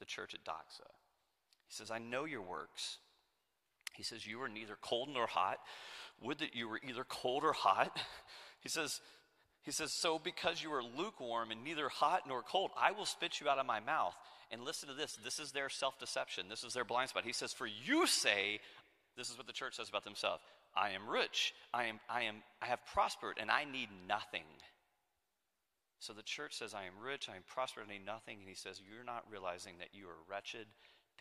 the 0.00 0.04
church 0.04 0.34
at 0.34 0.44
Doxa. 0.44 0.90
He 1.68 1.74
says, 1.74 1.92
I 1.92 1.98
know 1.98 2.24
your 2.24 2.42
works 2.42 2.98
he 3.96 4.02
says, 4.02 4.26
You 4.26 4.42
are 4.42 4.48
neither 4.48 4.76
cold 4.80 5.08
nor 5.12 5.26
hot. 5.26 5.58
Would 6.22 6.38
that 6.38 6.54
you 6.54 6.68
were 6.68 6.80
either 6.86 7.04
cold 7.04 7.44
or 7.44 7.52
hot. 7.52 7.96
He 8.60 8.70
says, 8.70 9.00
he 9.62 9.70
says, 9.70 9.92
So 9.92 10.18
because 10.18 10.60
you 10.60 10.72
are 10.72 10.82
lukewarm 10.82 11.52
and 11.52 11.62
neither 11.62 11.88
hot 11.88 12.22
nor 12.26 12.42
cold, 12.42 12.72
I 12.76 12.90
will 12.90 13.04
spit 13.04 13.40
you 13.40 13.48
out 13.48 13.58
of 13.58 13.66
my 13.66 13.78
mouth. 13.78 14.14
And 14.50 14.62
listen 14.64 14.88
to 14.88 14.94
this 14.94 15.16
this 15.22 15.38
is 15.38 15.52
their 15.52 15.68
self 15.68 15.98
deception, 16.00 16.48
this 16.48 16.64
is 16.64 16.72
their 16.72 16.84
blind 16.84 17.10
spot. 17.10 17.24
He 17.24 17.32
says, 17.32 17.52
For 17.52 17.66
you 17.66 18.08
say, 18.08 18.58
this 19.16 19.30
is 19.30 19.36
what 19.36 19.46
the 19.46 19.52
church 19.52 19.76
says 19.76 19.88
about 19.88 20.04
themselves 20.04 20.42
I 20.74 20.90
am 20.90 21.08
rich, 21.08 21.54
I, 21.72 21.84
am, 21.84 22.00
I, 22.08 22.22
am, 22.22 22.36
I 22.60 22.66
have 22.66 22.84
prospered, 22.86 23.38
and 23.40 23.50
I 23.50 23.64
need 23.64 23.88
nothing. 24.08 24.44
So 25.98 26.12
the 26.12 26.22
church 26.22 26.54
says, 26.54 26.74
I 26.74 26.84
am 26.84 27.02
rich, 27.02 27.28
I 27.28 27.36
am 27.36 27.42
prosperous, 27.46 27.86
I 27.88 27.92
need 27.92 28.04
nothing. 28.04 28.38
And 28.40 28.48
he 28.48 28.54
says, 28.54 28.80
You're 28.88 29.04
not 29.04 29.24
realizing 29.30 29.74
that 29.78 29.88
you 29.92 30.06
are 30.06 30.22
wretched, 30.30 30.66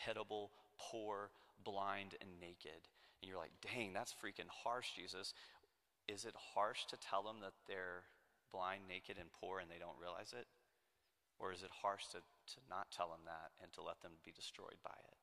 pitiable, 0.04 0.52
poor, 0.78 1.30
blind, 1.64 2.16
and 2.22 2.30
naked. 2.40 2.90
And 3.22 3.30
you're 3.30 3.40
like, 3.40 3.56
Dang, 3.62 3.94
that's 3.94 4.14
freaking 4.14 4.50
harsh, 4.50 4.88
Jesus. 4.96 5.34
Is 6.08 6.26
it 6.26 6.36
harsh 6.54 6.86
to 6.90 6.98
tell 6.98 7.24
them 7.24 7.38
that 7.42 7.54
they're 7.68 8.06
blind, 8.52 8.84
naked, 8.88 9.18
and 9.20 9.30
poor 9.32 9.60
and 9.60 9.70
they 9.70 9.80
don't 9.80 9.98
realize 10.00 10.34
it? 10.38 10.46
Or 11.40 11.52
is 11.52 11.64
it 11.64 11.72
harsh 11.82 12.06
to, 12.14 12.20
to 12.20 12.60
not 12.70 12.88
tell 12.96 13.10
them 13.10 13.26
that 13.26 13.52
and 13.62 13.72
to 13.74 13.82
let 13.82 14.00
them 14.02 14.14
be 14.24 14.32
destroyed 14.32 14.80
by 14.84 14.96
it? 14.96 15.18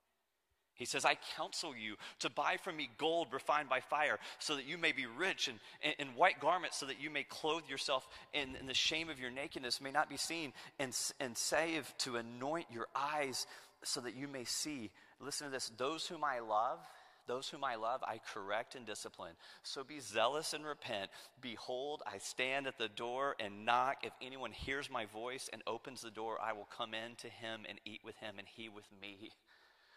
He 0.75 0.87
says, 0.87 1.05
I 1.05 1.16
counsel 1.37 1.77
you 1.77 1.97
to 2.21 2.31
buy 2.31 2.57
from 2.57 2.77
me 2.77 2.90
gold 2.99 3.29
refined 3.33 3.68
by 3.68 3.81
fire, 3.81 4.18
so 4.38 4.57
that 4.57 4.66
you 4.66 4.79
may 4.79 4.92
be 4.92 5.07
rich, 5.07 5.49
and, 5.49 5.59
and, 5.83 5.95
and 5.99 6.16
white 6.16 6.40
garments, 6.40 6.79
so 6.79 6.87
that 6.87 7.01
you 7.01 7.11
may 7.11 7.25
clothe 7.25 7.68
yourself, 7.68 8.09
and, 8.33 8.57
and 8.57 8.68
the 8.68 8.75
shame 8.75 9.11
of 9.11 9.21
your 9.21 9.31
nakedness 9.31 9.81
may 9.81 9.90
not 9.90 10.09
be 10.09 10.16
seen, 10.16 10.53
and, 10.79 10.97
and 11.21 11.37
save 11.37 11.92
to 11.99 12.16
anoint 12.16 12.66
your 12.73 12.87
eyes, 12.97 13.47
so 13.85 14.01
that 14.01 14.16
you 14.16 14.27
may 14.27 14.45
see. 14.45 14.90
Listen 15.22 15.46
to 15.46 15.52
this 15.52 15.70
those 15.76 16.06
whom 16.06 16.24
I 16.24 16.40
love, 16.40 16.80
those 17.26 17.48
whom 17.48 17.62
I 17.62 17.76
love, 17.76 18.02
I 18.02 18.20
correct 18.35 18.74
and 18.74 18.85
discipline. 18.85 19.35
So 19.62 19.85
be 19.85 20.00
zealous 20.00 20.52
and 20.52 20.66
repent. 20.66 21.11
Behold, 21.40 22.02
I 22.06 22.18
stand 22.18 22.66
at 22.66 22.78
the 22.78 22.88
door 22.88 23.37
and 23.38 23.64
knock. 23.64 23.98
If 24.02 24.12
anyone 24.20 24.52
hears 24.52 24.90
my 24.90 25.06
voice 25.06 25.48
and 25.52 25.62
opens 25.66 26.02
the 26.02 26.11
door, 26.11 26.38
I 26.42 26.52
will 26.52 26.68
come 26.76 26.92
in 26.94 27.14
to 27.16 27.28
him 27.28 27.61
and 27.68 27.78
eat 27.85 28.00
with 28.04 28.16
him, 28.16 28.35
and 28.38 28.48
he 28.48 28.68
with 28.68 28.87
me. 29.00 29.30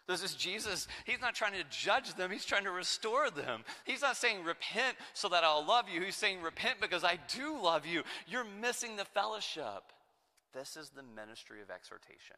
This 0.07 0.23
is 0.23 0.35
Jesus. 0.35 0.87
He's 1.05 1.19
not 1.19 1.33
trying 1.33 1.53
to 1.53 1.63
judge 1.71 2.13
them, 2.13 2.29
he's 2.29 2.45
trying 2.45 2.65
to 2.65 2.71
restore 2.71 3.31
them. 3.31 3.63
He's 3.85 4.03
not 4.03 4.17
saying 4.17 4.43
repent 4.43 4.95
so 5.13 5.29
that 5.29 5.43
I'll 5.43 5.65
love 5.65 5.89
you. 5.89 6.01
He's 6.01 6.15
saying 6.15 6.41
repent 6.41 6.79
because 6.79 7.03
I 7.03 7.17
do 7.33 7.59
love 7.59 7.87
you. 7.87 8.03
You're 8.27 8.45
missing 8.61 8.97
the 8.97 9.05
fellowship. 9.05 9.91
This 10.53 10.77
is 10.77 10.89
the 10.89 11.03
ministry 11.03 11.61
of 11.61 11.71
exhortation. 11.71 12.37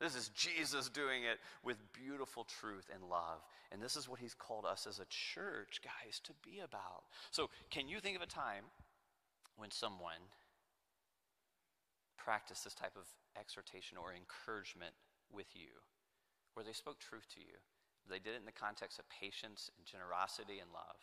This 0.00 0.16
is 0.16 0.28
Jesus 0.28 0.88
doing 0.88 1.24
it 1.24 1.38
with 1.62 1.76
beautiful 1.92 2.44
truth 2.44 2.88
and 2.92 3.04
love. 3.10 3.44
And 3.70 3.82
this 3.82 3.96
is 3.96 4.08
what 4.08 4.18
he's 4.18 4.34
called 4.34 4.64
us 4.64 4.86
as 4.88 4.98
a 4.98 5.04
church, 5.08 5.80
guys, 5.84 6.20
to 6.24 6.32
be 6.42 6.60
about. 6.60 7.04
So, 7.30 7.50
can 7.70 7.88
you 7.88 8.00
think 8.00 8.16
of 8.16 8.22
a 8.22 8.26
time 8.26 8.64
when 9.56 9.70
someone 9.70 10.24
practiced 12.16 12.64
this 12.64 12.74
type 12.74 12.96
of 12.96 13.04
exhortation 13.38 13.98
or 13.98 14.14
encouragement 14.14 14.94
with 15.30 15.48
you? 15.54 15.68
where 16.54 16.64
they 16.64 16.72
spoke 16.72 16.98
truth 16.98 17.26
to 17.34 17.40
you. 17.40 17.56
They 18.08 18.18
did 18.18 18.34
it 18.34 18.42
in 18.42 18.48
the 18.48 18.52
context 18.52 18.98
of 18.98 19.08
patience 19.08 19.70
and 19.76 19.86
generosity 19.86 20.58
and 20.58 20.70
love. 20.72 20.98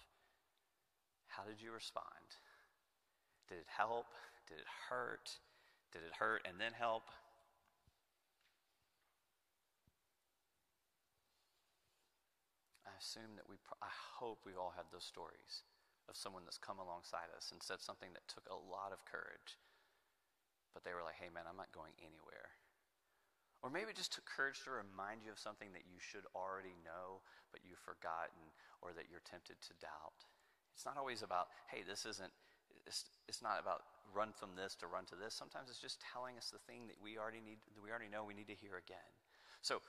How 1.28 1.44
did 1.44 1.62
you 1.62 1.72
respond? 1.72 2.36
Did 3.48 3.60
it 3.60 3.72
help? 3.72 4.08
Did 4.48 4.60
it 4.60 4.70
hurt? 4.90 5.40
Did 5.94 6.04
it 6.04 6.14
hurt 6.20 6.46
and 6.48 6.60
then 6.60 6.74
help? 6.78 7.04
I 12.86 12.87
assume 12.98 13.38
that 13.38 13.48
we, 13.48 13.62
I 13.80 13.94
hope 14.20 14.44
we've 14.44 14.60
all 14.60 14.74
had 14.76 14.90
those 14.90 15.06
stories 15.06 15.64
of 16.10 16.18
someone 16.18 16.44
that's 16.44 16.60
come 16.60 16.82
alongside 16.82 17.30
us 17.36 17.54
and 17.54 17.62
said 17.62 17.80
something 17.80 18.12
that 18.18 18.28
took 18.28 18.48
a 18.50 18.58
lot 18.58 18.92
of 18.92 19.06
courage. 19.08 19.60
But 20.74 20.84
they 20.84 20.94
were 20.94 21.06
like, 21.06 21.18
hey 21.22 21.30
man, 21.32 21.46
I'm 21.46 21.60
not 21.60 21.74
going 21.74 21.94
anywhere. 22.02 22.54
Or 23.66 23.74
maybe 23.74 23.90
it 23.90 23.98
just 23.98 24.14
took 24.14 24.30
courage 24.30 24.62
to 24.64 24.72
remind 24.74 25.26
you 25.26 25.34
of 25.34 25.42
something 25.42 25.74
that 25.74 25.90
you 25.90 25.98
should 25.98 26.30
already 26.38 26.78
know, 26.86 27.26
but 27.50 27.66
you've 27.66 27.82
forgotten, 27.82 28.54
or 28.86 28.94
that 28.94 29.10
you're 29.10 29.26
tempted 29.26 29.58
to 29.58 29.74
doubt. 29.82 30.30
It's 30.78 30.86
not 30.86 30.94
always 30.94 31.26
about, 31.26 31.50
hey, 31.74 31.82
this 31.82 32.06
isn't, 32.06 32.30
it's, 32.86 33.10
it's 33.26 33.42
not 33.42 33.58
about 33.58 33.82
run 34.14 34.30
from 34.30 34.54
this 34.54 34.78
to 34.78 34.86
run 34.86 35.10
to 35.10 35.18
this. 35.18 35.34
Sometimes 35.34 35.74
it's 35.74 35.82
just 35.82 35.98
telling 35.98 36.38
us 36.38 36.54
the 36.54 36.62
thing 36.70 36.86
that 36.86 37.02
we 37.02 37.18
already 37.18 37.42
need, 37.42 37.58
that 37.74 37.82
we 37.82 37.90
already 37.90 38.08
know 38.14 38.22
we 38.22 38.38
need 38.38 38.48
to 38.54 38.56
hear 38.56 38.78
again. 38.78 39.12
So 39.66 39.82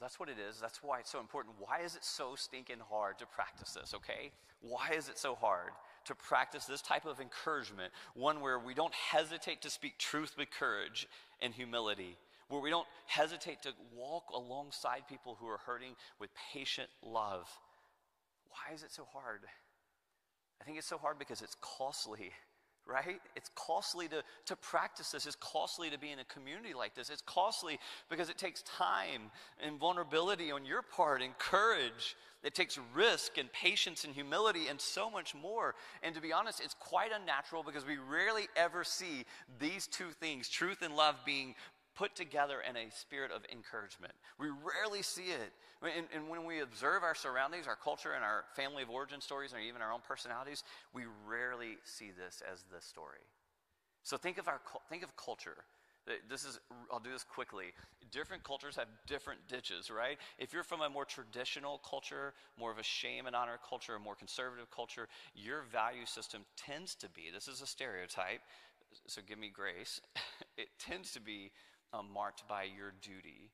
that's 0.00 0.18
what 0.18 0.28
it 0.28 0.36
is. 0.38 0.60
That's 0.60 0.82
why 0.82 1.00
it's 1.00 1.10
so 1.10 1.20
important. 1.20 1.54
Why 1.58 1.80
is 1.80 1.94
it 1.96 2.04
so 2.04 2.34
stinking 2.36 2.80
hard 2.90 3.18
to 3.18 3.26
practice 3.26 3.72
this, 3.72 3.94
okay? 3.94 4.32
Why 4.60 4.90
is 4.96 5.08
it 5.08 5.18
so 5.18 5.34
hard 5.34 5.70
to 6.06 6.14
practice 6.14 6.64
this 6.64 6.82
type 6.82 7.06
of 7.06 7.20
encouragement? 7.20 7.92
One 8.14 8.40
where 8.40 8.58
we 8.58 8.74
don't 8.74 8.94
hesitate 8.94 9.62
to 9.62 9.70
speak 9.70 9.98
truth 9.98 10.34
with 10.36 10.48
courage 10.50 11.06
and 11.40 11.54
humility 11.54 12.16
where 12.48 12.60
we 12.60 12.70
don't 12.70 12.86
hesitate 13.06 13.62
to 13.62 13.72
walk 13.94 14.24
alongside 14.32 15.02
people 15.08 15.36
who 15.40 15.48
are 15.48 15.58
hurting 15.58 15.94
with 16.20 16.30
patient 16.52 16.88
love. 17.02 17.48
Why 18.48 18.74
is 18.74 18.82
it 18.82 18.92
so 18.92 19.06
hard? 19.12 19.40
I 20.60 20.64
think 20.64 20.78
it's 20.78 20.86
so 20.86 20.98
hard 20.98 21.18
because 21.18 21.42
it's 21.42 21.56
costly, 21.60 22.32
right? 22.86 23.20
It's 23.34 23.50
costly 23.54 24.08
to, 24.08 24.22
to 24.46 24.56
practice 24.56 25.12
this. 25.12 25.26
It's 25.26 25.36
costly 25.36 25.90
to 25.90 25.98
be 25.98 26.10
in 26.10 26.18
a 26.18 26.24
community 26.24 26.74
like 26.74 26.94
this. 26.94 27.10
It's 27.10 27.22
costly 27.22 27.78
because 28.10 28.28
it 28.28 28.38
takes 28.38 28.62
time 28.62 29.30
and 29.64 29.78
vulnerability 29.78 30.52
on 30.52 30.64
your 30.64 30.82
part 30.82 31.22
and 31.22 31.36
courage. 31.38 32.16
It 32.42 32.54
takes 32.54 32.78
risk 32.94 33.38
and 33.38 33.50
patience 33.52 34.04
and 34.04 34.14
humility 34.14 34.68
and 34.68 34.78
so 34.78 35.10
much 35.10 35.34
more. 35.34 35.74
And 36.02 36.14
to 36.14 36.20
be 36.20 36.32
honest, 36.32 36.60
it's 36.62 36.74
quite 36.74 37.10
unnatural 37.18 37.62
because 37.62 37.86
we 37.86 37.96
rarely 37.96 38.48
ever 38.54 38.84
see 38.84 39.24
these 39.58 39.86
two 39.86 40.10
things, 40.20 40.48
truth 40.50 40.82
and 40.82 40.94
love, 40.94 41.16
being 41.24 41.54
put 41.94 42.14
together 42.16 42.56
in 42.68 42.76
a 42.76 42.90
spirit 42.90 43.30
of 43.30 43.42
encouragement. 43.52 44.12
We 44.38 44.48
rarely 44.48 45.02
see 45.02 45.30
it. 45.30 45.52
And, 45.82 46.06
and, 46.14 46.28
when 46.28 46.44
we 46.44 46.60
observe 46.60 47.02
our 47.02 47.14
surroundings, 47.14 47.66
our 47.66 47.76
culture, 47.76 48.12
and 48.12 48.24
our 48.24 48.44
family 48.54 48.82
of 48.82 48.90
origin 48.90 49.20
stories, 49.20 49.52
or 49.52 49.58
even 49.58 49.82
our 49.82 49.92
own 49.92 50.00
personalities, 50.06 50.64
we 50.92 51.02
rarely 51.26 51.76
see 51.84 52.10
this 52.10 52.42
as 52.50 52.64
the 52.72 52.80
story. 52.80 53.26
So 54.02 54.16
think 54.16 54.38
of 54.38 54.48
our 54.48 54.60
think 54.88 55.02
of 55.02 55.16
culture. 55.16 55.64
This 56.28 56.44
is 56.44 56.60
I'll 56.92 57.00
do 57.00 57.10
this 57.10 57.24
quickly. 57.24 57.66
Different 58.10 58.44
cultures 58.44 58.76
have 58.76 58.88
different 59.06 59.40
ditches, 59.48 59.90
right? 59.90 60.18
If 60.38 60.52
you're 60.52 60.62
from 60.62 60.82
a 60.82 60.90
more 60.90 61.06
traditional 61.06 61.78
culture, 61.78 62.34
more 62.58 62.70
of 62.70 62.78
a 62.78 62.82
shame 62.82 63.26
and 63.26 63.34
honor 63.34 63.58
culture, 63.66 63.94
a 63.94 64.00
more 64.00 64.14
conservative 64.14 64.70
culture, 64.70 65.08
your 65.34 65.62
value 65.72 66.04
system 66.04 66.44
tends 66.56 66.94
to 66.96 67.08
be, 67.08 67.30
this 67.32 67.48
is 67.48 67.62
a 67.62 67.66
stereotype, 67.66 68.42
so 69.06 69.22
give 69.26 69.38
me 69.38 69.48
grace. 69.48 70.00
it 70.58 70.68
tends 70.78 71.12
to 71.12 71.20
be 71.20 71.50
um, 71.94 72.06
marked 72.12 72.46
by 72.48 72.64
your 72.64 72.92
duty 73.00 73.50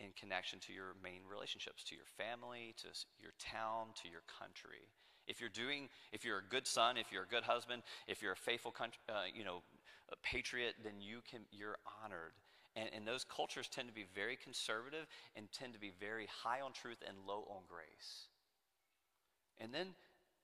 in 0.00 0.08
connection 0.18 0.58
to 0.60 0.72
your 0.72 0.96
main 1.02 1.20
relationships, 1.30 1.84
to 1.84 1.94
your 1.94 2.08
family, 2.16 2.74
to 2.78 2.88
your 3.20 3.32
town, 3.38 3.88
to 4.02 4.08
your 4.08 4.22
country. 4.40 4.88
If 5.26 5.40
you're 5.40 5.50
doing, 5.50 5.88
if 6.12 6.24
you're 6.24 6.38
a 6.38 6.48
good 6.50 6.66
son, 6.66 6.96
if 6.96 7.12
you're 7.12 7.22
a 7.22 7.28
good 7.28 7.44
husband, 7.44 7.82
if 8.06 8.20
you're 8.22 8.32
a 8.32 8.36
faithful, 8.36 8.70
country, 8.70 9.00
uh, 9.08 9.28
you 9.32 9.44
know, 9.44 9.62
a 10.12 10.16
patriot, 10.22 10.74
then 10.82 11.00
you 11.00 11.20
can, 11.28 11.40
you're 11.50 11.78
honored. 12.04 12.32
And, 12.76 12.90
and 12.94 13.06
those 13.06 13.24
cultures 13.24 13.68
tend 13.68 13.88
to 13.88 13.94
be 13.94 14.04
very 14.14 14.36
conservative 14.36 15.06
and 15.36 15.46
tend 15.52 15.72
to 15.74 15.78
be 15.80 15.92
very 16.00 16.26
high 16.42 16.60
on 16.60 16.72
truth 16.72 16.98
and 17.06 17.16
low 17.26 17.46
on 17.48 17.62
grace. 17.68 18.28
And 19.60 19.72
then, 19.72 19.94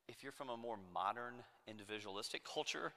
if 0.09 0.22
you're 0.22 0.33
from 0.33 0.48
a 0.48 0.57
more 0.57 0.79
modern, 0.94 1.35
individualistic 1.68 2.42
culture, 2.44 2.92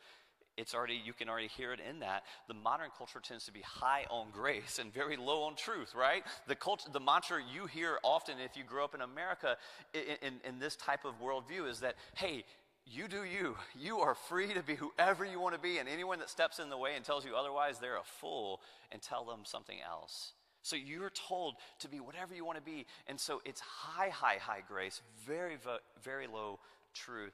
it's 0.57 0.73
already 0.73 1.01
you 1.03 1.13
can 1.13 1.29
already 1.29 1.47
hear 1.47 1.73
it 1.73 1.79
in 1.87 1.99
that. 1.99 2.23
The 2.47 2.53
modern 2.53 2.89
culture 2.97 3.19
tends 3.19 3.45
to 3.45 3.51
be 3.51 3.61
high 3.61 4.05
on 4.09 4.27
grace 4.31 4.79
and 4.79 4.93
very 4.93 5.17
low 5.17 5.43
on 5.43 5.55
truth 5.55 5.93
right? 5.95 6.23
The 6.47 6.55
culture 6.55 6.89
the 6.91 6.99
mantra 6.99 7.39
you 7.53 7.65
hear 7.65 7.97
often 8.03 8.35
if 8.43 8.55
you 8.57 8.63
grow 8.63 8.83
up 8.83 8.95
in 8.95 9.01
america 9.01 9.57
in, 9.93 10.01
in, 10.21 10.33
in 10.47 10.59
this 10.59 10.75
type 10.75 11.05
of 11.05 11.13
worldview 11.21 11.69
is 11.69 11.79
that 11.79 11.95
hey 12.15 12.43
you 12.85 13.07
do 13.07 13.23
you. 13.23 13.55
You 13.79 13.99
are 13.99 14.13
free 14.13 14.53
to 14.53 14.61
be 14.61 14.75
whoever 14.75 15.23
you 15.23 15.39
want 15.39 15.55
to 15.55 15.61
be 15.61 15.77
and 15.77 15.87
anyone 15.87 16.19
that 16.19 16.29
steps 16.29 16.59
in 16.59 16.69
the 16.69 16.77
way 16.77 16.95
and 16.95 17.05
tells 17.05 17.25
you 17.25 17.35
otherwise 17.35 17.79
they're 17.79 17.97
a 17.97 18.03
fool 18.03 18.61
and 18.91 19.01
tell 19.01 19.23
them 19.23 19.39
something 19.43 19.77
else. 19.89 20.33
So 20.63 20.75
you're 20.75 21.11
told 21.11 21.55
to 21.79 21.89
be 21.89 21.99
whatever 21.99 22.33
you 22.33 22.45
want 22.45 22.57
to 22.57 22.63
be 22.63 22.85
and 23.07 23.19
so 23.19 23.41
it's 23.45 23.61
high 23.61 24.09
high 24.09 24.37
high 24.39 24.63
grace 24.67 25.01
very 25.25 25.57
very 26.03 26.27
low 26.27 26.59
truth 26.93 27.33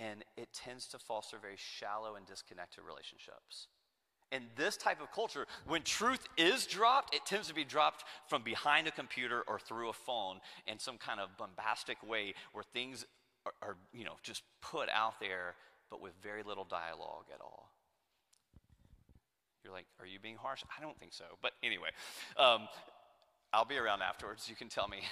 and 0.00 0.24
it 0.36 0.48
tends 0.52 0.86
to 0.86 0.98
foster 0.98 1.36
very 1.40 1.56
shallow 1.56 2.16
and 2.16 2.26
disconnected 2.26 2.82
relationships. 2.84 3.68
In 4.32 4.44
this 4.56 4.76
type 4.76 5.02
of 5.02 5.12
culture, 5.12 5.46
when 5.66 5.82
truth 5.82 6.26
is 6.38 6.66
dropped, 6.66 7.14
it 7.14 7.26
tends 7.26 7.48
to 7.48 7.54
be 7.54 7.64
dropped 7.64 8.04
from 8.28 8.42
behind 8.42 8.86
a 8.86 8.90
computer 8.92 9.42
or 9.46 9.58
through 9.58 9.90
a 9.90 9.92
phone 9.92 10.40
in 10.66 10.78
some 10.78 10.96
kind 10.96 11.20
of 11.20 11.36
bombastic 11.36 11.96
way 12.08 12.34
where 12.52 12.64
things 12.72 13.04
are, 13.44 13.52
are 13.60 13.76
you 13.92 14.04
know, 14.04 14.14
just 14.22 14.42
put 14.62 14.88
out 14.88 15.14
there, 15.20 15.54
but 15.90 16.00
with 16.00 16.12
very 16.22 16.42
little 16.44 16.64
dialogue 16.64 17.26
at 17.34 17.40
all. 17.40 17.70
You're 19.64 19.72
like, 19.72 19.86
are 19.98 20.06
you 20.06 20.18
being 20.18 20.36
harsh? 20.36 20.62
I 20.78 20.80
don't 20.80 20.98
think 20.98 21.12
so. 21.12 21.24
But 21.42 21.52
anyway, 21.62 21.90
um, 22.38 22.68
I'll 23.52 23.66
be 23.66 23.76
around 23.76 24.00
afterwards. 24.00 24.48
You 24.48 24.56
can 24.56 24.68
tell 24.68 24.88
me 24.88 25.02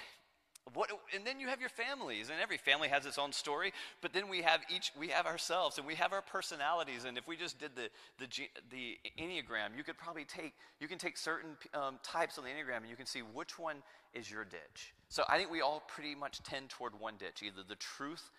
what, 0.75 0.91
and 1.15 1.27
then 1.27 1.41
you 1.41 1.49
have 1.49 1.61
your 1.61 1.69
families, 1.69 2.31
and 2.31 2.41
every 2.41 2.59
family 2.59 2.89
has 2.89 3.07
its 3.07 3.19
own 3.19 3.33
story. 3.33 3.73
But 4.01 4.13
then 4.13 4.29
we 4.29 4.43
have 4.43 4.61
each, 4.75 4.93
we 4.99 5.09
have 5.09 5.27
ourselves, 5.27 5.79
and 5.79 5.87
we 5.87 5.95
have 5.95 6.13
our 6.13 6.23
personalities. 6.23 7.05
And 7.05 7.17
if 7.17 7.27
we 7.29 7.37
just 7.37 7.59
did 7.59 7.71
the 7.77 7.91
the, 8.19 8.27
the 8.71 8.99
enneagram, 9.19 9.77
you 9.77 9.85
could 9.85 9.99
probably 9.99 10.25
take 10.25 10.55
you 10.81 10.89
can 10.89 10.99
take 10.99 11.17
certain 11.17 11.57
um, 11.75 11.99
types 12.03 12.39
on 12.39 12.45
the 12.45 12.51
enneagram, 12.51 12.79
and 12.79 12.89
you 12.89 12.97
can 12.97 13.07
see 13.07 13.21
which 13.21 13.59
one 13.59 13.77
is 14.15 14.31
your 14.31 14.45
ditch. 14.45 14.95
So 15.09 15.25
I 15.29 15.39
think 15.39 15.51
we 15.51 15.61
all 15.61 15.83
pretty 15.89 16.15
much 16.15 16.43
tend 16.43 16.71
toward 16.71 16.99
one 16.99 17.15
ditch, 17.19 17.43
either 17.43 17.63
the 17.67 17.77
truth 17.77 18.31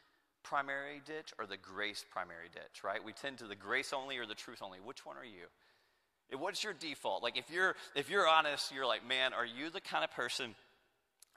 primary 0.43 1.01
ditch 1.05 1.33
or 1.37 1.45
the 1.45 1.57
grace 1.57 2.05
primary 2.09 2.47
ditch, 2.53 2.83
right? 2.83 3.03
We 3.03 3.13
tend 3.13 3.39
to 3.39 3.47
the 3.47 3.55
grace 3.55 3.93
only 3.93 4.17
or 4.17 4.25
the 4.25 4.35
truth 4.35 4.61
only. 4.61 4.79
Which 4.79 5.05
one 5.05 5.17
are 5.17 5.25
you? 5.25 5.47
What's 6.37 6.63
your 6.63 6.73
default? 6.73 7.23
Like 7.23 7.37
if 7.37 7.49
you're 7.49 7.75
if 7.95 8.09
you're 8.09 8.27
honest, 8.27 8.71
you're 8.73 8.85
like, 8.85 9.07
man, 9.07 9.33
are 9.33 9.45
you 9.45 9.69
the 9.69 9.81
kind 9.81 10.03
of 10.03 10.11
person 10.11 10.55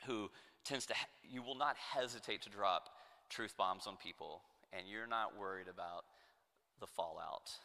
who 0.07 0.31
tends 0.65 0.87
to 0.87 0.95
you 1.29 1.43
will 1.43 1.57
not 1.57 1.77
hesitate 1.77 2.43
to 2.43 2.51
drop 2.51 2.91
truth 3.29 3.55
bombs 3.57 3.87
on 3.87 3.97
people 3.97 4.43
and 4.73 4.87
you're 4.89 5.07
not 5.07 5.39
worried 5.39 5.69
about 5.69 6.05
the 6.81 6.87
fallout. 6.87 7.51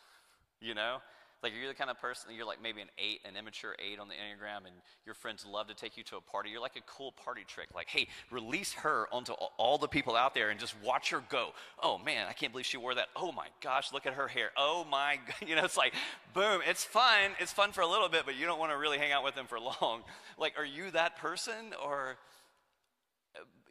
You 0.60 0.74
know? 0.74 0.98
Like, 1.44 1.54
you're 1.56 1.68
the 1.68 1.76
kind 1.76 1.92
of 1.92 2.02
person, 2.02 2.32
you're 2.36 2.48
like 2.48 2.64
maybe 2.64 2.82
an 2.82 2.88
eight, 2.98 3.20
an 3.24 3.36
immature 3.38 3.76
eight 3.78 4.00
on 4.00 4.08
the 4.08 4.16
Enneagram, 4.16 4.66
and 4.66 4.76
your 5.06 5.14
friends 5.14 5.46
love 5.46 5.68
to 5.68 5.76
take 5.76 5.96
you 5.96 6.04
to 6.06 6.18
a 6.18 6.22
party. 6.22 6.50
You're 6.50 6.62
like 6.62 6.78
a 6.78 6.82
cool 6.88 7.12
party 7.12 7.44
trick. 7.48 7.68
Like, 7.76 7.90
hey, 7.90 8.08
release 8.32 8.74
her 8.74 9.08
onto 9.12 9.34
all 9.34 9.78
the 9.78 9.88
people 9.88 10.16
out 10.16 10.34
there 10.34 10.50
and 10.50 10.60
just 10.60 10.74
watch 10.84 11.12
her 11.12 11.22
go. 11.30 11.50
Oh, 11.84 12.00
man, 12.00 12.26
I 12.28 12.34
can't 12.34 12.52
believe 12.52 12.66
she 12.66 12.78
wore 12.78 12.96
that. 12.96 13.10
Oh, 13.16 13.32
my 13.32 13.50
gosh, 13.62 13.94
look 13.94 14.08
at 14.08 14.14
her 14.14 14.28
hair. 14.28 14.50
Oh, 14.58 14.84
my, 14.90 15.20
you 15.46 15.56
know, 15.56 15.64
it's 15.64 15.78
like, 15.78 15.94
boom, 16.34 16.62
it's 16.68 16.84
fun. 16.84 17.32
It's 17.40 17.54
fun 17.54 17.72
for 17.72 17.82
a 17.82 17.88
little 17.88 18.10
bit, 18.10 18.24
but 18.26 18.36
you 18.36 18.48
don't 18.48 18.58
want 18.58 18.72
to 18.72 18.78
really 18.78 18.98
hang 18.98 19.12
out 19.12 19.24
with 19.24 19.36
them 19.36 19.46
for 19.46 19.60
long. 19.82 20.02
Like, 20.40 20.54
are 20.58 20.66
you 20.66 20.90
that 20.92 21.18
person? 21.18 21.76
Or 21.86 22.18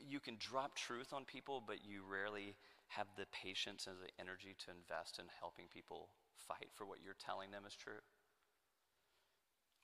you 0.08 0.20
can 0.20 0.36
drop 0.38 0.74
truth 0.74 1.12
on 1.12 1.24
people, 1.24 1.62
but 1.66 1.84
you 1.84 2.02
rarely 2.08 2.54
have 2.88 3.06
the 3.16 3.26
patience 3.32 3.86
and 3.86 3.96
the 3.98 4.12
energy 4.20 4.54
to 4.64 4.70
invest 4.70 5.18
in 5.18 5.26
helping 5.40 5.66
people 5.72 6.08
fight 6.46 6.68
for 6.74 6.86
what 6.86 6.98
you're 7.04 7.18
telling 7.18 7.50
them 7.50 7.62
is 7.66 7.74
true? 7.74 8.00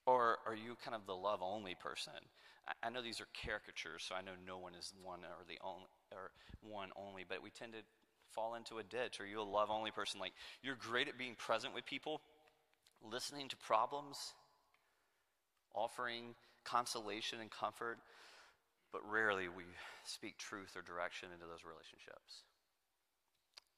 Or 0.07 0.39
are 0.47 0.55
you 0.55 0.77
kind 0.83 0.95
of 0.95 1.07
the 1.07 1.15
love 1.15 1.41
only 1.43 1.75
person? 1.75 2.15
I, 2.83 2.91
know 2.91 3.03
these 3.03 3.21
are 3.21 3.27
caricatures, 3.45 4.05
so 4.07 4.15
I 4.15 4.23
know 4.23 4.33
no 4.47 4.59
one 4.59 4.75
is 4.75 4.93
one 5.03 5.21
or 5.21 5.45
the 5.49 5.59
only 5.65 5.87
or 6.13 6.31
one 6.63 6.91
only, 6.97 7.25
but 7.29 7.43
we 7.43 7.51
tend 7.51 7.73
to 7.73 7.81
fall 8.31 8.55
into 8.55 8.79
a 8.79 8.83
ditch. 8.83 9.21
Are 9.21 9.27
you 9.27 9.41
a 9.41 9.43
love 9.43 9.71
only 9.71 9.91
person? 9.91 10.21
Like 10.21 10.33
you're 10.63 10.77
great 10.77 11.09
at 11.09 11.19
being 11.19 11.35
present 11.35 11.75
with 11.75 11.85
people, 11.87 12.21
listening 13.03 13.49
to 13.49 13.57
problems, 13.57 14.17
offering 15.75 16.35
consolation 16.65 17.41
and 17.41 17.51
comfort, 17.51 17.99
but 18.93 19.01
rarely 19.11 19.49
we 19.49 19.65
speak 20.05 20.37
truth 20.39 20.77
or 20.77 20.83
direction 20.83 21.31
into 21.33 21.47
those 21.47 21.65
relationships. 21.65 22.45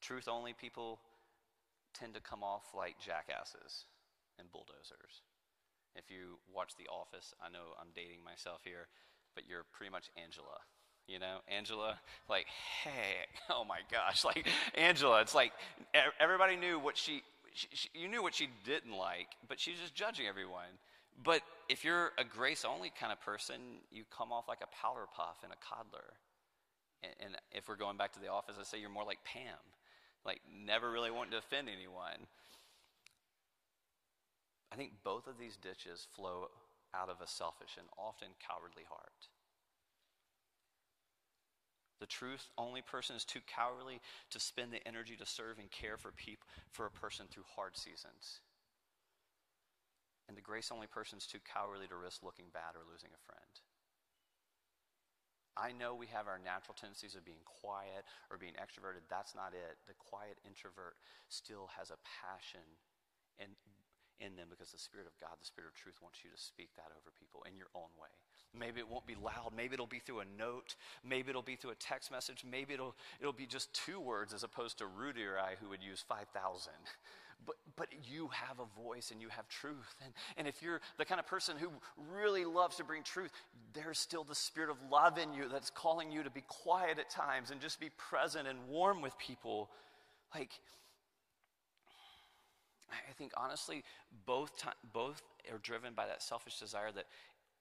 Truth 0.02 0.28
only 0.28 0.52
people 0.52 1.00
tend 1.94 2.14
to 2.14 2.20
come 2.20 2.42
off 2.42 2.74
like 2.74 2.98
jackasses 2.98 3.86
and 4.38 4.50
bulldozers. 4.50 5.22
If 5.94 6.10
you 6.10 6.42
watch 6.52 6.74
The 6.76 6.90
Office, 6.90 7.32
I 7.40 7.48
know 7.48 7.78
I'm 7.80 7.94
dating 7.94 8.24
myself 8.24 8.60
here, 8.64 8.88
but 9.34 9.44
you're 9.48 9.64
pretty 9.72 9.92
much 9.92 10.10
Angela. 10.20 10.58
You 11.06 11.20
know, 11.20 11.38
Angela, 11.48 11.98
like, 12.28 12.46
hey, 12.82 13.26
oh 13.50 13.64
my 13.64 13.78
gosh, 13.90 14.24
like 14.28 14.46
Angela, 14.74 15.20
it's 15.20 15.34
like 15.34 15.52
everybody 16.18 16.56
knew 16.56 16.78
what 16.78 16.98
she, 16.98 17.22
she, 17.52 17.68
she, 17.72 17.88
you 17.94 18.08
knew 18.08 18.22
what 18.22 18.34
she 18.34 18.48
didn't 18.64 18.96
like, 18.96 19.28
but 19.48 19.60
she's 19.60 19.78
just 19.78 19.94
judging 19.94 20.26
everyone. 20.26 20.74
But 21.22 21.42
if 21.68 21.84
you're 21.84 22.12
a 22.18 22.24
grace 22.24 22.64
only 22.64 22.92
kind 22.98 23.12
of 23.12 23.20
person, 23.20 23.56
you 23.90 24.04
come 24.10 24.32
off 24.32 24.48
like 24.48 24.60
a 24.62 24.74
powder 24.74 25.06
puff 25.14 25.38
and 25.42 25.52
a 25.52 25.56
coddler. 25.56 26.14
And, 27.02 27.12
and 27.20 27.36
if 27.52 27.68
we're 27.68 27.76
going 27.76 27.96
back 27.96 28.12
to 28.14 28.20
the 28.20 28.28
office, 28.28 28.56
I 28.60 28.64
say 28.64 28.78
you're 28.78 28.90
more 28.90 29.04
like 29.04 29.24
Pam 29.24 29.58
like 30.24 30.40
never 30.50 30.90
really 30.90 31.10
wanting 31.10 31.32
to 31.32 31.38
offend 31.38 31.68
anyone. 31.68 32.26
I 34.72 34.76
think 34.76 34.92
both 35.04 35.26
of 35.26 35.38
these 35.38 35.56
ditches 35.56 36.06
flow 36.16 36.48
out 36.94 37.08
of 37.08 37.20
a 37.20 37.28
selfish 37.28 37.76
and 37.78 37.86
often 37.98 38.28
cowardly 38.40 38.84
heart. 38.88 39.28
The 42.00 42.06
truth 42.06 42.48
only 42.58 42.82
person 42.82 43.16
is 43.16 43.24
too 43.24 43.40
cowardly 43.46 44.00
to 44.30 44.40
spend 44.40 44.72
the 44.72 44.86
energy 44.86 45.16
to 45.16 45.26
serve 45.26 45.58
and 45.58 45.70
care 45.70 45.96
for 45.96 46.10
people 46.10 46.46
for 46.72 46.86
a 46.86 46.90
person 46.90 47.26
through 47.30 47.44
hard 47.54 47.76
seasons. 47.76 48.40
And 50.28 50.36
the 50.36 50.44
grace 50.44 50.72
only 50.72 50.86
person 50.86 51.18
is 51.18 51.26
too 51.26 51.40
cowardly 51.44 51.86
to 51.88 51.96
risk 51.96 52.22
looking 52.22 52.48
bad 52.52 52.76
or 52.76 52.84
losing 52.88 53.12
a 53.12 53.24
friend. 53.28 53.54
I 55.54 55.70
know 55.70 55.94
we 55.94 56.10
have 56.10 56.26
our 56.26 56.42
natural 56.42 56.74
tendencies 56.74 57.14
of 57.14 57.22
being 57.22 57.42
quiet 57.46 58.02
or 58.26 58.38
being 58.38 58.58
extroverted. 58.58 59.06
That's 59.06 59.38
not 59.38 59.54
it. 59.54 59.78
The 59.86 59.94
quiet 59.94 60.42
introvert 60.42 60.98
still 61.30 61.70
has 61.78 61.94
a 61.94 61.98
passion 62.02 62.66
in, 63.38 63.54
in 64.18 64.34
them 64.34 64.50
because 64.50 64.74
the 64.74 64.82
Spirit 64.82 65.06
of 65.06 65.14
God, 65.22 65.38
the 65.38 65.46
Spirit 65.46 65.70
of 65.70 65.78
truth, 65.78 66.02
wants 66.02 66.26
you 66.26 66.30
to 66.34 66.40
speak 66.40 66.74
that 66.74 66.90
over 66.90 67.14
people 67.14 67.46
in 67.46 67.54
your 67.54 67.70
own 67.78 67.90
way. 67.94 68.10
Maybe 68.50 68.82
it 68.82 68.88
won't 68.90 69.06
be 69.06 69.14
loud. 69.14 69.54
Maybe 69.54 69.74
it'll 69.74 69.86
be 69.86 70.02
through 70.02 70.26
a 70.26 70.30
note. 70.38 70.74
Maybe 71.06 71.30
it'll 71.30 71.42
be 71.42 71.56
through 71.56 71.70
a 71.70 71.78
text 71.78 72.10
message. 72.10 72.42
Maybe 72.42 72.74
it'll, 72.74 72.94
it'll 73.20 73.32
be 73.32 73.46
just 73.46 73.70
two 73.74 74.00
words 74.00 74.34
as 74.34 74.42
opposed 74.42 74.78
to 74.78 74.86
Rudy 74.86 75.22
or 75.22 75.38
I 75.38 75.54
who 75.62 75.70
would 75.70 75.82
use 75.82 76.02
5,000 76.06 76.26
but, 77.46 77.56
but 77.76 77.88
you 78.08 78.28
have 78.32 78.58
a 78.60 78.82
voice 78.82 79.10
and 79.10 79.20
you 79.20 79.28
have 79.28 79.48
truth. 79.48 79.94
And, 80.04 80.12
and 80.36 80.46
if 80.48 80.62
you're 80.62 80.80
the 80.98 81.04
kind 81.04 81.18
of 81.18 81.26
person 81.26 81.56
who 81.56 81.68
really 82.12 82.44
loves 82.44 82.76
to 82.76 82.84
bring 82.84 83.02
truth, 83.02 83.32
there's 83.72 83.98
still 83.98 84.24
the 84.24 84.34
spirit 84.34 84.70
of 84.70 84.76
love 84.90 85.18
in 85.18 85.32
you 85.34 85.48
that's 85.48 85.70
calling 85.70 86.10
you 86.10 86.22
to 86.22 86.30
be 86.30 86.42
quiet 86.48 86.98
at 86.98 87.10
times 87.10 87.50
and 87.50 87.60
just 87.60 87.80
be 87.80 87.90
present 87.96 88.48
and 88.48 88.58
warm 88.68 89.00
with 89.00 89.16
people. 89.18 89.70
Like, 90.34 90.50
I 92.90 93.12
think 93.12 93.32
honestly, 93.36 93.82
both, 94.26 94.56
time, 94.56 94.74
both 94.92 95.22
are 95.52 95.58
driven 95.58 95.94
by 95.94 96.06
that 96.06 96.22
selfish 96.22 96.58
desire 96.58 96.92
that 96.92 97.06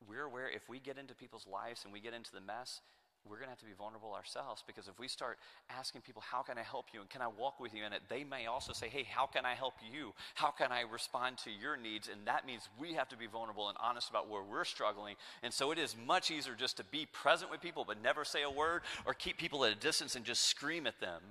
we're 0.08 0.24
aware 0.24 0.50
if 0.50 0.70
we 0.70 0.80
get 0.80 0.98
into 0.98 1.14
people's 1.14 1.48
lives 1.48 1.84
and 1.84 1.94
we 1.94 2.00
get 2.00 2.14
into 2.14 2.32
the 2.32 2.42
mess, 2.42 2.82
we're 3.30 3.38
going 3.38 3.48
to 3.48 3.52
have 3.52 3.60
to 3.60 3.66
be 3.66 3.74
vulnerable 3.78 4.14
ourselves 4.14 4.64
because 4.66 4.88
if 4.88 5.00
we 5.00 5.08
start 5.08 5.38
asking 5.70 6.02
people, 6.02 6.22
How 6.22 6.42
can 6.42 6.58
I 6.58 6.64
help 6.64 6.88
you? 6.94 7.02
and 7.02 7.10
can 7.10 7.22
I 7.22 7.28
walk 7.28 7.60
with 7.60 7.74
you 7.74 7.86
in 7.86 7.94
it? 7.94 8.02
They 8.10 8.24
may 8.24 8.48
also 8.48 8.74
say, 8.74 8.90
Hey, 8.90 9.04
how 9.10 9.26
can 9.26 9.46
I 9.46 9.54
help 9.54 9.76
you? 9.92 10.14
How 10.36 10.52
can 10.52 10.72
I 10.72 10.82
respond 10.82 11.38
to 11.40 11.52
your 11.52 11.78
needs? 11.78 12.10
And 12.10 12.26
that 12.26 12.46
means 12.46 12.68
we 12.80 12.94
have 12.94 13.10
to 13.10 13.18
be 13.18 13.28
vulnerable 13.28 13.70
and 13.70 13.78
honest 13.82 14.10
about 14.10 14.30
where 14.30 14.44
we're 14.44 14.66
struggling. 14.66 15.16
And 15.42 15.54
so 15.54 15.72
it 15.72 15.80
is 15.80 15.96
much 16.06 16.32
easier 16.32 16.56
just 16.56 16.78
to 16.78 16.84
be 16.84 17.08
present 17.12 17.50
with 17.50 17.62
people 17.62 17.86
but 17.86 18.02
never 18.02 18.26
say 18.26 18.44
a 18.44 18.50
word 18.50 18.82
or 19.06 19.14
keep 19.14 19.38
people 19.38 19.64
at 19.66 19.72
a 19.72 19.76
distance 19.76 20.16
and 20.16 20.26
just 20.26 20.44
scream 20.44 20.86
at 20.86 21.00
them 21.00 21.22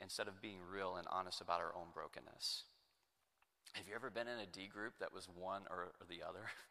instead 0.00 0.28
of 0.28 0.40
being 0.40 0.58
real 0.72 0.96
and 0.96 1.06
honest 1.10 1.40
about 1.40 1.60
our 1.60 1.74
own 1.74 1.88
brokenness. 1.92 2.64
Have 3.74 3.86
you 3.86 3.94
ever 3.94 4.10
been 4.10 4.28
in 4.28 4.38
a 4.38 4.46
D 4.46 4.66
group 4.66 4.94
that 5.00 5.12
was 5.12 5.28
one 5.34 5.62
or, 5.70 5.92
or 6.00 6.06
the 6.08 6.22
other? 6.26 6.46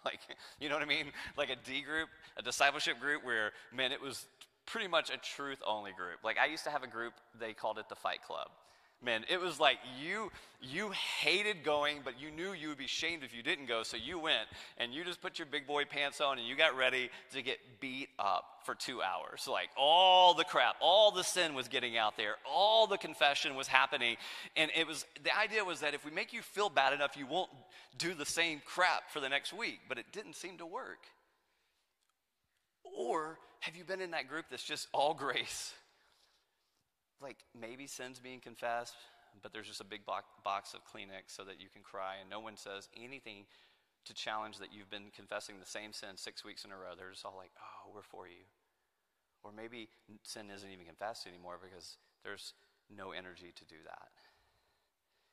Like, 0.04 0.20
you 0.58 0.68
know 0.68 0.76
what 0.76 0.82
I 0.82 0.86
mean? 0.86 1.12
Like 1.36 1.50
a 1.50 1.56
D 1.56 1.82
group, 1.82 2.08
a 2.38 2.42
discipleship 2.42 2.98
group 3.00 3.24
where, 3.24 3.52
man, 3.70 3.92
it 3.92 4.00
was 4.00 4.26
pretty 4.64 4.88
much 4.88 5.10
a 5.10 5.18
truth 5.18 5.58
only 5.66 5.92
group. 5.92 6.24
Like, 6.24 6.38
I 6.38 6.46
used 6.46 6.64
to 6.64 6.70
have 6.70 6.82
a 6.82 6.86
group, 6.86 7.14
they 7.38 7.52
called 7.52 7.78
it 7.78 7.88
the 7.88 7.96
Fight 7.96 8.22
Club. 8.22 8.48
Man, 9.02 9.24
it 9.30 9.40
was 9.40 9.58
like 9.58 9.78
you 10.02 10.30
you 10.60 10.90
hated 10.90 11.64
going, 11.64 12.00
but 12.04 12.20
you 12.20 12.30
knew 12.30 12.52
you 12.52 12.68
would 12.68 12.76
be 12.76 12.86
shamed 12.86 13.24
if 13.24 13.34
you 13.34 13.42
didn't 13.42 13.64
go, 13.64 13.82
so 13.82 13.96
you 13.96 14.18
went 14.18 14.46
and 14.76 14.92
you 14.92 15.04
just 15.04 15.22
put 15.22 15.38
your 15.38 15.46
big 15.46 15.66
boy 15.66 15.86
pants 15.86 16.20
on 16.20 16.38
and 16.38 16.46
you 16.46 16.54
got 16.54 16.76
ready 16.76 17.08
to 17.32 17.40
get 17.40 17.58
beat 17.80 18.10
up 18.18 18.44
for 18.66 18.74
two 18.74 19.00
hours. 19.00 19.48
Like 19.48 19.70
all 19.74 20.34
the 20.34 20.44
crap, 20.44 20.76
all 20.80 21.12
the 21.12 21.24
sin 21.24 21.54
was 21.54 21.68
getting 21.68 21.96
out 21.96 22.18
there, 22.18 22.34
all 22.44 22.86
the 22.86 22.98
confession 22.98 23.54
was 23.54 23.68
happening. 23.68 24.16
And 24.54 24.70
it 24.76 24.86
was 24.86 25.06
the 25.22 25.36
idea 25.36 25.64
was 25.64 25.80
that 25.80 25.94
if 25.94 26.04
we 26.04 26.10
make 26.10 26.34
you 26.34 26.42
feel 26.42 26.68
bad 26.68 26.92
enough, 26.92 27.16
you 27.16 27.26
won't 27.26 27.50
do 27.96 28.12
the 28.12 28.26
same 28.26 28.60
crap 28.66 29.10
for 29.10 29.20
the 29.20 29.30
next 29.30 29.54
week. 29.54 29.80
But 29.88 29.96
it 29.96 30.06
didn't 30.12 30.36
seem 30.36 30.58
to 30.58 30.66
work. 30.66 31.06
Or 32.98 33.38
have 33.60 33.76
you 33.76 33.84
been 33.84 34.02
in 34.02 34.10
that 34.10 34.28
group 34.28 34.46
that's 34.50 34.64
just 34.64 34.88
all 34.92 35.14
grace? 35.18 35.72
Like 37.20 37.38
maybe 37.58 37.86
sin's 37.86 38.18
being 38.18 38.40
confessed, 38.40 38.94
but 39.42 39.52
there's 39.52 39.68
just 39.68 39.80
a 39.80 39.84
big 39.84 40.02
box 40.04 40.74
of 40.74 40.80
Kleenex 40.84 41.28
so 41.36 41.44
that 41.44 41.60
you 41.60 41.68
can 41.72 41.82
cry, 41.82 42.16
and 42.20 42.28
no 42.28 42.40
one 42.40 42.56
says 42.56 42.88
anything 42.96 43.46
to 44.04 44.14
challenge 44.14 44.58
that 44.58 44.72
you've 44.72 44.90
been 44.90 45.10
confessing 45.14 45.56
the 45.60 45.66
same 45.66 45.92
sin 45.92 46.16
six 46.16 46.44
weeks 46.44 46.64
in 46.64 46.72
a 46.72 46.76
row. 46.76 46.96
They're 46.96 47.10
just 47.10 47.24
all 47.24 47.36
like, 47.36 47.52
oh, 47.58 47.90
we're 47.94 48.02
for 48.02 48.26
you. 48.26 48.48
Or 49.42 49.52
maybe 49.52 49.88
sin 50.22 50.50
isn't 50.54 50.70
even 50.70 50.86
confessed 50.86 51.26
anymore 51.26 51.58
because 51.62 51.98
there's 52.24 52.54
no 52.94 53.12
energy 53.12 53.52
to 53.56 53.64
do 53.64 53.76
that. 53.84 54.08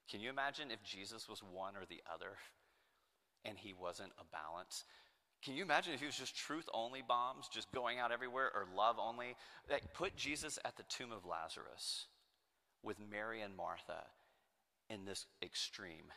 Can 0.10 0.21
you 0.21 0.30
imagine 0.30 0.71
if 0.71 0.84
Jesus 0.84 1.28
was 1.28 1.41
one 1.43 1.76
or 1.76 1.86
the 1.89 2.02
other 2.12 2.38
and 3.43 3.58
he 3.58 3.73
wasn't 3.73 4.12
a 4.19 4.23
balance? 4.32 4.84
Can 5.43 5.56
you 5.56 5.63
imagine 5.63 5.93
if 5.93 6.00
he 6.00 6.06
was 6.06 6.15
just 6.15 6.36
truth 6.36 6.67
only 6.73 7.02
bombs, 7.08 7.47
just 7.47 7.71
going 7.71 8.00
out 8.00 8.12
everywhere, 8.12 8.52
or 8.54 8.65
love 8.76 8.97
only? 9.00 9.36
Like, 9.69 9.93
put 9.93 10.15
Jesus 10.15 10.58
at 10.65 10.76
the 10.78 10.84
tomb 10.89 11.12
of 11.12 11.26
Lazarus 11.26 12.06
with 12.84 12.97
Mary 13.00 13.41
and 13.41 13.56
Martha 13.56 14.04
in 14.89 15.06
this 15.06 15.26
extreme. 15.41 16.12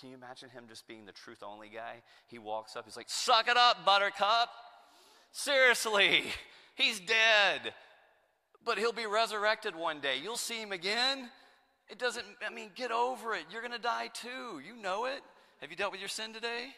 Can 0.00 0.10
you 0.10 0.16
imagine 0.16 0.48
him 0.48 0.64
just 0.68 0.86
being 0.86 1.04
the 1.04 1.12
truth 1.12 1.42
only 1.42 1.68
guy? 1.68 2.02
He 2.26 2.38
walks 2.38 2.76
up, 2.76 2.84
he's 2.84 2.96
like, 2.96 3.10
Suck 3.10 3.48
it 3.48 3.56
up, 3.56 3.84
buttercup. 3.84 4.48
Seriously, 5.32 6.24
he's 6.74 7.00
dead. 7.00 7.74
But 8.64 8.78
he'll 8.78 8.92
be 8.92 9.06
resurrected 9.06 9.74
one 9.74 10.00
day. 10.00 10.16
You'll 10.22 10.36
see 10.36 10.60
him 10.60 10.72
again. 10.72 11.30
It 11.88 11.98
doesn't, 11.98 12.24
I 12.46 12.50
mean, 12.50 12.70
get 12.74 12.92
over 12.92 13.34
it. 13.34 13.44
You're 13.50 13.62
going 13.62 13.72
to 13.72 13.78
die 13.78 14.10
too. 14.12 14.60
You 14.64 14.80
know 14.80 15.06
it. 15.06 15.22
Have 15.60 15.70
you 15.70 15.76
dealt 15.76 15.92
with 15.92 16.00
your 16.00 16.08
sin 16.08 16.32
today? 16.32 16.68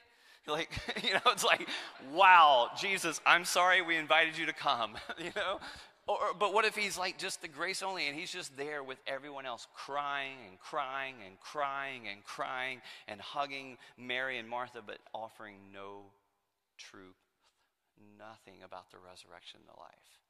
Like, 0.49 0.71
you 1.05 1.15
know, 1.15 1.21
it's 1.27 1.45
like, 1.45 1.69
wow, 2.13 2.71
Jesus, 2.79 3.21
I'm 3.25 3.45
sorry 3.45 3.81
we 3.81 3.97
invited 3.97 4.37
you 4.37 4.47
to 4.47 4.53
come, 4.53 4.97
you 5.19 5.31
know? 5.37 5.61
Or, 6.09 6.19
but 6.37 6.53
what 6.53 6.65
if 6.65 6.75
he's 6.75 6.99
like 6.99 7.17
just 7.17 7.43
the 7.43 7.49
grace 7.49 7.81
only 7.81 8.09
and 8.09 8.19
he's 8.19 8.33
just 8.33 8.57
there 8.57 8.83
with 8.83 8.99
everyone 9.07 9.47
else 9.47 9.69
crying 9.73 10.39
and 10.49 10.59
crying 10.59 11.15
and 11.25 11.39
crying 11.39 12.09
and 12.11 12.25
crying 12.25 12.81
and 13.07 13.21
hugging 13.21 13.79
Mary 13.97 14.39
and 14.39 14.49
Martha, 14.49 14.81
but 14.85 14.99
offering 15.15 15.55
no 15.73 16.07
truth, 16.77 17.15
nothing 18.19 18.65
about 18.65 18.91
the 18.91 18.99
resurrection 18.99 19.61
and 19.61 19.69
the 19.69 19.81
life? 19.81 20.23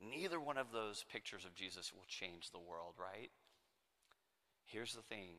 Neither 0.00 0.40
one 0.40 0.58
of 0.58 0.72
those 0.72 1.04
pictures 1.12 1.44
of 1.44 1.54
Jesus 1.54 1.92
will 1.94 2.06
change 2.08 2.50
the 2.50 2.58
world, 2.58 2.94
right? 2.98 3.30
Here's 4.64 4.94
the 4.94 5.02
thing 5.02 5.36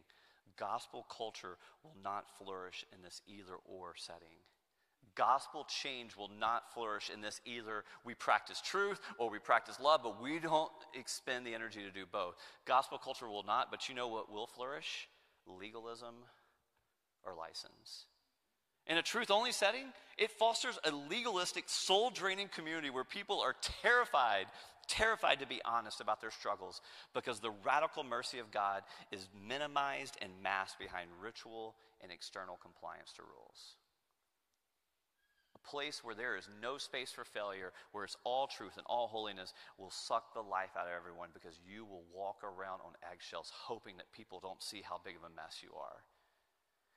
gospel 0.57 1.05
culture 1.15 1.57
will 1.83 1.95
not 2.03 2.25
flourish 2.37 2.85
in 2.93 3.01
this 3.01 3.21
either 3.27 3.55
or 3.65 3.93
setting. 3.95 4.37
Gospel 5.15 5.65
change 5.69 6.15
will 6.15 6.31
not 6.39 6.73
flourish 6.73 7.11
in 7.13 7.21
this 7.21 7.39
either 7.45 7.83
we 8.03 8.15
practice 8.15 8.61
truth 8.61 8.99
or 9.19 9.29
we 9.29 9.37
practice 9.37 9.79
love, 9.79 10.01
but 10.03 10.21
we 10.21 10.39
don't 10.39 10.71
expend 10.95 11.45
the 11.45 11.53
energy 11.53 11.81
to 11.83 11.91
do 11.91 12.05
both. 12.11 12.35
Gospel 12.65 12.97
culture 12.97 13.29
will 13.29 13.43
not, 13.43 13.69
but 13.69 13.87
you 13.87 13.95
know 13.95 14.07
what 14.07 14.31
will 14.31 14.47
flourish? 14.47 15.07
Legalism 15.45 16.15
or 17.23 17.35
license. 17.35 18.05
In 18.87 18.97
a 18.97 19.01
truth 19.01 19.31
only 19.31 19.51
setting, 19.51 19.85
it 20.17 20.31
fosters 20.31 20.77
a 20.83 20.91
legalistic, 20.91 21.65
soul 21.67 22.09
draining 22.09 22.49
community 22.49 22.89
where 22.89 23.05
people 23.05 23.39
are 23.39 23.55
terrified, 23.81 24.47
terrified 24.87 25.39
to 25.39 25.47
be 25.47 25.61
honest 25.65 26.01
about 26.01 26.21
their 26.21 26.31
struggles 26.31 26.81
because 27.13 27.39
the 27.39 27.51
radical 27.65 28.03
mercy 28.03 28.39
of 28.39 28.51
God 28.51 28.83
is 29.11 29.27
minimized 29.47 30.17
and 30.21 30.31
masked 30.41 30.79
behind 30.79 31.09
ritual 31.21 31.75
and 32.01 32.11
external 32.11 32.57
compliance 32.61 33.11
to 33.13 33.21
rules. 33.21 33.75
A 35.55 35.69
place 35.69 36.03
where 36.03 36.15
there 36.15 36.35
is 36.35 36.49
no 36.61 36.77
space 36.77 37.11
for 37.11 37.23
failure, 37.23 37.71
where 37.91 38.03
it's 38.03 38.17
all 38.23 38.47
truth 38.47 38.77
and 38.77 38.85
all 38.87 39.07
holiness, 39.07 39.53
will 39.77 39.91
suck 39.91 40.33
the 40.33 40.41
life 40.41 40.71
out 40.77 40.87
of 40.87 40.93
everyone 40.97 41.29
because 41.33 41.59
you 41.65 41.85
will 41.85 42.03
walk 42.13 42.43
around 42.43 42.81
on 42.85 42.93
eggshells 43.11 43.51
hoping 43.53 43.97
that 43.97 44.11
people 44.11 44.39
don't 44.39 44.61
see 44.61 44.81
how 44.81 44.99
big 45.03 45.15
of 45.15 45.23
a 45.23 45.35
mess 45.35 45.59
you 45.61 45.69
are. 45.77 46.03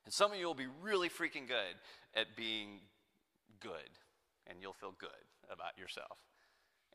And 0.04 0.14
some 0.14 0.32
of 0.32 0.38
you 0.38 0.46
will 0.46 0.54
be 0.54 0.68
really 0.82 1.08
freaking 1.08 1.48
good 1.48 1.76
at 2.14 2.36
being 2.36 2.80
good, 3.60 3.90
and 4.46 4.58
you'll 4.60 4.72
feel 4.72 4.94
good 4.98 5.10
about 5.50 5.78
yourself. 5.78 6.18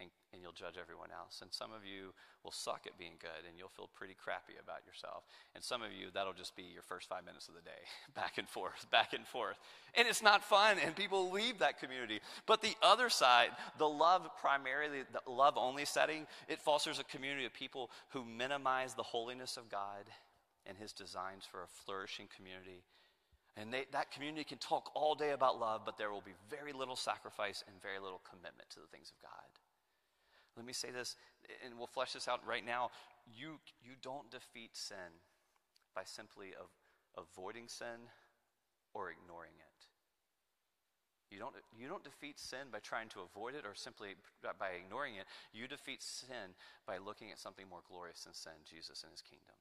And, 0.01 0.09
and, 0.33 0.41
you'll 0.41 0.51
judge 0.51 0.75
everyone 0.81 1.09
else. 1.11 1.39
And 1.41 1.53
some 1.53 1.71
of 1.71 1.85
you 1.85 2.13
will 2.43 2.51
suck 2.51 2.87
at 2.87 2.97
being 2.97 3.13
good 3.19 3.45
and 3.47 3.57
you'll 3.57 3.69
feel 3.69 3.89
pretty 3.93 4.15
crappy 4.15 4.53
about 4.61 4.85
yourself. 4.85 5.23
And 5.53 5.63
some 5.63 5.81
of 5.81 5.91
you, 5.91 6.07
that'll 6.13 6.33
just 6.33 6.55
be 6.55 6.63
your 6.63 6.81
first 6.81 7.07
five 7.07 7.25
minutes 7.25 7.47
of 7.47 7.55
the 7.55 7.61
day, 7.61 7.83
back 8.15 8.37
and 8.37 8.49
forth, 8.49 8.89
back 8.91 9.13
and 9.13 9.27
forth. 9.27 9.57
And 9.93 10.07
it's 10.07 10.23
not 10.23 10.43
fun, 10.43 10.77
and 10.83 10.95
people 10.95 11.31
leave 11.31 11.59
that 11.59 11.79
community. 11.79 12.19
But 12.45 12.61
the 12.61 12.75
other 12.81 13.09
side, 13.09 13.49
the 13.77 13.89
love 13.89 14.27
primarily, 14.39 15.03
the 15.03 15.31
love 15.31 15.55
only 15.57 15.85
setting, 15.85 16.25
it 16.47 16.59
fosters 16.59 16.99
a 16.99 17.03
community 17.03 17.45
of 17.45 17.53
people 17.53 17.91
who 18.09 18.25
minimize 18.25 18.93
the 18.93 19.03
holiness 19.03 19.57
of 19.57 19.69
God 19.69 20.09
and 20.65 20.77
his 20.77 20.93
designs 20.93 21.45
for 21.49 21.63
a 21.63 21.67
flourishing 21.67 22.27
community 22.35 22.83
and 23.57 23.73
they, 23.73 23.85
that 23.91 24.11
community 24.11 24.43
can 24.43 24.57
talk 24.59 24.91
all 24.95 25.15
day 25.15 25.31
about 25.31 25.59
love, 25.59 25.81
but 25.85 25.97
there 25.97 26.11
will 26.11 26.21
be 26.21 26.35
very 26.49 26.71
little 26.71 26.95
sacrifice 26.95 27.63
and 27.67 27.81
very 27.81 27.99
little 27.99 28.21
commitment 28.29 28.69
to 28.71 28.79
the 28.79 28.87
things 28.87 29.11
of 29.11 29.21
God. 29.21 29.70
Let 30.57 30.65
me 30.65 30.73
say 30.73 30.91
this, 30.91 31.15
and 31.65 31.77
we'll 31.77 31.87
flesh 31.87 32.13
this 32.13 32.27
out 32.27 32.45
right 32.45 32.65
now. 32.65 32.91
You, 33.25 33.59
you 33.83 33.93
don't 34.01 34.29
defeat 34.29 34.71
sin 34.75 35.19
by 35.95 36.03
simply 36.03 36.53
of, 36.59 36.67
avoiding 37.17 37.67
sin 37.67 38.09
or 38.93 39.11
ignoring 39.11 39.55
it. 39.59 39.71
You 41.31 41.39
don't, 41.39 41.55
you 41.79 41.87
don't 41.87 42.03
defeat 42.03 42.39
sin 42.39 42.67
by 42.71 42.79
trying 42.79 43.07
to 43.09 43.21
avoid 43.21 43.55
it 43.55 43.65
or 43.65 43.73
simply 43.73 44.15
by 44.43 44.75
ignoring 44.75 45.15
it. 45.15 45.25
You 45.53 45.67
defeat 45.67 46.03
sin 46.03 46.55
by 46.85 46.97
looking 46.97 47.31
at 47.31 47.39
something 47.39 47.65
more 47.69 47.79
glorious 47.87 48.25
than 48.25 48.33
sin, 48.33 48.59
Jesus 48.69 49.03
and 49.03 49.11
his 49.11 49.21
kingdom. 49.21 49.55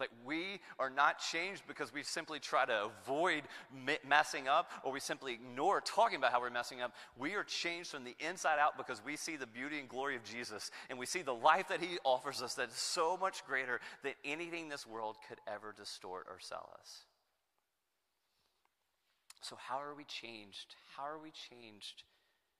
Like 0.00 0.10
we 0.24 0.60
are 0.78 0.90
not 0.90 1.20
changed 1.20 1.62
because 1.68 1.92
we 1.92 2.02
simply 2.02 2.40
try 2.40 2.64
to 2.64 2.90
avoid 3.04 3.44
messing 4.06 4.48
up 4.48 4.70
or 4.82 4.92
we 4.92 4.98
simply 4.98 5.34
ignore 5.34 5.80
talking 5.80 6.18
about 6.18 6.32
how 6.32 6.40
we're 6.40 6.50
messing 6.50 6.82
up. 6.82 6.94
We 7.16 7.34
are 7.34 7.44
changed 7.44 7.90
from 7.90 8.02
the 8.04 8.16
inside 8.18 8.58
out 8.58 8.76
because 8.76 9.00
we 9.04 9.16
see 9.16 9.36
the 9.36 9.46
beauty 9.46 9.78
and 9.78 9.88
glory 9.88 10.16
of 10.16 10.24
Jesus 10.24 10.72
and 10.90 10.98
we 10.98 11.06
see 11.06 11.22
the 11.22 11.34
life 11.34 11.68
that 11.68 11.80
he 11.80 11.98
offers 12.04 12.42
us 12.42 12.54
that 12.54 12.70
is 12.70 12.74
so 12.74 13.16
much 13.16 13.46
greater 13.46 13.80
than 14.02 14.14
anything 14.24 14.68
this 14.68 14.86
world 14.86 15.16
could 15.28 15.38
ever 15.46 15.72
distort 15.76 16.26
or 16.28 16.38
sell 16.40 16.70
us. 16.80 17.04
So, 19.42 19.56
how 19.56 19.80
are 19.80 19.94
we 19.94 20.04
changed? 20.04 20.74
How 20.96 21.04
are 21.04 21.18
we 21.18 21.30
changed 21.30 22.02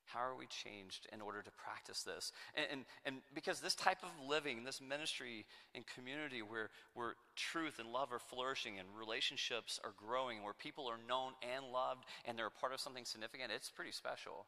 how 0.06 0.20
are 0.20 0.36
we 0.36 0.46
changed 0.46 1.06
in 1.12 1.20
order 1.20 1.42
to 1.42 1.50
practice 1.52 2.02
this? 2.02 2.32
And, 2.54 2.66
and, 2.70 2.84
and, 3.04 3.16
because 3.34 3.60
this 3.60 3.74
type 3.74 4.02
of 4.02 4.10
living, 4.28 4.64
this 4.64 4.80
ministry 4.80 5.46
and 5.74 5.84
community 5.86 6.42
where, 6.42 6.70
where 6.94 7.14
truth 7.36 7.78
and 7.78 7.90
love 7.90 8.12
are 8.12 8.18
flourishing 8.18 8.78
and 8.78 8.88
relationships 8.98 9.80
are 9.82 9.94
growing, 9.96 10.42
where 10.42 10.54
people 10.54 10.88
are 10.88 10.98
known 11.08 11.32
and 11.42 11.72
loved 11.72 12.04
and 12.24 12.38
they're 12.38 12.46
a 12.46 12.60
part 12.60 12.72
of 12.72 12.80
something 12.80 13.04
significant, 13.04 13.50
it's 13.54 13.70
pretty 13.70 13.92
special. 13.92 14.46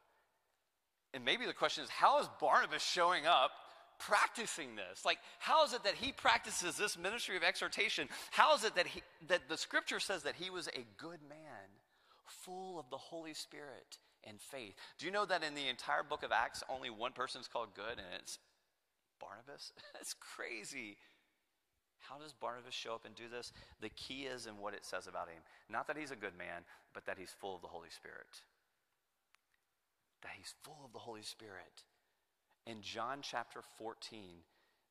And 1.13 1.23
maybe 1.25 1.45
the 1.45 1.53
question 1.53 1.83
is 1.83 1.89
how 1.89 2.19
is 2.19 2.29
Barnabas 2.39 2.83
showing 2.83 3.25
up 3.25 3.51
practicing 3.99 4.75
this? 4.75 5.05
Like, 5.05 5.19
how 5.39 5.65
is 5.65 5.73
it 5.73 5.83
that 5.83 5.95
he 5.95 6.11
practices 6.11 6.77
this 6.77 6.97
ministry 6.97 7.35
of 7.35 7.43
exhortation? 7.43 8.07
How 8.31 8.55
is 8.55 8.63
it 8.63 8.75
that, 8.75 8.87
he, 8.87 9.01
that 9.27 9.49
the 9.49 9.57
scripture 9.57 9.99
says 9.99 10.23
that 10.23 10.35
he 10.35 10.49
was 10.49 10.67
a 10.67 10.85
good 10.97 11.19
man, 11.27 11.69
full 12.25 12.79
of 12.79 12.89
the 12.89 12.97
Holy 12.97 13.33
Spirit? 13.33 13.97
And 14.27 14.41
faith. 14.41 14.75
Do 14.97 15.05
you 15.05 15.11
know 15.11 15.25
that 15.25 15.43
in 15.43 15.55
the 15.55 15.67
entire 15.67 16.03
book 16.03 16.23
of 16.23 16.31
Acts, 16.31 16.63
only 16.69 16.89
one 16.89 17.13
person 17.13 17.41
is 17.41 17.47
called 17.47 17.73
good, 17.73 17.97
and 17.97 18.07
it's 18.19 18.39
Barnabas? 19.19 19.71
That's 19.93 20.13
crazy. 20.13 20.97
How 21.99 22.17
does 22.17 22.33
Barnabas 22.33 22.73
show 22.73 22.93
up 22.93 23.05
and 23.05 23.15
do 23.15 23.29
this? 23.29 23.51
The 23.81 23.89
key 23.89 24.23
is 24.23 24.45
in 24.45 24.57
what 24.57 24.73
it 24.73 24.85
says 24.85 25.07
about 25.07 25.29
him. 25.29 25.41
Not 25.69 25.87
that 25.87 25.97
he's 25.97 26.11
a 26.11 26.15
good 26.15 26.37
man, 26.37 26.63
but 26.93 27.05
that 27.05 27.17
he's 27.17 27.35
full 27.39 27.55
of 27.55 27.61
the 27.61 27.67
Holy 27.67 27.89
Spirit. 27.89 28.43
That 30.21 30.31
he's 30.37 30.53
full 30.63 30.79
of 30.85 30.93
the 30.93 30.99
Holy 30.99 31.23
Spirit. 31.23 31.83
In 32.65 32.81
John 32.81 33.19
chapter 33.21 33.61
14, 33.77 34.19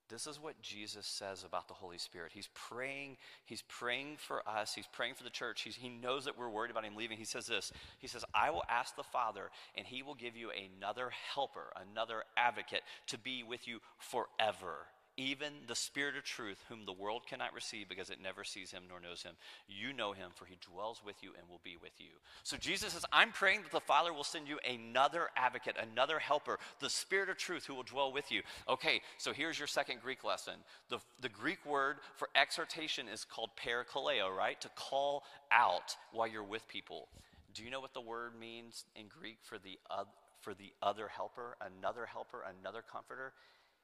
this 0.09 0.27
is 0.27 0.41
what 0.41 0.61
Jesus 0.63 1.07
says 1.07 1.45
about 1.45 1.69
the 1.69 1.75
Holy 1.75 1.99
Spirit. 1.99 2.33
He's 2.33 2.49
praying, 2.55 3.17
he's 3.45 3.63
praying 3.63 4.17
for 4.19 4.47
us, 4.49 4.75
he's 4.75 4.87
praying 4.87 5.15
for 5.15 5.25
the 5.25 5.31
church. 5.31 5.63
He's, 5.63 5.77
he 5.77 5.89
knows 5.89 6.25
that 6.25 6.39
we're 6.39 6.49
worried 6.49 6.71
about 6.71 6.85
him 6.85 6.97
leaving. 6.97 7.19
He 7.19 7.25
says 7.25 7.47
this. 7.47 7.73
He 7.99 8.07
says, 8.07 8.25
"I 8.35 8.51
will 8.51 8.65
ask 8.69 8.97
the 8.97 9.03
Father, 9.03 9.51
and 9.77 9.87
he 9.87 10.03
will 10.03 10.15
give 10.15 10.37
you 10.37 10.51
another 10.51 11.11
helper, 11.35 11.73
another 11.91 12.25
advocate 12.37 12.83
to 13.09 13.19
be 13.19 13.43
with 13.43 13.67
you 13.67 13.81
forever." 13.99 14.87
Even 15.17 15.53
the 15.67 15.75
Spirit 15.75 16.17
of 16.17 16.25
truth, 16.25 16.63
whom 16.69 16.85
the 16.85 16.93
world 16.93 17.23
cannot 17.27 17.55
receive 17.55 17.89
because 17.89 18.11
it 18.11 18.21
never 18.23 18.45
sees 18.45 18.71
him 18.71 18.85
nor 18.89 19.01
knows 19.01 19.23
him. 19.23 19.35
You 19.67 19.93
know 19.93 20.13
him, 20.13 20.31
for 20.35 20.45
he 20.45 20.59
dwells 20.71 21.01
with 21.05 21.17
you 21.23 21.31
and 21.39 21.49
will 21.49 21.61
be 21.65 21.77
with 21.81 21.93
you. 21.99 22.11
So 22.43 22.57
Jesus 22.57 22.93
says, 22.93 23.05
I'm 23.13 23.33
praying 23.33 23.63
that 23.63 23.73
the 23.73 23.81
Father 23.81 24.13
will 24.13 24.25
send 24.25 24.49
you 24.49 24.59
another 24.69 25.29
advocate, 25.37 25.77
another 25.81 26.19
helper, 26.19 26.59
the 26.81 26.91
Spirit 26.91 27.31
of 27.31 27.39
truth 27.39 27.65
who 27.67 27.75
will 27.75 27.83
dwell 27.83 28.13
with 28.13 28.31
you. 28.31 28.43
Okay, 28.69 29.01
so 29.17 29.33
here's 29.33 29.59
your 29.59 29.69
second 29.69 30.01
Greek 30.03 30.23
lesson. 30.25 30.55
The, 30.91 30.99
the 31.23 31.29
Greek 31.29 31.65
word 31.65 31.97
for 32.17 32.29
exhortation 32.35 33.09
is 33.09 33.25
called 33.25 33.51
parakaleo, 33.57 34.35
right? 34.37 34.61
To 34.61 34.69
call 34.77 35.25
out 35.51 35.97
while 36.13 36.27
you're 36.27 36.43
with 36.43 36.69
people. 36.69 37.09
Do 37.55 37.65
you 37.65 37.71
know 37.71 37.81
what 37.81 37.95
the 37.95 38.03
word 38.03 38.33
means 38.39 38.85
in 38.95 39.07
Greek 39.09 39.39
for 39.43 39.57
the, 39.57 39.79
uh, 39.91 40.05
for 40.41 40.53
the 40.53 40.73
other 40.83 41.09
helper, 41.09 41.57
another 41.61 42.05
helper, 42.05 42.45
another 42.61 42.83
comforter? 42.83 43.33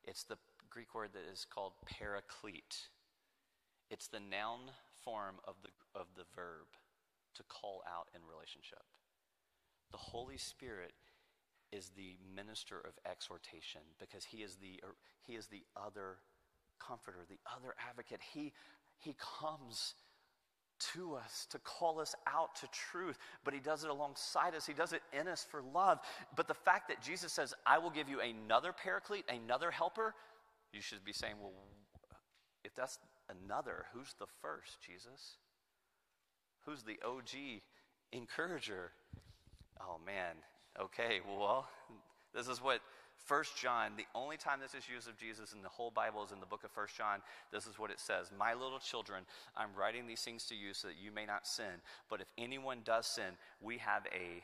It's 0.05 0.25
the 0.25 0.37
Greek 0.73 0.95
word 0.95 1.11
that 1.13 1.31
is 1.31 1.45
called 1.45 1.73
paraclete. 1.85 2.89
It's 3.91 4.09
the 4.09 4.21
noun 4.21 4.73
form 5.05 5.37
of 5.47 5.57
the, 5.63 5.69
of 5.99 6.07
the 6.17 6.25
verb 6.35 6.67
to 7.35 7.43
call 7.45 7.83
out 7.87 8.09
in 8.15 8.23
relationship. 8.27 8.83
The 9.91 9.99
Holy 9.99 10.39
Spirit 10.39 10.93
is 11.73 11.91
the 11.97 12.17
minister 12.35 12.79
of 12.79 12.93
exhortation 13.11 13.83
because 14.01 14.25
he 14.25 14.39
is 14.39 14.57
the, 14.57 14.81
er, 14.83 14.95
he 15.27 15.35
is 15.35 15.47
the 15.47 15.63
other 15.77 16.17
comforter, 16.81 17.19
the 17.29 17.39
other 17.55 17.75
advocate. 17.91 18.21
He, 18.33 18.53
he 18.99 19.15
comes 19.41 19.95
to 20.95 21.15
us 21.15 21.47
to 21.51 21.59
call 21.59 22.01
us 22.01 22.15
out 22.27 22.57
to 22.57 22.67
truth, 22.69 23.19
but 23.45 23.55
he 23.55 23.61
does 23.61 23.85
it 23.85 23.91
alongside 23.91 24.55
us. 24.55 24.67
He 24.67 24.73
does 24.73 24.93
it 24.93 25.03
in 25.13 25.29
us 25.29 25.47
for 25.49 25.63
love. 25.75 26.01
But 26.35 26.49
the 26.49 26.55
fact 26.55 26.89
that 26.89 27.03
Jesus 27.03 27.33
says, 27.33 27.55
I 27.67 27.79
will 27.79 27.91
give 27.91 28.09
you 28.09 28.21
another 28.21 28.73
paraclete, 28.73 29.25
another 29.29 29.71
helper, 29.71 30.15
you 30.73 30.81
should 30.81 31.05
be 31.05 31.13
saying, 31.13 31.35
well, 31.41 31.53
if 32.65 32.75
that's 32.75 32.99
another, 33.29 33.87
who's 33.93 34.15
the 34.19 34.27
first, 34.41 34.79
Jesus? 34.85 35.37
Who's 36.65 36.83
the 36.83 36.99
OG 37.05 37.63
encourager? 38.13 38.93
Oh, 39.81 39.99
man. 40.05 40.37
Okay, 40.81 41.21
well, 41.27 41.69
this 42.35 42.49
is 42.49 42.63
what 42.63 42.81
First 43.25 43.57
John, 43.57 43.93
the 43.97 44.07
only 44.15 44.37
time 44.37 44.59
this 44.61 44.75
is 44.75 44.89
used 44.89 45.09
of 45.09 45.17
Jesus 45.17 45.53
in 45.53 45.63
the 45.63 45.69
whole 45.69 45.91
Bible 45.91 46.25
is 46.25 46.33
in 46.33 46.41
the 46.41 46.47
book 46.47 46.65
of 46.65 46.71
First 46.71 46.97
John. 46.97 47.23
This 47.53 47.67
is 47.67 47.79
what 47.79 47.91
it 47.91 48.01
says 48.01 48.33
My 48.37 48.55
little 48.55 48.81
children, 48.81 49.25
I'm 49.57 49.71
writing 49.79 50.07
these 50.07 50.23
things 50.23 50.45
to 50.47 50.55
you 50.55 50.75
so 50.75 50.89
that 50.89 50.97
you 51.01 51.13
may 51.13 51.27
not 51.27 51.47
sin. 51.47 51.83
But 52.11 52.21
if 52.21 52.27
anyone 52.37 52.81
does 52.85 53.07
sin, 53.07 53.39
we 53.61 53.79
have 53.79 54.07
a 54.07 54.43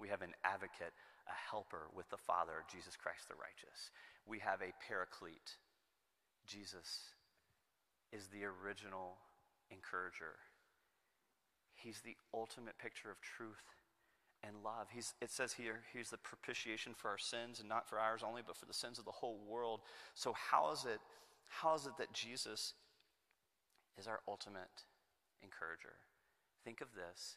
we 0.00 0.08
have 0.08 0.22
an 0.22 0.34
advocate, 0.42 0.92
a 1.28 1.50
helper 1.50 1.86
with 1.94 2.08
the 2.10 2.16
Father, 2.16 2.64
Jesus 2.70 2.96
Christ 2.96 3.28
the 3.28 3.34
righteous. 3.34 3.90
We 4.26 4.38
have 4.40 4.60
a 4.60 4.72
paraclete. 4.86 5.56
Jesus 6.46 7.12
is 8.12 8.28
the 8.28 8.44
original 8.44 9.18
encourager. 9.70 10.36
He's 11.74 12.00
the 12.00 12.16
ultimate 12.32 12.78
picture 12.78 13.10
of 13.10 13.20
truth 13.20 13.62
and 14.42 14.62
love. 14.62 14.88
He's, 14.92 15.14
it 15.20 15.30
says 15.30 15.52
here, 15.54 15.82
He's 15.92 16.10
the 16.10 16.18
propitiation 16.18 16.94
for 16.94 17.08
our 17.08 17.18
sins, 17.18 17.60
and 17.60 17.68
not 17.68 17.88
for 17.88 17.98
ours 17.98 18.22
only, 18.26 18.42
but 18.46 18.56
for 18.56 18.66
the 18.66 18.74
sins 18.74 18.98
of 18.98 19.04
the 19.04 19.10
whole 19.10 19.40
world. 19.48 19.80
So, 20.14 20.32
how 20.32 20.70
is 20.72 20.84
it, 20.84 21.00
how 21.48 21.74
is 21.74 21.86
it 21.86 21.96
that 21.98 22.12
Jesus 22.12 22.74
is 23.98 24.06
our 24.06 24.20
ultimate 24.28 24.84
encourager? 25.42 25.96
Think 26.64 26.80
of 26.80 26.88
this 26.94 27.36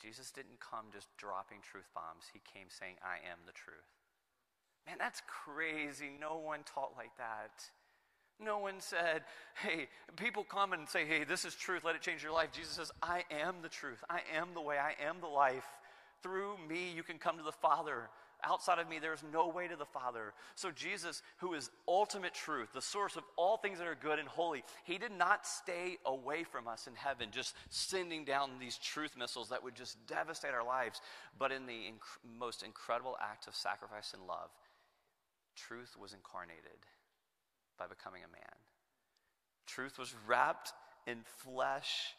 Jesus 0.00 0.30
didn't 0.30 0.60
come 0.60 0.86
just 0.92 1.08
dropping 1.16 1.58
truth 1.62 1.88
bombs, 1.94 2.30
He 2.32 2.40
came 2.42 2.68
saying, 2.68 2.96
I 3.02 3.22
am 3.26 3.38
the 3.46 3.52
truth. 3.52 3.93
Man, 4.86 4.96
that's 4.98 5.22
crazy. 5.26 6.10
No 6.20 6.36
one 6.36 6.60
taught 6.64 6.92
like 6.96 7.16
that. 7.16 7.64
No 8.40 8.58
one 8.58 8.80
said, 8.80 9.22
hey, 9.62 9.88
people 10.16 10.44
come 10.44 10.72
and 10.72 10.88
say, 10.88 11.06
hey, 11.06 11.24
this 11.24 11.44
is 11.44 11.54
truth, 11.54 11.84
let 11.84 11.94
it 11.94 12.02
change 12.02 12.22
your 12.22 12.32
life. 12.32 12.50
Jesus 12.52 12.72
says, 12.72 12.90
I 13.02 13.22
am 13.30 13.56
the 13.62 13.68
truth. 13.68 14.02
I 14.10 14.20
am 14.36 14.48
the 14.54 14.60
way. 14.60 14.76
I 14.76 14.94
am 15.06 15.20
the 15.20 15.28
life. 15.28 15.66
Through 16.22 16.56
me, 16.68 16.92
you 16.94 17.02
can 17.02 17.18
come 17.18 17.36
to 17.38 17.44
the 17.44 17.52
Father. 17.52 18.08
Outside 18.42 18.78
of 18.78 18.88
me, 18.88 18.98
there's 18.98 19.22
no 19.32 19.48
way 19.48 19.68
to 19.68 19.76
the 19.76 19.86
Father. 19.86 20.34
So, 20.54 20.70
Jesus, 20.70 21.22
who 21.38 21.54
is 21.54 21.70
ultimate 21.88 22.34
truth, 22.34 22.68
the 22.74 22.82
source 22.82 23.16
of 23.16 23.22
all 23.36 23.56
things 23.56 23.78
that 23.78 23.86
are 23.86 23.94
good 23.94 24.18
and 24.18 24.28
holy, 24.28 24.64
he 24.84 24.98
did 24.98 25.12
not 25.12 25.46
stay 25.46 25.96
away 26.04 26.44
from 26.44 26.66
us 26.68 26.86
in 26.86 26.94
heaven, 26.94 27.28
just 27.30 27.54
sending 27.70 28.24
down 28.24 28.50
these 28.60 28.76
truth 28.76 29.16
missiles 29.16 29.48
that 29.48 29.62
would 29.62 29.74
just 29.74 29.96
devastate 30.06 30.52
our 30.52 30.64
lives. 30.64 31.00
But 31.38 31.52
in 31.52 31.66
the 31.66 31.72
inc- 31.72 32.38
most 32.38 32.62
incredible 32.62 33.16
act 33.22 33.46
of 33.46 33.54
sacrifice 33.54 34.12
and 34.12 34.26
love, 34.26 34.50
truth 35.54 35.96
was 35.98 36.12
incarnated 36.12 36.86
by 37.78 37.86
becoming 37.86 38.22
a 38.22 38.32
man. 38.32 38.56
Truth 39.66 39.98
was 39.98 40.14
wrapped 40.26 40.72
in 41.06 41.18
flesh 41.24 42.14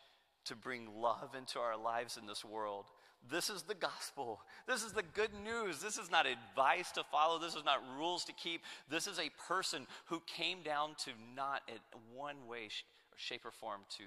to 0.46 0.56
bring 0.56 1.02
love 1.02 1.36
into 1.38 1.60
our 1.60 1.78
lives 1.78 2.18
in 2.18 2.28
this 2.28 2.46
world. 2.46 2.86
This 3.30 3.50
is 3.50 3.64
the 3.64 3.74
gospel. 3.74 4.42
This 4.68 4.84
is 4.84 4.92
the 4.92 5.04
good 5.04 5.32
news. 5.44 5.80
This 5.80 5.98
is 5.98 6.12
not 6.12 6.28
advice 6.28 6.92
to 6.92 7.04
follow. 7.12 7.40
This 7.40 7.56
is 7.56 7.66
not 7.66 7.82
rules 7.98 8.24
to 8.26 8.34
keep. 8.34 8.62
This 8.90 9.08
is 9.08 9.18
a 9.18 9.32
person 9.48 9.88
who 10.06 10.22
came 10.28 10.62
down 10.62 10.96
to 11.06 11.12
not 11.36 11.62
in 11.68 11.80
one 12.14 12.48
way, 12.48 12.70
shape, 13.16 13.46
or 13.46 13.52
form 13.52 13.82
to, 13.98 14.04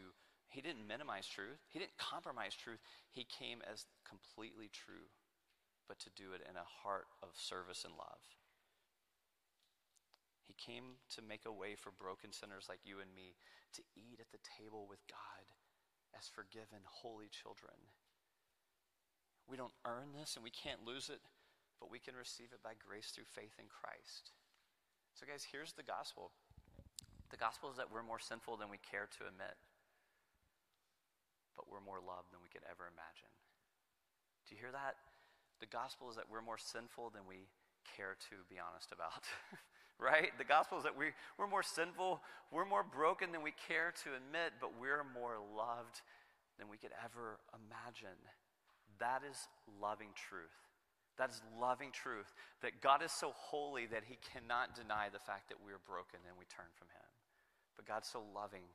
he 0.48 0.62
didn't 0.62 0.86
minimize 0.86 1.26
truth. 1.26 1.60
He 1.68 1.78
didn't 1.78 1.98
compromise 1.98 2.54
truth. 2.54 2.80
He 3.10 3.24
came 3.24 3.60
as 3.70 3.84
completely 4.08 4.70
true, 4.72 5.12
but 5.86 5.98
to 6.00 6.10
do 6.16 6.32
it 6.32 6.40
in 6.48 6.56
a 6.56 6.64
heart 6.82 7.06
of 7.22 7.28
service 7.34 7.84
and 7.84 7.94
love. 7.94 8.22
He 10.48 10.56
came 10.56 10.96
to 11.12 11.20
make 11.20 11.44
a 11.44 11.52
way 11.52 11.76
for 11.76 11.92
broken 11.92 12.32
sinners 12.32 12.72
like 12.72 12.80
you 12.88 13.04
and 13.04 13.12
me 13.12 13.36
to 13.76 13.84
eat 13.92 14.16
at 14.16 14.32
the 14.32 14.40
table 14.40 14.88
with 14.88 15.04
God 15.04 15.44
as 16.16 16.32
forgiven, 16.32 16.80
holy 16.88 17.28
children. 17.28 17.76
We 19.44 19.60
don't 19.60 19.76
earn 19.84 20.16
this 20.16 20.40
and 20.40 20.42
we 20.42 20.50
can't 20.50 20.88
lose 20.88 21.12
it, 21.12 21.20
but 21.76 21.92
we 21.92 22.00
can 22.00 22.16
receive 22.16 22.56
it 22.56 22.64
by 22.64 22.80
grace 22.80 23.12
through 23.12 23.28
faith 23.28 23.60
in 23.60 23.68
Christ. 23.68 24.32
So, 25.12 25.28
guys, 25.28 25.44
here's 25.44 25.76
the 25.76 25.84
gospel 25.84 26.32
the 27.28 27.36
gospel 27.36 27.68
is 27.68 27.76
that 27.76 27.92
we're 27.92 28.06
more 28.06 28.20
sinful 28.20 28.56
than 28.56 28.72
we 28.72 28.80
care 28.80 29.04
to 29.20 29.28
admit, 29.28 29.52
but 31.52 31.68
we're 31.68 31.84
more 31.84 32.00
loved 32.00 32.32
than 32.32 32.40
we 32.40 32.48
could 32.48 32.64
ever 32.64 32.88
imagine. 32.88 33.28
Do 34.48 34.56
you 34.56 34.60
hear 34.64 34.72
that? 34.72 34.96
The 35.60 35.68
gospel 35.68 36.08
is 36.08 36.16
that 36.16 36.32
we're 36.32 36.40
more 36.40 36.56
sinful 36.56 37.12
than 37.12 37.28
we 37.28 37.52
care 37.84 38.16
to 38.32 38.36
be 38.48 38.56
honest 38.56 38.96
about. 38.96 39.28
right? 39.98 40.30
The 40.38 40.44
gospel 40.46 40.78
is 40.78 40.84
that 40.84 40.96
we, 40.96 41.10
we're 41.38 41.50
more 41.50 41.62
sinful, 41.62 42.22
we're 42.50 42.64
more 42.64 42.86
broken 42.86 43.32
than 43.32 43.42
we 43.42 43.52
care 43.66 43.92
to 44.04 44.14
admit, 44.14 44.54
but 44.60 44.78
we're 44.80 45.04
more 45.04 45.38
loved 45.56 46.02
than 46.58 46.68
we 46.70 46.78
could 46.78 46.94
ever 47.04 47.38
imagine. 47.54 48.18
That 48.98 49.22
is 49.28 49.36
loving 49.80 50.10
truth. 50.14 50.54
That 51.18 51.30
is 51.30 51.42
loving 51.58 51.90
truth. 51.90 52.30
That 52.62 52.80
God 52.80 53.02
is 53.02 53.10
so 53.10 53.34
holy 53.34 53.86
that 53.86 54.06
he 54.06 54.18
cannot 54.22 54.74
deny 54.74 55.10
the 55.10 55.18
fact 55.18 55.48
that 55.50 55.58
we're 55.58 55.82
broken 55.82 56.22
and 56.26 56.38
we 56.38 56.46
turn 56.46 56.70
from 56.78 56.88
him. 56.94 57.08
But 57.74 57.86
God's 57.86 58.08
so 58.08 58.22
loving 58.34 58.66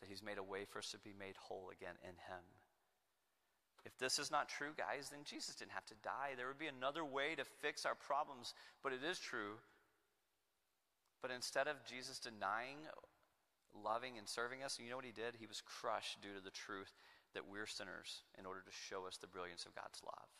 that 0.00 0.08
he's 0.08 0.22
made 0.22 0.38
a 0.38 0.42
way 0.42 0.64
for 0.64 0.78
us 0.78 0.90
to 0.92 0.98
be 0.98 1.12
made 1.18 1.36
whole 1.36 1.68
again 1.72 1.96
in 2.04 2.16
him. 2.28 2.44
If 3.84 3.96
this 3.96 4.18
is 4.18 4.30
not 4.30 4.48
true, 4.48 4.72
guys, 4.76 5.08
then 5.08 5.20
Jesus 5.24 5.54
didn't 5.54 5.72
have 5.72 5.86
to 5.86 5.94
die. 6.04 6.36
There 6.36 6.48
would 6.48 6.58
be 6.58 6.68
another 6.68 7.04
way 7.04 7.34
to 7.34 7.44
fix 7.44 7.86
our 7.86 7.94
problems, 7.94 8.52
but 8.82 8.92
it 8.92 9.00
is 9.04 9.18
true. 9.18 9.56
But 11.22 11.30
instead 11.30 11.68
of 11.68 11.84
Jesus 11.84 12.18
denying, 12.18 12.88
loving, 13.74 14.18
and 14.18 14.28
serving 14.28 14.62
us, 14.62 14.78
you 14.80 14.90
know 14.90 14.96
what 14.96 15.04
he 15.04 15.12
did? 15.12 15.36
He 15.38 15.46
was 15.46 15.62
crushed 15.62 16.22
due 16.22 16.34
to 16.34 16.42
the 16.42 16.50
truth 16.50 16.92
that 17.34 17.48
we're 17.48 17.66
sinners 17.66 18.24
in 18.38 18.46
order 18.46 18.60
to 18.60 18.72
show 18.72 19.06
us 19.06 19.16
the 19.16 19.30
brilliance 19.30 19.66
of 19.66 19.74
God's 19.74 20.00
love. 20.04 20.30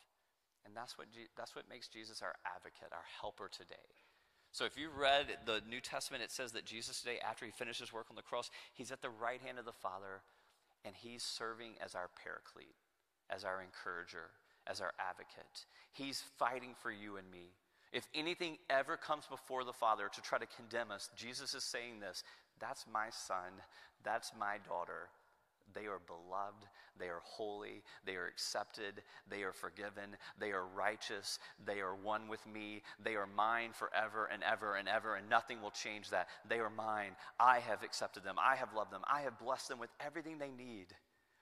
And 0.65 0.75
that's 0.75 0.97
what, 0.97 1.07
that's 1.37 1.55
what 1.55 1.69
makes 1.69 1.87
Jesus 1.87 2.21
our 2.21 2.35
advocate, 2.45 2.91
our 2.91 3.05
helper 3.21 3.49
today. 3.49 4.05
So 4.51 4.65
if 4.65 4.77
you 4.77 4.89
read 4.89 5.37
the 5.45 5.61
New 5.67 5.79
Testament, 5.79 6.23
it 6.23 6.31
says 6.31 6.51
that 6.51 6.65
Jesus 6.65 6.99
today, 6.99 7.19
after 7.23 7.45
he 7.45 7.51
finished 7.51 7.79
his 7.79 7.93
work 7.93 8.07
on 8.09 8.17
the 8.17 8.21
cross, 8.21 8.51
he's 8.73 8.91
at 8.91 9.01
the 9.01 9.09
right 9.09 9.41
hand 9.41 9.57
of 9.57 9.65
the 9.65 9.71
Father, 9.71 10.21
and 10.83 10.93
he's 10.95 11.23
serving 11.23 11.75
as 11.83 11.95
our 11.95 12.09
paraclete, 12.21 12.75
as 13.29 13.45
our 13.45 13.61
encourager, 13.61 14.31
as 14.67 14.81
our 14.81 14.91
advocate. 14.99 15.65
He's 15.93 16.23
fighting 16.37 16.75
for 16.81 16.91
you 16.91 17.15
and 17.15 17.31
me. 17.31 17.55
If 17.91 18.07
anything 18.15 18.57
ever 18.69 18.97
comes 18.97 19.25
before 19.27 19.63
the 19.63 19.73
Father 19.73 20.09
to 20.13 20.21
try 20.21 20.37
to 20.37 20.45
condemn 20.45 20.91
us, 20.91 21.09
Jesus 21.15 21.53
is 21.53 21.63
saying 21.63 21.99
this 21.99 22.23
that's 22.59 22.85
my 22.91 23.09
son, 23.09 23.61
that's 24.03 24.31
my 24.37 24.57
daughter, 24.67 25.09
they 25.73 25.87
are 25.87 25.99
beloved. 26.05 26.65
They 26.99 27.07
are 27.07 27.21
holy. 27.23 27.83
They 28.05 28.15
are 28.15 28.27
accepted. 28.27 29.01
They 29.29 29.43
are 29.43 29.53
forgiven. 29.53 30.17
They 30.39 30.51
are 30.51 30.65
righteous. 30.65 31.39
They 31.65 31.79
are 31.79 31.95
one 31.95 32.27
with 32.27 32.45
me. 32.45 32.83
They 33.03 33.15
are 33.15 33.27
mine 33.27 33.71
forever 33.73 34.29
and 34.31 34.43
ever 34.43 34.75
and 34.75 34.87
ever, 34.87 35.15
and 35.15 35.29
nothing 35.29 35.61
will 35.61 35.71
change 35.71 36.09
that. 36.09 36.27
They 36.47 36.59
are 36.59 36.69
mine. 36.69 37.15
I 37.39 37.59
have 37.59 37.83
accepted 37.83 38.23
them. 38.23 38.35
I 38.39 38.55
have 38.55 38.73
loved 38.73 38.91
them. 38.91 39.03
I 39.11 39.21
have 39.21 39.39
blessed 39.39 39.69
them 39.69 39.79
with 39.79 39.89
everything 39.99 40.37
they 40.37 40.51
need. 40.51 40.87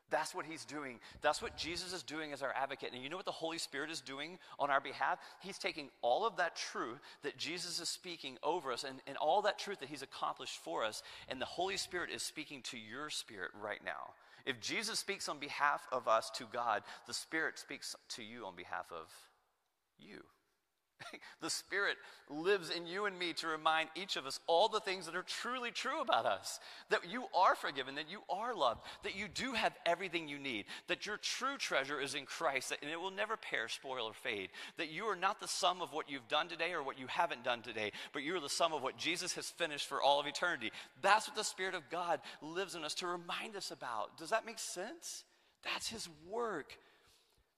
That's 0.10 0.34
what 0.34 0.46
he's 0.46 0.66
doing. 0.66 1.00
That's 1.22 1.42
what 1.42 1.56
Jesus 1.56 1.94
is 1.94 2.04
doing 2.04 2.34
as 2.34 2.42
our 2.42 2.54
advocate. 2.56 2.92
And 2.94 3.04
you 3.04 3.10
know 3.10 3.18
what 3.18 3.26
the 3.26 3.32
Holy 3.32 3.58
Spirit 3.58 3.92
is 3.92 4.02
doing 4.02 4.40
on 4.58 4.70
our 4.70 4.82
behalf? 4.82 5.20
He's 5.40 5.58
taking 5.58 5.90
all 6.02 6.26
of 6.26 6.38
that 6.38 6.56
truth 6.56 7.00
that 7.24 7.38
Jesus 7.38 7.80
is 7.80 7.90
speaking 7.90 8.38
over 8.44 8.72
us 8.72 8.84
and, 8.84 9.00
and 9.08 9.18
all 9.18 9.42
that 9.44 9.60
truth 9.60 9.80
that 9.80 9.90
he's 9.90 10.02
accomplished 10.02 10.58
for 10.64 10.84
us, 10.84 11.04
and 11.28 11.42
the 11.42 11.46
Holy 11.46 11.78
Spirit 11.78 12.10
is 12.14 12.24
speaking 12.24 12.62
to 12.64 12.78
your 12.78 13.10
spirit 13.10 13.52
right 13.62 13.84
now. 13.84 14.14
If 14.46 14.60
Jesus 14.62 15.00
speaks 15.00 15.30
on 15.30 15.40
behalf 15.40 15.88
of 15.92 16.08
us 16.08 16.30
to 16.32 16.46
God, 16.52 16.84
the 17.08 17.14
Spirit 17.14 17.60
speaks 17.60 17.96
to 18.10 18.24
you 18.24 18.46
on 18.46 18.56
behalf 18.56 18.86
of 18.92 19.08
you. 20.00 20.24
the 21.42 21.50
Spirit 21.50 21.98
lives 22.30 22.70
in 22.70 22.86
you 22.86 23.06
and 23.06 23.18
me 23.18 23.34
to 23.34 23.48
remind 23.48 23.90
each 23.96 24.16
of 24.16 24.26
us 24.26 24.40
all 24.48 24.68
the 24.68 24.80
things 24.80 25.06
that 25.06 25.16
are 25.16 25.24
truly 25.24 25.72
true 25.72 26.02
about 26.02 26.26
us. 26.26 26.60
That 26.90 27.10
you 27.10 27.26
are 27.36 27.56
forgiven, 27.56 27.96
that 27.96 28.10
you 28.10 28.20
are 28.30 28.56
loved, 28.56 28.82
that 29.04 29.16
you 29.16 29.28
do 29.28 29.54
have 29.54 29.74
everything 29.86 30.28
you 30.28 30.40
need, 30.40 30.66
that 30.88 31.06
your 31.06 31.18
true 31.18 31.58
treasure 31.58 32.00
is 32.00 32.16
in 32.16 32.26
Christ, 32.26 32.74
and 32.82 32.92
it 32.92 33.00
will 33.00 33.12
never 33.12 33.38
perish, 33.38 33.76
spoil, 33.76 34.06
or 34.06 34.14
fade. 34.14 34.50
That 34.78 34.92
you 34.92 35.06
are 35.06 35.16
not 35.16 35.40
the 35.40 35.48
sum 35.48 35.82
of 35.82 35.94
what 35.94 36.10
you've 36.10 36.28
done 36.28 36.48
today 36.48 36.74
or 36.74 36.84
what 36.84 37.00
you 37.00 37.08
haven't 37.08 37.44
done 37.44 37.62
today, 37.62 37.92
but 38.14 38.24
you 38.24 38.36
are 38.36 38.42
the 38.42 38.50
sum 38.50 38.74
of 38.74 38.84
what 38.84 38.98
Jesus 38.98 39.34
has 39.34 39.50
finished 39.50 39.88
for 39.88 40.02
all 40.02 40.20
of 40.20 40.28
eternity. 40.28 40.72
That's 41.02 41.28
what 41.28 41.38
the 41.38 41.44
Spirit 41.44 41.76
of 41.76 41.90
God 41.90 42.20
lives 42.42 42.76
in 42.76 42.84
us 42.84 42.94
to 42.96 43.08
remind 43.08 43.56
us 43.56 43.72
about. 43.72 44.18
Does 44.18 44.30
that 44.30 44.46
make 44.46 44.60
sense? 44.60 45.24
That's 45.64 45.88
His 45.90 46.08
work. 46.30 46.78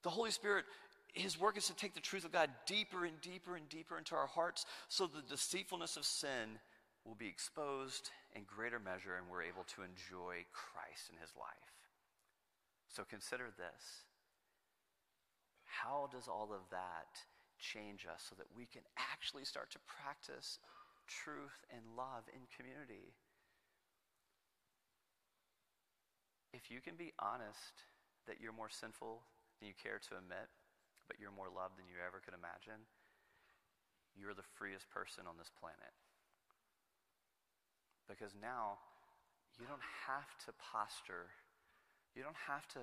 The 0.02 0.10
Holy 0.10 0.30
Spirit 0.32 0.64
his 1.12 1.38
work 1.38 1.58
is 1.58 1.66
to 1.66 1.76
take 1.76 1.94
the 1.94 2.00
truth 2.00 2.24
of 2.24 2.32
God 2.32 2.50
deeper 2.66 3.04
and 3.04 3.20
deeper 3.20 3.54
and 3.56 3.68
deeper 3.68 3.98
into 3.98 4.14
our 4.14 4.26
hearts 4.26 4.64
so 4.88 5.06
the 5.06 5.22
deceitfulness 5.28 5.96
of 5.96 6.04
sin 6.04 6.58
will 7.04 7.14
be 7.14 7.28
exposed 7.28 8.10
in 8.34 8.42
greater 8.44 8.78
measure 8.78 9.16
and 9.16 9.28
we're 9.28 9.42
able 9.42 9.64
to 9.76 9.82
enjoy 9.82 10.44
Christ 10.52 11.10
in 11.12 11.20
his 11.20 11.30
life. 11.36 11.76
So 12.88 13.04
consider 13.04 13.52
this. 13.56 14.08
How 15.64 16.08
does 16.12 16.28
all 16.28 16.50
of 16.52 16.64
that 16.70 17.20
change 17.58 18.06
us 18.06 18.24
so 18.28 18.34
that 18.36 18.48
we 18.56 18.64
can 18.64 18.82
actually 18.96 19.44
start 19.44 19.70
to 19.72 19.80
practice 19.84 20.58
truth 21.08 21.64
and 21.68 21.96
love 21.96 22.24
in 22.32 22.40
community? 22.56 23.12
If 26.52 26.70
you 26.70 26.80
can 26.80 26.96
be 26.96 27.12
honest 27.18 27.84
that 28.26 28.36
you're 28.40 28.52
more 28.52 28.70
sinful 28.70 29.24
than 29.58 29.68
you 29.68 29.74
care 29.74 29.98
to 30.08 30.16
admit, 30.16 30.48
but 31.06 31.18
you're 31.20 31.34
more 31.34 31.50
loved 31.50 31.78
than 31.78 31.86
you 31.88 31.98
ever 32.00 32.22
could 32.22 32.34
imagine, 32.34 32.84
you're 34.14 34.34
the 34.36 34.46
freest 34.58 34.88
person 34.90 35.24
on 35.24 35.38
this 35.40 35.50
planet. 35.50 35.94
Because 38.08 38.36
now 38.36 38.82
you 39.58 39.66
don't 39.66 39.84
have 40.06 40.28
to 40.46 40.52
posture, 40.60 41.32
you 42.14 42.22
don't 42.22 42.38
have 42.48 42.66
to 42.76 42.80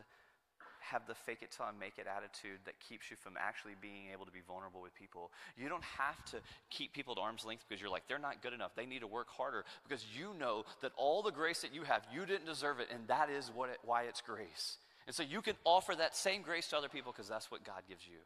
have 0.80 1.05
the 1.07 1.13
fake 1.13 1.39
it 1.41 1.51
till 1.51 1.65
I 1.65 1.72
make 1.78 1.97
it 1.97 2.07
attitude 2.07 2.59
that 2.65 2.80
keeps 2.80 3.11
you 3.11 3.17
from 3.17 3.34
actually 3.38 3.74
being 3.80 4.09
able 4.11 4.26
to 4.26 4.32
be 4.32 4.39
vulnerable 4.45 4.82
with 4.82 4.95
people. 4.95 5.32
You 5.57 5.70
don't 5.70 5.84
have 5.84 6.24
to 6.32 6.38
keep 6.70 6.93
people 6.93 7.13
at 7.17 7.22
arm's 7.22 7.45
length 7.45 7.65
because 7.67 7.82
you're 7.82 7.91
like, 7.91 8.07
they're 8.07 8.17
not 8.17 8.41
good 8.41 8.53
enough. 8.53 8.72
They 8.76 8.86
need 8.86 9.01
to 9.01 9.07
work 9.07 9.28
harder 9.30 9.65
because 9.88 10.05
you 10.17 10.34
know 10.39 10.65
that 10.82 10.91
all 10.97 11.22
the 11.22 11.32
grace 11.32 11.61
that 11.61 11.74
you 11.74 11.84
have, 11.84 12.03
you 12.13 12.26
didn't 12.26 12.45
deserve 12.45 12.80
it, 12.80 12.88
and 12.93 13.07
that 13.07 13.30
is 13.30 13.51
what 13.53 13.70
it, 13.70 13.78
why 13.84 14.03
it's 14.03 14.22
grace. 14.22 14.78
And 15.10 15.16
so 15.16 15.24
you 15.24 15.41
can 15.41 15.55
offer 15.66 15.95
that 15.95 16.16
same 16.16 16.43
grace 16.43 16.68
to 16.70 16.78
other 16.78 16.88
people 16.88 17.12
because 17.12 17.28
that's 17.28 17.49
what 17.49 17.64
God 17.64 17.82
gives 17.89 18.05
you. 18.05 18.22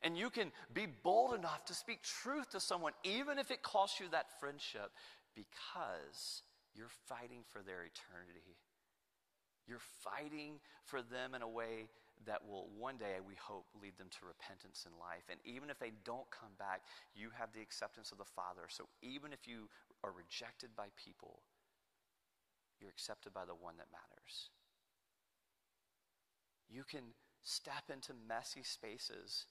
And 0.00 0.16
you 0.16 0.30
can 0.30 0.50
be 0.72 0.86
bold 0.86 1.34
enough 1.34 1.66
to 1.66 1.74
speak 1.74 2.00
truth 2.00 2.48
to 2.56 2.58
someone, 2.58 2.94
even 3.04 3.38
if 3.38 3.50
it 3.50 3.62
costs 3.62 4.00
you 4.00 4.06
that 4.12 4.40
friendship, 4.40 4.96
because 5.36 6.40
you're 6.74 6.88
fighting 7.04 7.44
for 7.52 7.60
their 7.60 7.84
eternity. 7.84 8.56
You're 9.68 9.84
fighting 10.00 10.56
for 10.86 11.02
them 11.02 11.34
in 11.34 11.42
a 11.42 11.48
way 11.48 11.92
that 12.24 12.40
will 12.48 12.72
one 12.78 12.96
day, 12.96 13.20
we 13.20 13.34
hope, 13.36 13.66
lead 13.76 13.98
them 13.98 14.08
to 14.08 14.24
repentance 14.24 14.86
in 14.88 14.96
life. 14.96 15.28
And 15.28 15.36
even 15.44 15.68
if 15.68 15.78
they 15.78 15.92
don't 16.02 16.30
come 16.32 16.56
back, 16.58 16.80
you 17.14 17.28
have 17.36 17.52
the 17.52 17.60
acceptance 17.60 18.10
of 18.10 18.16
the 18.16 18.24
Father. 18.24 18.72
So 18.72 18.88
even 19.02 19.34
if 19.34 19.44
you 19.46 19.68
are 20.02 20.16
rejected 20.16 20.70
by 20.74 20.88
people, 20.96 21.44
you're 22.80 22.88
accepted 22.88 23.34
by 23.34 23.44
the 23.44 23.52
one 23.52 23.76
that 23.76 23.92
matters. 23.92 24.48
You 26.72 26.84
can 26.88 27.12
step 27.42 27.90
into 27.92 28.12
messy 28.26 28.62
spaces 28.62 29.44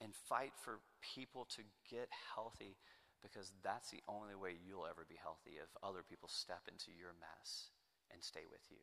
and 0.00 0.14
fight 0.14 0.52
for 0.60 0.80
people 1.14 1.46
to 1.56 1.62
get 1.88 2.08
healthy 2.34 2.76
because 3.22 3.52
that's 3.62 3.90
the 3.90 4.02
only 4.08 4.34
way 4.34 4.54
you'll 4.66 4.86
ever 4.86 5.04
be 5.08 5.18
healthy 5.20 5.58
if 5.62 5.68
other 5.82 6.02
people 6.08 6.28
step 6.28 6.62
into 6.68 6.90
your 6.98 7.14
mess 7.20 7.70
and 8.12 8.22
stay 8.22 8.46
with 8.50 8.62
you. 8.70 8.82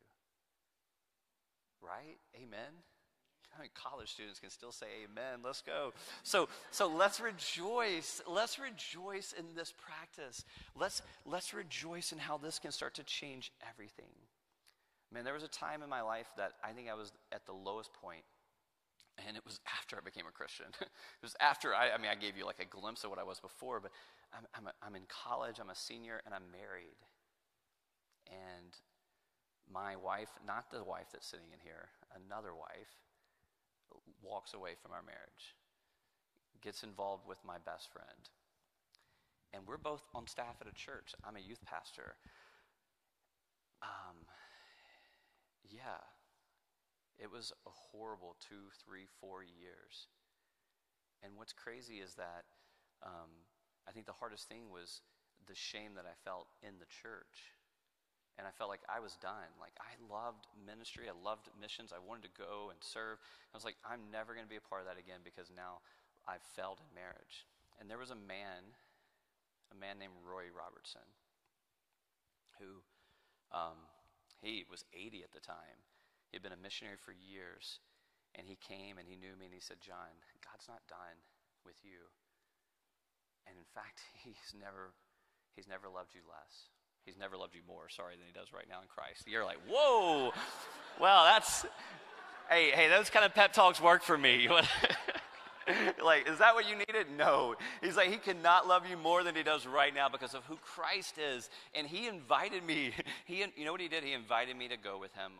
Right? 1.80 2.18
Amen. 2.34 2.84
I 3.56 3.62
mean, 3.62 3.70
college 3.74 4.12
students 4.12 4.40
can 4.40 4.50
still 4.50 4.72
say 4.72 4.86
amen. 5.04 5.40
Let's 5.42 5.62
go. 5.62 5.92
So, 6.22 6.48
so 6.70 6.88
let's 6.88 7.20
rejoice. 7.20 8.20
Let's 8.26 8.58
rejoice 8.58 9.34
in 9.38 9.46
this 9.54 9.72
practice. 9.72 10.44
Let's, 10.74 11.00
let's 11.24 11.54
rejoice 11.54 12.12
in 12.12 12.18
how 12.18 12.36
this 12.36 12.58
can 12.58 12.72
start 12.72 12.94
to 12.94 13.04
change 13.04 13.52
everything. 13.66 14.12
Man, 15.12 15.24
there 15.24 15.34
was 15.34 15.42
a 15.42 15.48
time 15.48 15.82
in 15.82 15.88
my 15.88 16.02
life 16.02 16.26
that 16.36 16.52
I 16.64 16.72
think 16.72 16.88
I 16.88 16.94
was 16.94 17.12
at 17.32 17.46
the 17.46 17.52
lowest 17.52 17.92
point, 17.94 18.24
and 19.26 19.36
it 19.36 19.44
was 19.44 19.60
after 19.78 19.96
I 19.96 20.00
became 20.04 20.26
a 20.28 20.32
Christian. 20.32 20.66
it 20.80 21.22
was 21.22 21.36
after 21.40 21.74
I, 21.74 21.90
I 21.90 21.98
mean, 21.98 22.10
I 22.10 22.16
gave 22.16 22.36
you 22.36 22.44
like 22.44 22.60
a 22.60 22.64
glimpse 22.66 23.04
of 23.04 23.10
what 23.10 23.18
I 23.18 23.24
was 23.24 23.40
before, 23.40 23.80
but 23.80 23.92
I'm, 24.34 24.46
I'm, 24.54 24.66
a, 24.66 24.72
I'm 24.82 24.96
in 24.96 25.06
college, 25.08 25.58
I'm 25.60 25.70
a 25.70 25.76
senior, 25.76 26.20
and 26.26 26.34
I'm 26.34 26.50
married. 26.50 26.98
And 28.26 28.74
my 29.72 29.96
wife, 29.96 30.30
not 30.46 30.70
the 30.70 30.82
wife 30.82 31.06
that's 31.12 31.26
sitting 31.26 31.50
in 31.52 31.60
here, 31.62 31.88
another 32.14 32.54
wife, 32.54 32.90
walks 34.22 34.54
away 34.54 34.72
from 34.82 34.92
our 34.92 35.02
marriage, 35.02 35.54
gets 36.62 36.82
involved 36.82 37.26
with 37.26 37.38
my 37.46 37.58
best 37.64 37.92
friend. 37.92 38.30
And 39.54 39.62
we're 39.66 39.78
both 39.78 40.02
on 40.14 40.26
staff 40.26 40.56
at 40.60 40.66
a 40.66 40.74
church. 40.74 41.14
I'm 41.24 41.36
a 41.36 41.40
youth 41.40 41.64
pastor. 41.64 42.16
Um, 43.82 44.25
yeah, 45.70 46.02
it 47.18 47.30
was 47.30 47.52
a 47.66 47.70
horrible 47.70 48.36
two, 48.40 48.68
three, 48.84 49.06
four 49.20 49.42
years. 49.42 50.08
And 51.22 51.32
what's 51.36 51.52
crazy 51.52 51.98
is 52.04 52.14
that 52.14 52.44
um, 53.02 53.46
I 53.88 53.92
think 53.92 54.06
the 54.06 54.12
hardest 54.12 54.48
thing 54.48 54.70
was 54.70 55.00
the 55.46 55.54
shame 55.54 55.94
that 55.96 56.04
I 56.04 56.14
felt 56.24 56.48
in 56.62 56.78
the 56.78 56.86
church 56.86 57.56
and 58.36 58.44
I 58.44 58.52
felt 58.52 58.68
like 58.68 58.84
I 58.84 59.00
was 59.00 59.16
done. 59.16 59.48
Like 59.56 59.72
I 59.80 59.96
loved 60.12 60.44
ministry, 60.60 61.08
I 61.08 61.16
loved 61.16 61.48
missions, 61.56 61.92
I 61.92 62.00
wanted 62.00 62.28
to 62.28 62.34
go 62.36 62.68
and 62.68 62.78
serve. 62.84 63.16
I 63.16 63.56
was 63.56 63.64
like, 63.64 63.80
I'm 63.80 64.12
never 64.12 64.36
going 64.36 64.44
to 64.44 64.50
be 64.50 64.60
a 64.60 64.68
part 64.68 64.84
of 64.84 64.88
that 64.92 65.00
again 65.00 65.24
because 65.24 65.48
now 65.48 65.80
I've 66.28 66.44
failed 66.52 66.84
in 66.84 66.88
marriage. 66.92 67.48
And 67.80 67.88
there 67.88 68.00
was 68.00 68.12
a 68.12 68.18
man, 68.18 68.76
a 69.72 69.76
man 69.76 69.96
named 69.96 70.20
Roy 70.20 70.52
Robertson, 70.52 71.04
who 72.60 72.84
um, 73.56 73.80
he 74.40 74.64
was 74.68 74.84
80 74.92 75.22
at 75.22 75.32
the 75.32 75.40
time. 75.40 75.84
He 76.30 76.36
had 76.36 76.42
been 76.42 76.56
a 76.56 76.60
missionary 76.60 76.96
for 76.98 77.12
years, 77.12 77.80
and 78.34 78.46
he 78.46 78.56
came 78.56 78.98
and 78.98 79.08
he 79.08 79.16
knew 79.16 79.34
me 79.38 79.46
and 79.46 79.54
he 79.54 79.60
said, 79.60 79.80
John, 79.80 80.12
God's 80.44 80.68
not 80.68 80.84
done 80.88 81.18
with 81.64 81.76
you. 81.82 82.12
And 83.46 83.56
in 83.56 83.68
fact, 83.74 84.00
he's 84.24 84.52
never, 84.58 84.92
he's 85.54 85.68
never 85.68 85.88
loved 85.88 86.14
you 86.14 86.22
less. 86.28 86.68
He's 87.04 87.16
never 87.16 87.36
loved 87.36 87.54
you 87.54 87.62
more, 87.66 87.88
sorry, 87.88 88.16
than 88.16 88.26
he 88.26 88.32
does 88.32 88.52
right 88.52 88.66
now 88.68 88.82
in 88.82 88.88
Christ. 88.88 89.24
You're 89.26 89.44
like, 89.44 89.58
whoa, 89.68 90.32
well, 91.00 91.24
that's, 91.24 91.64
hey, 92.50 92.70
hey, 92.74 92.88
those 92.88 93.10
kind 93.10 93.24
of 93.24 93.32
pep 93.32 93.52
talks 93.52 93.80
work 93.80 94.02
for 94.02 94.18
me. 94.18 94.48
like, 96.04 96.28
is 96.28 96.38
that 96.38 96.54
what 96.54 96.68
you 96.68 96.76
needed? 96.76 97.06
No. 97.16 97.56
He's 97.82 97.96
like, 97.96 98.10
he 98.10 98.18
cannot 98.18 98.66
love 98.66 98.88
you 98.88 98.96
more 98.96 99.22
than 99.22 99.34
he 99.34 99.42
does 99.42 99.66
right 99.66 99.94
now 99.94 100.08
because 100.08 100.34
of 100.34 100.44
who 100.44 100.56
Christ 100.56 101.18
is. 101.18 101.50
And 101.74 101.86
he 101.86 102.06
invited 102.06 102.64
me. 102.64 102.92
He, 103.24 103.44
you 103.56 103.64
know 103.64 103.72
what 103.72 103.80
he 103.80 103.88
did? 103.88 104.04
He 104.04 104.12
invited 104.12 104.56
me 104.56 104.68
to 104.68 104.76
go 104.76 104.98
with 104.98 105.12
him 105.14 105.32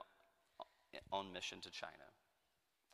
on 1.13 1.33
mission 1.33 1.61
to 1.61 1.71
China. 1.71 1.93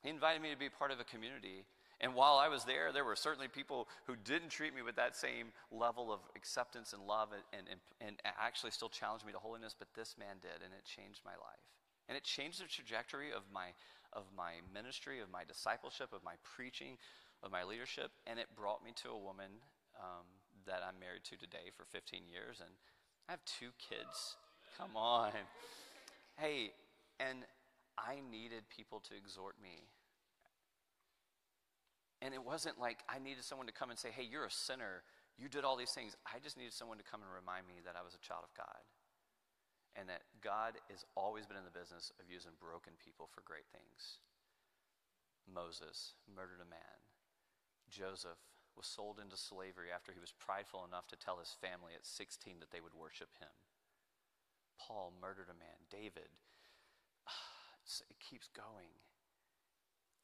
He 0.03 0.11
invited 0.11 0.43
me 0.43 0.51
to 0.51 0.57
be 0.57 0.69
part 0.69 0.91
of 0.91 1.01
a 1.01 1.05
community 1.05 1.65
and 2.03 2.17
while 2.17 2.35
I 2.35 2.49
was 2.49 2.65
there, 2.65 2.91
there 2.93 3.05
were 3.05 3.15
certainly 3.15 3.47
people 3.47 3.87
who 4.07 4.17
didn't 4.17 4.49
treat 4.49 4.75
me 4.75 4.83
with 4.83 4.97
that 4.97 5.15
same 5.15 5.55
level 5.71 6.13
of 6.13 6.19
acceptance 6.35 6.93
and 6.93 7.07
love 7.07 7.29
and, 7.53 7.63
and, 7.71 7.79
and 8.01 8.17
actually 8.25 8.73
still 8.73 8.89
challenged 8.89 9.25
me 9.25 9.31
to 9.33 9.39
holiness, 9.39 9.77
but 9.79 9.87
this 9.95 10.17
man 10.19 10.43
did, 10.43 10.67
and 10.67 10.75
it 10.75 10.85
changed 10.85 11.21
my 11.25 11.39
life. 11.39 11.63
And 12.09 12.19
it 12.19 12.25
changed 12.25 12.61
the 12.61 12.67
trajectory 12.67 13.31
of 13.31 13.43
my, 13.55 13.71
of 14.13 14.25
my 14.37 14.55
ministry, 14.75 15.21
of 15.21 15.31
my 15.31 15.45
discipleship, 15.45 16.13
of 16.13 16.25
my 16.25 16.35
preaching, 16.43 16.99
of 17.43 17.51
my 17.51 17.65
leadership, 17.65 18.11
and 18.27 18.39
it 18.39 18.47
brought 18.55 18.85
me 18.85 18.93
to 19.03 19.11
a 19.11 19.19
woman 19.19 19.51
um, 19.99 20.27
that 20.67 20.83
I'm 20.87 20.99
married 20.99 21.25
to 21.31 21.37
today 21.37 21.71
for 21.77 21.85
15 21.85 22.29
years, 22.31 22.61
and 22.61 22.71
I 23.29 23.33
have 23.33 23.45
two 23.45 23.71
kids. 23.79 24.37
Come 24.79 24.97
on. 24.97 25.33
Hey, 26.39 26.73
and 27.21 27.45
I 27.99 28.19
needed 28.31 28.65
people 28.71 29.01
to 29.11 29.15
exhort 29.15 29.57
me 29.63 29.91
and 32.23 32.31
it 32.31 32.41
wasn't 32.41 32.79
like 32.79 33.03
I 33.11 33.19
needed 33.19 33.43
someone 33.43 33.67
to 33.67 33.75
come 33.75 33.91
and 33.91 33.99
say, 33.99 34.15
hey, 34.15 34.23
you're 34.23 34.47
a 34.47 34.55
sinner. 34.55 35.03
You 35.35 35.51
did 35.51 35.67
all 35.67 35.75
these 35.75 35.91
things. 35.91 36.15
I 36.23 36.39
just 36.39 36.55
needed 36.55 36.73
someone 36.73 36.97
to 37.03 37.05
come 37.05 37.19
and 37.19 37.29
remind 37.29 37.67
me 37.67 37.83
that 37.83 37.99
I 37.99 38.07
was 38.07 38.15
a 38.15 38.23
child 38.23 38.47
of 38.47 38.55
God. 38.55 38.87
And 39.99 40.09
that 40.09 40.23
God 40.39 40.79
has 40.89 41.05
always 41.19 41.51
been 41.51 41.59
in 41.59 41.67
the 41.67 41.75
business 41.75 42.15
of 42.23 42.31
using 42.31 42.55
broken 42.63 42.95
people 43.03 43.27
for 43.35 43.43
great 43.43 43.67
things. 43.75 44.23
Moses 45.51 46.15
murdered 46.31 46.63
a 46.63 46.71
man. 46.71 46.97
Joseph 47.93 48.41
was 48.73 48.89
sold 48.89 49.21
into 49.21 49.37
slavery 49.37 49.93
after 49.93 50.17
he 50.17 50.21
was 50.23 50.33
prideful 50.33 50.89
enough 50.89 51.07
to 51.13 51.21
tell 51.21 51.37
his 51.37 51.53
family 51.61 51.93
at 51.93 52.09
16 52.09 52.57
that 52.61 52.73
they 52.73 52.81
would 52.81 52.97
worship 52.97 53.29
him. 53.37 53.53
Paul 54.81 55.13
murdered 55.21 55.53
a 55.53 55.61
man. 55.61 55.87
David. 55.93 56.33
It 58.09 58.17
keeps 58.23 58.49
going. 58.49 58.95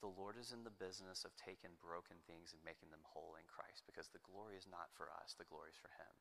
The 0.01 0.14
Lord 0.14 0.39
is 0.39 0.55
in 0.55 0.62
the 0.62 0.73
business 0.73 1.27
of 1.27 1.35
taking 1.35 1.75
broken 1.83 2.23
things 2.23 2.55
and 2.55 2.62
making 2.62 2.95
them 2.95 3.03
whole 3.03 3.35
in 3.35 3.45
Christ 3.51 3.83
because 3.83 4.09
the 4.09 4.23
glory 4.23 4.55
is 4.55 4.71
not 4.71 4.95
for 4.95 5.11
us, 5.11 5.35
the 5.35 5.51
glory 5.51 5.75
is 5.75 5.83
for 5.83 5.91
Him. 5.99 6.14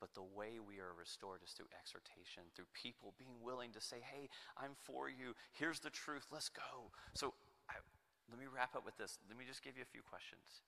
But 0.00 0.16
the 0.16 0.24
way 0.24 0.58
we 0.58 0.80
are 0.80 0.96
restored 0.96 1.44
is 1.44 1.52
through 1.52 1.70
exhortation, 1.76 2.48
through 2.56 2.72
people 2.72 3.14
being 3.20 3.38
willing 3.44 3.70
to 3.76 3.84
say, 3.84 4.00
hey, 4.00 4.32
I'm 4.56 4.74
for 4.74 5.06
you. 5.12 5.36
Here's 5.52 5.78
the 5.78 5.92
truth. 5.92 6.26
Let's 6.32 6.48
go. 6.48 6.90
So 7.14 7.36
I, 7.68 7.78
let 8.26 8.40
me 8.40 8.48
wrap 8.48 8.74
up 8.74 8.82
with 8.82 8.96
this. 8.96 9.20
Let 9.28 9.38
me 9.38 9.44
just 9.44 9.62
give 9.62 9.76
you 9.76 9.84
a 9.84 9.92
few 9.92 10.02
questions. 10.02 10.64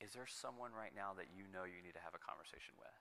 Is 0.00 0.12
there 0.12 0.28
someone 0.28 0.72
right 0.76 0.92
now 0.94 1.16
that 1.16 1.32
you 1.32 1.48
know 1.48 1.64
you 1.64 1.80
need 1.80 1.96
to 1.96 2.04
have 2.04 2.12
a 2.12 2.20
conversation 2.20 2.76
with? 2.76 2.96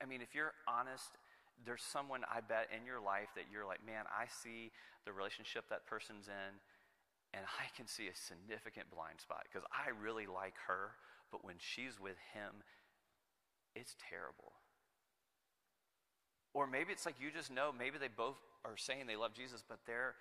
I 0.00 0.04
mean, 0.04 0.20
if 0.20 0.34
you're 0.36 0.52
honest 0.68 1.16
there's 1.64 1.82
someone 1.82 2.22
I 2.26 2.40
bet 2.40 2.68
in 2.74 2.86
your 2.86 3.00
life 3.00 3.30
that 3.36 3.46
you're 3.52 3.66
like, 3.66 3.84
man, 3.84 4.04
I 4.10 4.26
see 4.26 4.72
the 5.04 5.12
relationship 5.12 5.68
that 5.70 5.86
person's 5.86 6.26
in, 6.26 6.52
and 7.34 7.44
I 7.46 7.70
can 7.76 7.86
see 7.86 8.08
a 8.08 8.16
significant 8.16 8.90
blind 8.90 9.20
spot 9.20 9.46
because 9.46 9.66
I 9.70 9.90
really 9.94 10.26
like 10.26 10.54
her, 10.66 10.98
but 11.30 11.44
when 11.44 11.56
she's 11.58 12.00
with 12.00 12.18
him, 12.34 12.66
it's 13.74 13.96
terrible. 14.10 14.52
Or 16.52 16.66
maybe 16.66 16.92
it's 16.92 17.06
like 17.06 17.16
you 17.20 17.30
just 17.32 17.50
know, 17.50 17.72
maybe 17.72 17.96
they 17.96 18.12
both 18.12 18.36
are 18.64 18.76
saying 18.76 19.06
they 19.06 19.16
love 19.16 19.32
Jesus, 19.32 19.64
but 19.66 19.80
they're 19.86 20.14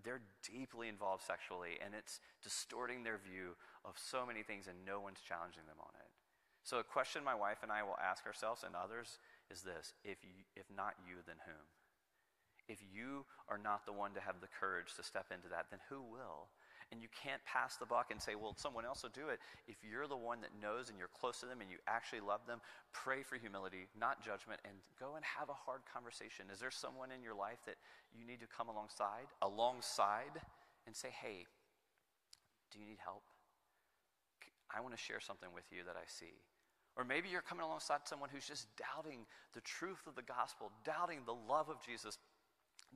they're 0.00 0.24
deeply 0.40 0.88
involved 0.88 1.22
sexually 1.22 1.76
and 1.84 1.94
it's 1.94 2.20
distorting 2.42 3.04
their 3.04 3.20
view 3.20 3.54
of 3.84 3.94
so 4.00 4.24
many 4.24 4.42
things 4.42 4.66
and 4.66 4.84
no 4.86 5.00
one's 5.00 5.20
challenging 5.20 5.68
them 5.68 5.80
on 5.80 5.92
it. 6.00 6.10
So 6.64 6.78
a 6.78 6.86
question 6.86 7.24
my 7.24 7.34
wife 7.34 7.60
and 7.62 7.70
I 7.70 7.82
will 7.82 7.98
ask 7.98 8.24
ourselves 8.26 8.64
and 8.64 8.74
others 8.74 9.18
is 9.50 9.62
this 9.62 9.94
if, 10.04 10.22
you, 10.22 10.46
if 10.56 10.66
not 10.74 10.94
you, 11.04 11.20
then 11.26 11.42
whom? 11.44 11.66
If 12.68 12.78
you 12.80 13.26
are 13.48 13.58
not 13.58 13.84
the 13.84 13.92
one 13.92 14.14
to 14.14 14.22
have 14.22 14.40
the 14.40 14.48
courage 14.48 14.94
to 14.96 15.02
step 15.02 15.26
into 15.34 15.48
that, 15.50 15.66
then 15.70 15.80
who 15.90 16.00
will? 16.00 16.48
And 16.92 17.00
you 17.00 17.08
can't 17.10 17.40
pass 17.48 17.80
the 17.80 17.88
buck 17.88 18.12
and 18.12 18.20
say, 18.20 18.36
well, 18.36 18.54
someone 18.54 18.84
else 18.84 19.02
will 19.02 19.16
do 19.16 19.32
it. 19.32 19.40
If 19.66 19.80
you're 19.80 20.06
the 20.06 20.16
one 20.16 20.44
that 20.44 20.52
knows 20.60 20.92
and 20.92 20.98
you're 21.00 21.08
close 21.08 21.40
to 21.40 21.46
them 21.46 21.64
and 21.64 21.70
you 21.72 21.80
actually 21.88 22.20
love 22.20 22.44
them, 22.46 22.60
pray 22.92 23.24
for 23.24 23.40
humility, 23.40 23.88
not 23.98 24.20
judgment, 24.20 24.60
and 24.68 24.76
go 25.00 25.16
and 25.16 25.24
have 25.24 25.48
a 25.48 25.56
hard 25.56 25.80
conversation. 25.88 26.52
Is 26.52 26.60
there 26.60 26.70
someone 26.70 27.08
in 27.08 27.24
your 27.24 27.34
life 27.34 27.64
that 27.64 27.80
you 28.12 28.28
need 28.28 28.44
to 28.44 28.46
come 28.46 28.68
alongside, 28.68 29.32
alongside, 29.40 30.36
and 30.86 30.94
say, 30.94 31.08
hey, 31.08 31.48
do 32.70 32.78
you 32.78 32.84
need 32.84 33.00
help? 33.02 33.24
I 34.68 34.80
want 34.80 34.92
to 34.92 35.00
share 35.00 35.20
something 35.20 35.48
with 35.54 35.64
you 35.72 35.84
that 35.88 35.96
I 35.96 36.04
see. 36.06 36.36
Or 36.96 37.04
maybe 37.04 37.28
you're 37.32 37.40
coming 37.40 37.64
alongside 37.64 38.04
someone 38.04 38.28
who's 38.28 38.46
just 38.46 38.68
doubting 38.76 39.24
the 39.54 39.62
truth 39.62 40.04
of 40.06 40.14
the 40.14 40.22
gospel, 40.22 40.70
doubting 40.84 41.20
the 41.24 41.32
love 41.32 41.70
of 41.70 41.80
Jesus, 41.80 42.18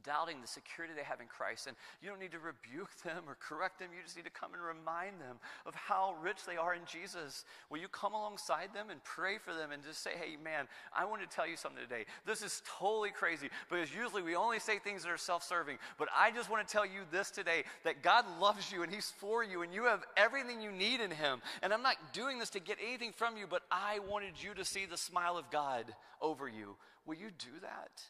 doubting 0.02 0.40
the 0.40 0.46
security 0.46 0.94
they 0.96 1.04
have 1.04 1.20
in 1.20 1.26
Christ. 1.26 1.66
And 1.66 1.76
you 2.02 2.08
don't 2.08 2.20
need 2.20 2.32
to 2.32 2.38
rebuke 2.38 2.90
them 3.04 3.24
or 3.26 3.36
correct 3.40 3.78
them. 3.78 3.88
You 3.96 4.02
just 4.02 4.16
need 4.16 4.24
to 4.24 4.30
come 4.30 4.54
and 4.54 4.62
remind 4.62 5.20
them 5.20 5.36
of 5.64 5.74
how 5.74 6.14
rich 6.22 6.44
they 6.46 6.56
are 6.56 6.74
in 6.74 6.82
Jesus. 6.86 7.44
Will 7.70 7.78
you 7.78 7.88
come 7.88 8.14
alongside 8.14 8.74
them 8.74 8.90
and 8.90 9.02
pray 9.04 9.38
for 9.38 9.54
them 9.54 9.72
and 9.72 9.82
just 9.82 10.02
say, 10.02 10.10
hey, 10.18 10.36
man, 10.42 10.66
I 10.96 11.04
want 11.04 11.22
to 11.22 11.28
tell 11.28 11.46
you 11.46 11.56
something 11.56 11.82
today. 11.82 12.04
This 12.26 12.42
is 12.42 12.62
totally 12.78 13.10
crazy 13.10 13.48
because 13.68 13.94
usually 13.94 14.22
we 14.22 14.36
only 14.36 14.58
say 14.58 14.78
things 14.78 15.02
that 15.02 15.10
are 15.10 15.16
self 15.16 15.42
serving. 15.42 15.78
But 15.98 16.08
I 16.16 16.30
just 16.30 16.50
want 16.50 16.66
to 16.66 16.72
tell 16.72 16.86
you 16.86 17.02
this 17.10 17.30
today 17.30 17.64
that 17.84 18.02
God 18.02 18.24
loves 18.40 18.70
you 18.72 18.82
and 18.82 18.92
He's 18.92 19.12
for 19.18 19.44
you 19.44 19.62
and 19.62 19.72
you 19.72 19.84
have 19.84 20.04
everything 20.16 20.60
you 20.60 20.72
need 20.72 21.00
in 21.00 21.10
Him. 21.10 21.40
And 21.62 21.72
I'm 21.72 21.82
not 21.82 21.96
doing 22.12 22.38
this 22.38 22.50
to 22.50 22.60
get 22.60 22.78
anything 22.84 23.12
from 23.12 23.36
you, 23.36 23.46
but 23.48 23.62
I 23.70 24.00
wanted 24.08 24.34
you 24.42 24.54
to 24.54 24.64
see 24.64 24.86
the 24.86 24.96
smile 24.96 25.36
of 25.38 25.50
God 25.50 25.94
over 26.20 26.48
you. 26.48 26.76
Will 27.06 27.16
you 27.16 27.30
do 27.38 27.60
that? 27.62 28.02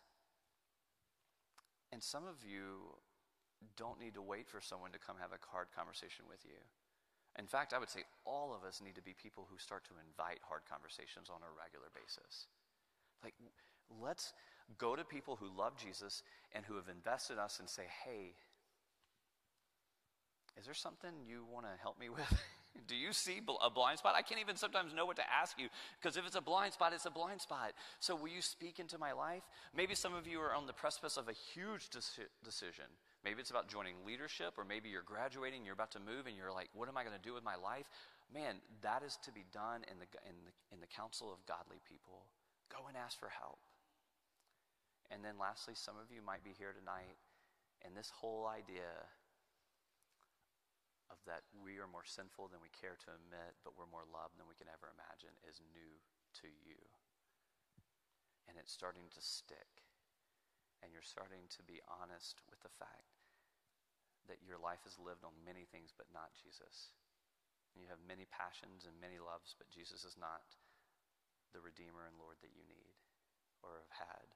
And 1.93 2.03
some 2.03 2.25
of 2.27 2.43
you 2.45 2.95
don't 3.77 4.01
need 4.01 4.15
to 4.15 4.23
wait 4.23 4.49
for 4.49 4.61
someone 4.61 4.93
to 4.93 4.99
come 4.99 5.17
have 5.21 5.33
a 5.33 5.41
hard 5.51 5.69
conversation 5.75 6.25
with 6.29 6.45
you. 6.45 6.59
In 7.39 7.47
fact, 7.47 7.73
I 7.73 7.79
would 7.79 7.91
say 7.91 8.01
all 8.25 8.55
of 8.55 8.65
us 8.65 8.81
need 8.81 8.95
to 8.97 9.03
be 9.03 9.13
people 9.13 9.47
who 9.51 9.59
start 9.59 9.85
to 9.85 9.95
invite 10.01 10.41
hard 10.43 10.63
conversations 10.69 11.29
on 11.29 11.45
a 11.45 11.53
regular 11.53 11.93
basis. 11.93 12.49
Like, 13.23 13.35
let's 14.01 14.33
go 14.79 14.97
to 14.97 15.05
people 15.05 15.37
who 15.37 15.49
love 15.57 15.77
Jesus 15.77 16.23
and 16.53 16.65
who 16.65 16.77
have 16.77 16.89
invested 16.89 17.35
in 17.35 17.39
us 17.39 17.61
and 17.61 17.69
say, 17.69 17.85
hey, 18.05 18.33
is 20.59 20.65
there 20.65 20.75
something 20.75 21.11
you 21.27 21.45
want 21.53 21.67
to 21.67 21.73
help 21.81 22.01
me 22.01 22.09
with? 22.09 22.43
Do 22.87 22.95
you 22.95 23.13
see 23.13 23.41
a 23.63 23.71
blind 23.71 23.99
spot? 23.99 24.15
I 24.17 24.23
can't 24.23 24.41
even 24.41 24.57
sometimes 24.57 24.95
know 24.95 25.07
what 25.07 25.17
to 25.17 25.25
ask 25.31 25.59
you 25.59 25.69
because 26.01 26.17
if 26.17 26.27
it's 26.27 26.37
a 26.37 26.41
blind 26.41 26.73
spot, 26.73 26.93
it's 26.93 27.07
a 27.07 27.11
blind 27.11 27.41
spot. 27.41 27.73
So, 28.01 28.15
will 28.15 28.29
you 28.29 28.43
speak 28.43 28.79
into 28.79 28.99
my 28.99 29.13
life? 29.13 29.43
Maybe 29.75 29.95
some 29.95 30.15
of 30.15 30.27
you 30.27 30.41
are 30.41 30.55
on 30.55 30.67
the 30.67 30.73
precipice 30.73 31.17
of 31.17 31.29
a 31.29 31.33
huge 31.33 31.91
decision. 31.91 32.87
Maybe 33.25 33.41
it's 33.41 33.51
about 33.51 33.69
joining 33.69 33.95
leadership, 34.07 34.55
or 34.57 34.65
maybe 34.65 34.89
you're 34.89 35.03
graduating, 35.03 35.65
you're 35.65 35.75
about 35.75 35.91
to 35.93 36.01
move, 36.01 36.27
and 36.27 36.37
you're 36.37 36.53
like, 36.53 36.71
what 36.75 36.89
am 36.89 36.97
I 36.97 37.03
going 37.03 37.17
to 37.17 37.23
do 37.23 37.35
with 37.35 37.43
my 37.43 37.57
life? 37.57 37.91
Man, 38.33 38.63
that 38.83 39.03
is 39.03 39.19
to 39.25 39.33
be 39.33 39.45
done 39.53 39.83
in 39.91 39.99
the, 39.99 40.07
in, 40.27 40.37
the, 40.47 40.53
in 40.75 40.81
the 40.81 40.87
council 40.87 41.33
of 41.33 41.43
godly 41.47 41.83
people. 41.89 42.27
Go 42.71 42.87
and 42.87 42.97
ask 42.97 43.19
for 43.19 43.31
help. 43.31 43.59
And 45.11 45.25
then, 45.25 45.39
lastly, 45.39 45.75
some 45.75 45.95
of 45.99 46.11
you 46.15 46.23
might 46.23 46.43
be 46.43 46.55
here 46.59 46.75
tonight, 46.75 47.19
and 47.85 47.95
this 47.97 48.11
whole 48.11 48.47
idea 48.47 49.07
of 51.11 51.19
that 51.27 51.47
we 51.55 51.79
are 51.79 51.91
more 51.91 52.07
sinful 52.07 52.51
than 52.51 52.63
we 52.63 52.73
care 52.75 52.99
to 53.07 53.15
admit, 53.15 53.55
but 53.63 53.79
we're 53.79 53.91
more 53.91 54.07
loved 54.07 54.39
than 54.39 54.51
we 54.51 54.59
can 54.59 54.71
ever 54.71 54.91
imagine 54.91 55.35
is 55.47 55.63
new 55.71 55.93
to 56.43 56.49
you. 56.67 56.79
And 58.51 58.59
it's 58.59 58.75
starting 58.75 59.07
to 59.15 59.23
stick. 59.23 59.87
And 60.83 60.93
you're 60.93 61.07
starting 61.07 61.49
to 61.57 61.63
be 61.65 61.83
honest 61.89 62.43
with 62.47 62.61
the 62.63 62.75
fact 62.79 63.17
that 64.27 64.43
your 64.43 64.59
life 64.59 64.83
is 64.85 64.99
lived 64.99 65.23
on 65.23 65.47
many 65.47 65.67
things 65.67 65.95
but 65.95 66.11
not 66.11 66.35
Jesus. 66.35 66.91
And 67.73 67.83
you 67.83 67.89
have 67.91 68.03
many 68.03 68.27
passions 68.27 68.87
and 68.87 68.95
many 68.99 69.23
loves, 69.23 69.55
but 69.55 69.71
Jesus 69.71 70.03
is 70.03 70.19
not 70.19 70.59
the 71.55 71.63
Redeemer 71.63 72.07
and 72.07 72.19
Lord 72.19 72.43
that 72.43 72.55
you 72.55 72.67
need 72.67 72.99
or 73.63 73.83
have 73.83 73.95
had. 73.95 74.27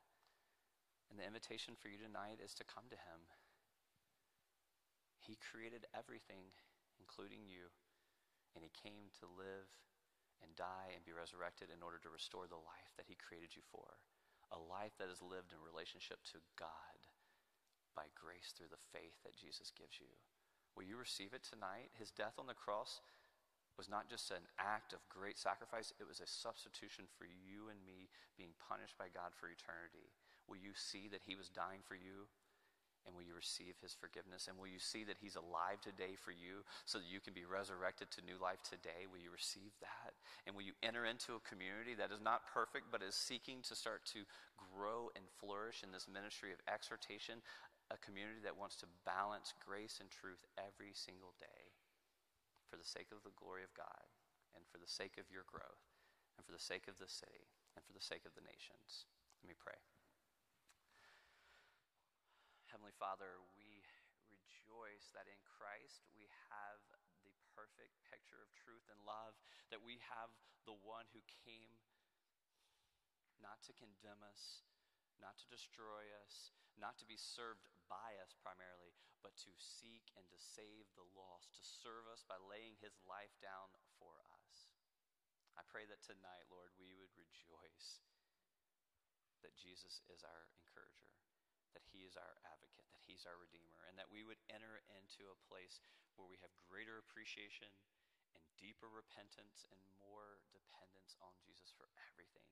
And 1.10 1.18
the 1.18 1.26
invitation 1.26 1.74
for 1.74 1.90
you 1.90 1.98
tonight 1.98 2.38
is 2.38 2.54
to 2.54 2.68
come 2.68 2.86
to 2.90 2.98
Him 2.98 3.26
he 5.20 5.36
created 5.36 5.84
everything, 5.92 6.48
including 6.96 7.44
you, 7.44 7.68
and 8.54 8.64
He 8.64 8.72
came 8.72 9.12
to 9.20 9.38
live 9.38 9.68
and 10.40 10.56
die 10.56 10.96
and 10.96 11.04
be 11.04 11.14
resurrected 11.14 11.68
in 11.68 11.84
order 11.84 12.00
to 12.00 12.10
restore 12.10 12.48
the 12.48 12.60
life 12.60 12.92
that 12.96 13.06
He 13.06 13.18
created 13.20 13.54
you 13.54 13.62
for. 13.68 14.00
A 14.50 14.58
life 14.58 14.96
that 14.98 15.12
is 15.12 15.22
lived 15.22 15.54
in 15.54 15.62
relationship 15.62 16.18
to 16.34 16.42
God 16.58 16.98
by 17.94 18.10
grace 18.18 18.50
through 18.50 18.72
the 18.72 18.86
faith 18.90 19.14
that 19.22 19.38
Jesus 19.38 19.70
gives 19.70 20.02
you. 20.02 20.10
Will 20.74 20.86
you 20.86 20.98
receive 20.98 21.34
it 21.34 21.46
tonight? 21.46 21.94
His 21.94 22.10
death 22.10 22.38
on 22.38 22.50
the 22.50 22.58
cross 22.58 23.02
was 23.78 23.86
not 23.90 24.10
just 24.10 24.34
an 24.34 24.42
act 24.58 24.90
of 24.92 25.06
great 25.08 25.38
sacrifice, 25.38 25.94
it 25.96 26.08
was 26.08 26.20
a 26.20 26.26
substitution 26.26 27.06
for 27.16 27.24
you 27.24 27.70
and 27.70 27.78
me 27.86 28.10
being 28.34 28.52
punished 28.58 28.98
by 28.98 29.08
God 29.08 29.30
for 29.32 29.46
eternity. 29.46 30.10
Will 30.50 30.58
you 30.58 30.74
see 30.74 31.06
that 31.14 31.22
He 31.22 31.38
was 31.38 31.48
dying 31.48 31.80
for 31.86 31.94
you 31.94 32.26
and 33.06 33.16
will 33.16 33.24
you 33.24 33.36
receive 33.36 33.80
his 33.80 33.96
forgiveness? 33.96 34.46
And 34.48 34.60
will 34.60 34.68
you 34.70 34.82
see 34.82 35.04
that 35.08 35.20
he's 35.20 35.36
alive 35.36 35.80
today 35.80 36.16
for 36.16 36.32
you 36.32 36.66
so 36.84 37.00
that 37.00 37.08
you 37.08 37.20
can 37.20 37.32
be 37.32 37.48
resurrected 37.48 38.12
to 38.12 38.26
new 38.26 38.36
life 38.36 38.60
today? 38.60 39.08
Will 39.08 39.22
you 39.22 39.32
receive 39.32 39.72
that? 39.80 40.12
And 40.44 40.52
will 40.52 40.66
you 40.66 40.76
enter 40.84 41.08
into 41.08 41.36
a 41.36 41.48
community 41.48 41.96
that 41.96 42.12
is 42.12 42.20
not 42.20 42.48
perfect 42.48 42.92
but 42.92 43.04
is 43.04 43.16
seeking 43.16 43.64
to 43.66 43.74
start 43.74 44.04
to 44.12 44.28
grow 44.56 45.08
and 45.16 45.24
flourish 45.40 45.80
in 45.80 45.90
this 45.90 46.08
ministry 46.10 46.52
of 46.52 46.60
exhortation? 46.68 47.40
A 47.90 47.98
community 47.98 48.38
that 48.46 48.54
wants 48.54 48.78
to 48.84 48.92
balance 49.02 49.56
grace 49.58 49.98
and 49.98 50.12
truth 50.12 50.46
every 50.54 50.94
single 50.94 51.34
day 51.40 51.74
for 52.70 52.78
the 52.78 52.86
sake 52.86 53.10
of 53.10 53.26
the 53.26 53.34
glory 53.34 53.66
of 53.66 53.74
God 53.74 54.06
and 54.54 54.62
for 54.70 54.78
the 54.78 54.86
sake 54.86 55.18
of 55.18 55.26
your 55.26 55.42
growth 55.50 55.90
and 56.38 56.46
for 56.46 56.54
the 56.54 56.62
sake 56.62 56.86
of 56.86 57.02
the 57.02 57.10
city 57.10 57.50
and 57.74 57.82
for 57.82 57.90
the 57.90 58.04
sake 58.04 58.22
of 58.22 58.34
the 58.38 58.46
nations. 58.46 59.10
Let 59.42 59.50
me 59.50 59.58
pray. 59.58 59.89
Father, 63.00 63.40
we 63.56 63.80
rejoice 64.28 65.08
that 65.16 65.24
in 65.24 65.40
Christ 65.48 66.04
we 66.12 66.28
have 66.52 66.84
the 67.24 67.32
perfect 67.56 67.96
picture 68.12 68.44
of 68.44 68.52
truth 68.52 68.84
and 68.92 69.00
love, 69.08 69.32
that 69.72 69.80
we 69.80 69.96
have 70.04 70.28
the 70.68 70.76
one 70.84 71.08
who 71.16 71.24
came 71.48 71.80
not 73.40 73.56
to 73.64 73.72
condemn 73.72 74.20
us, 74.20 74.68
not 75.16 75.40
to 75.40 75.48
destroy 75.48 76.12
us, 76.20 76.52
not 76.76 77.00
to 77.00 77.08
be 77.08 77.16
served 77.16 77.64
by 77.88 78.20
us 78.20 78.36
primarily, 78.36 78.92
but 79.24 79.32
to 79.48 79.52
seek 79.56 80.12
and 80.20 80.28
to 80.28 80.36
save 80.36 80.84
the 80.92 81.08
lost, 81.16 81.56
to 81.56 81.64
serve 81.64 82.04
us 82.12 82.20
by 82.28 82.36
laying 82.36 82.76
his 82.84 83.00
life 83.08 83.32
down 83.40 83.72
for 83.96 84.12
us. 84.28 84.68
I 85.56 85.64
pray 85.72 85.88
that 85.88 86.04
tonight, 86.04 86.52
Lord, 86.52 86.76
we 86.76 86.92
would 86.92 87.16
rejoice 87.16 88.04
that 89.40 89.56
Jesus 89.56 90.04
is 90.12 90.20
our 90.20 90.52
encourager 90.52 91.19
that 91.74 91.86
He 91.90 92.06
is 92.06 92.18
our 92.18 92.36
advocate, 92.46 92.86
that 92.90 93.04
He's 93.04 93.26
our 93.26 93.38
Redeemer, 93.38 93.86
and 93.88 93.96
that 93.96 94.10
we 94.10 94.26
would 94.26 94.40
enter 94.50 94.82
into 94.90 95.30
a 95.30 95.40
place 95.46 95.82
where 96.18 96.28
we 96.28 96.40
have 96.42 96.52
greater 96.68 96.98
appreciation 97.00 97.70
and 98.36 98.42
deeper 98.60 98.90
repentance 98.90 99.66
and 99.70 99.80
more 99.98 100.42
dependence 100.54 101.18
on 101.22 101.34
Jesus 101.42 101.74
for 101.74 101.90
everything. 102.10 102.46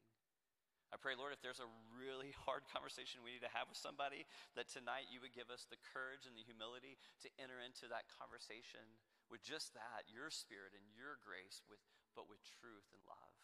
I 0.88 0.96
pray, 0.96 1.12
Lord, 1.12 1.36
if 1.36 1.44
there's 1.44 1.60
a 1.60 1.68
really 1.92 2.32
hard 2.48 2.64
conversation 2.72 3.20
we 3.20 3.36
need 3.36 3.44
to 3.44 3.52
have 3.52 3.68
with 3.68 3.76
somebody, 3.76 4.24
that 4.56 4.72
tonight 4.72 5.12
you 5.12 5.20
would 5.20 5.36
give 5.36 5.52
us 5.52 5.68
the 5.68 5.80
courage 5.92 6.24
and 6.24 6.32
the 6.32 6.46
humility 6.48 6.96
to 7.20 7.28
enter 7.36 7.60
into 7.60 7.92
that 7.92 8.08
conversation 8.08 8.84
with 9.28 9.44
just 9.44 9.76
that, 9.76 10.08
your 10.08 10.32
spirit 10.32 10.72
and 10.72 10.84
your 10.96 11.20
grace, 11.20 11.60
with, 11.68 11.80
but 12.16 12.24
with 12.24 12.40
truth 12.40 12.88
and 12.96 13.04
love. 13.04 13.36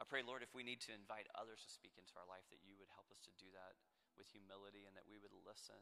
I 0.00 0.08
pray, 0.08 0.24
Lord, 0.24 0.40
if 0.40 0.52
we 0.56 0.64
need 0.64 0.80
to 0.88 0.96
invite 0.96 1.28
others 1.36 1.64
to 1.64 1.70
speak 1.72 1.96
into 2.00 2.16
our 2.16 2.28
life, 2.28 2.44
that 2.48 2.64
you 2.64 2.76
would 2.80 2.88
help 2.96 3.08
us 3.12 3.20
to 3.28 3.32
do 3.36 3.48
that 3.52 3.76
with 4.16 4.32
humility 4.32 4.88
and 4.88 4.96
that 4.96 5.08
we 5.08 5.20
would 5.20 5.32
listen 5.44 5.80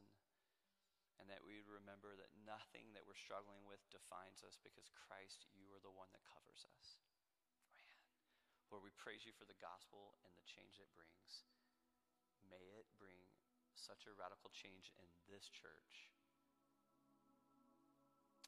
and 1.18 1.30
that 1.30 1.46
we 1.46 1.54
would 1.58 1.70
remember 1.70 2.18
that 2.18 2.30
nothing 2.42 2.90
that 2.94 3.06
we're 3.06 3.18
struggling 3.18 3.62
with 3.64 3.80
defines 3.94 4.42
us 4.42 4.58
because 4.58 4.90
Christ, 4.90 5.46
you 5.54 5.70
are 5.70 5.82
the 5.82 5.94
one 5.94 6.10
that 6.10 6.26
covers 6.26 6.66
us. 6.74 6.98
Man. 7.70 8.02
Lord, 8.70 8.82
we 8.82 8.92
praise 8.98 9.22
you 9.22 9.34
for 9.38 9.46
the 9.46 9.58
gospel 9.62 10.18
and 10.26 10.34
the 10.34 10.46
change 10.46 10.82
it 10.82 10.90
brings. 10.98 11.46
May 12.50 12.74
it 12.74 12.90
bring 12.98 13.30
such 13.78 14.10
a 14.10 14.16
radical 14.18 14.50
change 14.50 14.90
in 14.98 15.06
this 15.30 15.46
church 15.50 16.10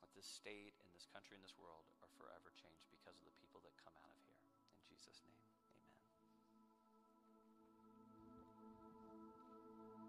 that 0.03 0.11
this 0.13 0.27
state 0.27 0.75
and 0.83 0.89
this 0.91 1.07
country 1.09 1.39
and 1.39 1.45
this 1.45 1.57
world 1.57 1.87
are 2.03 2.11
forever 2.19 2.53
changed 2.55 2.87
because 2.91 3.17
of 3.17 3.25
the 3.27 3.39
people 3.39 3.63
that 3.63 3.79
come 3.81 3.95
out 4.03 4.11
of 4.11 4.23
here. 4.27 4.43
In 4.75 4.83
Jesus' 4.91 5.23
name. 5.25 5.36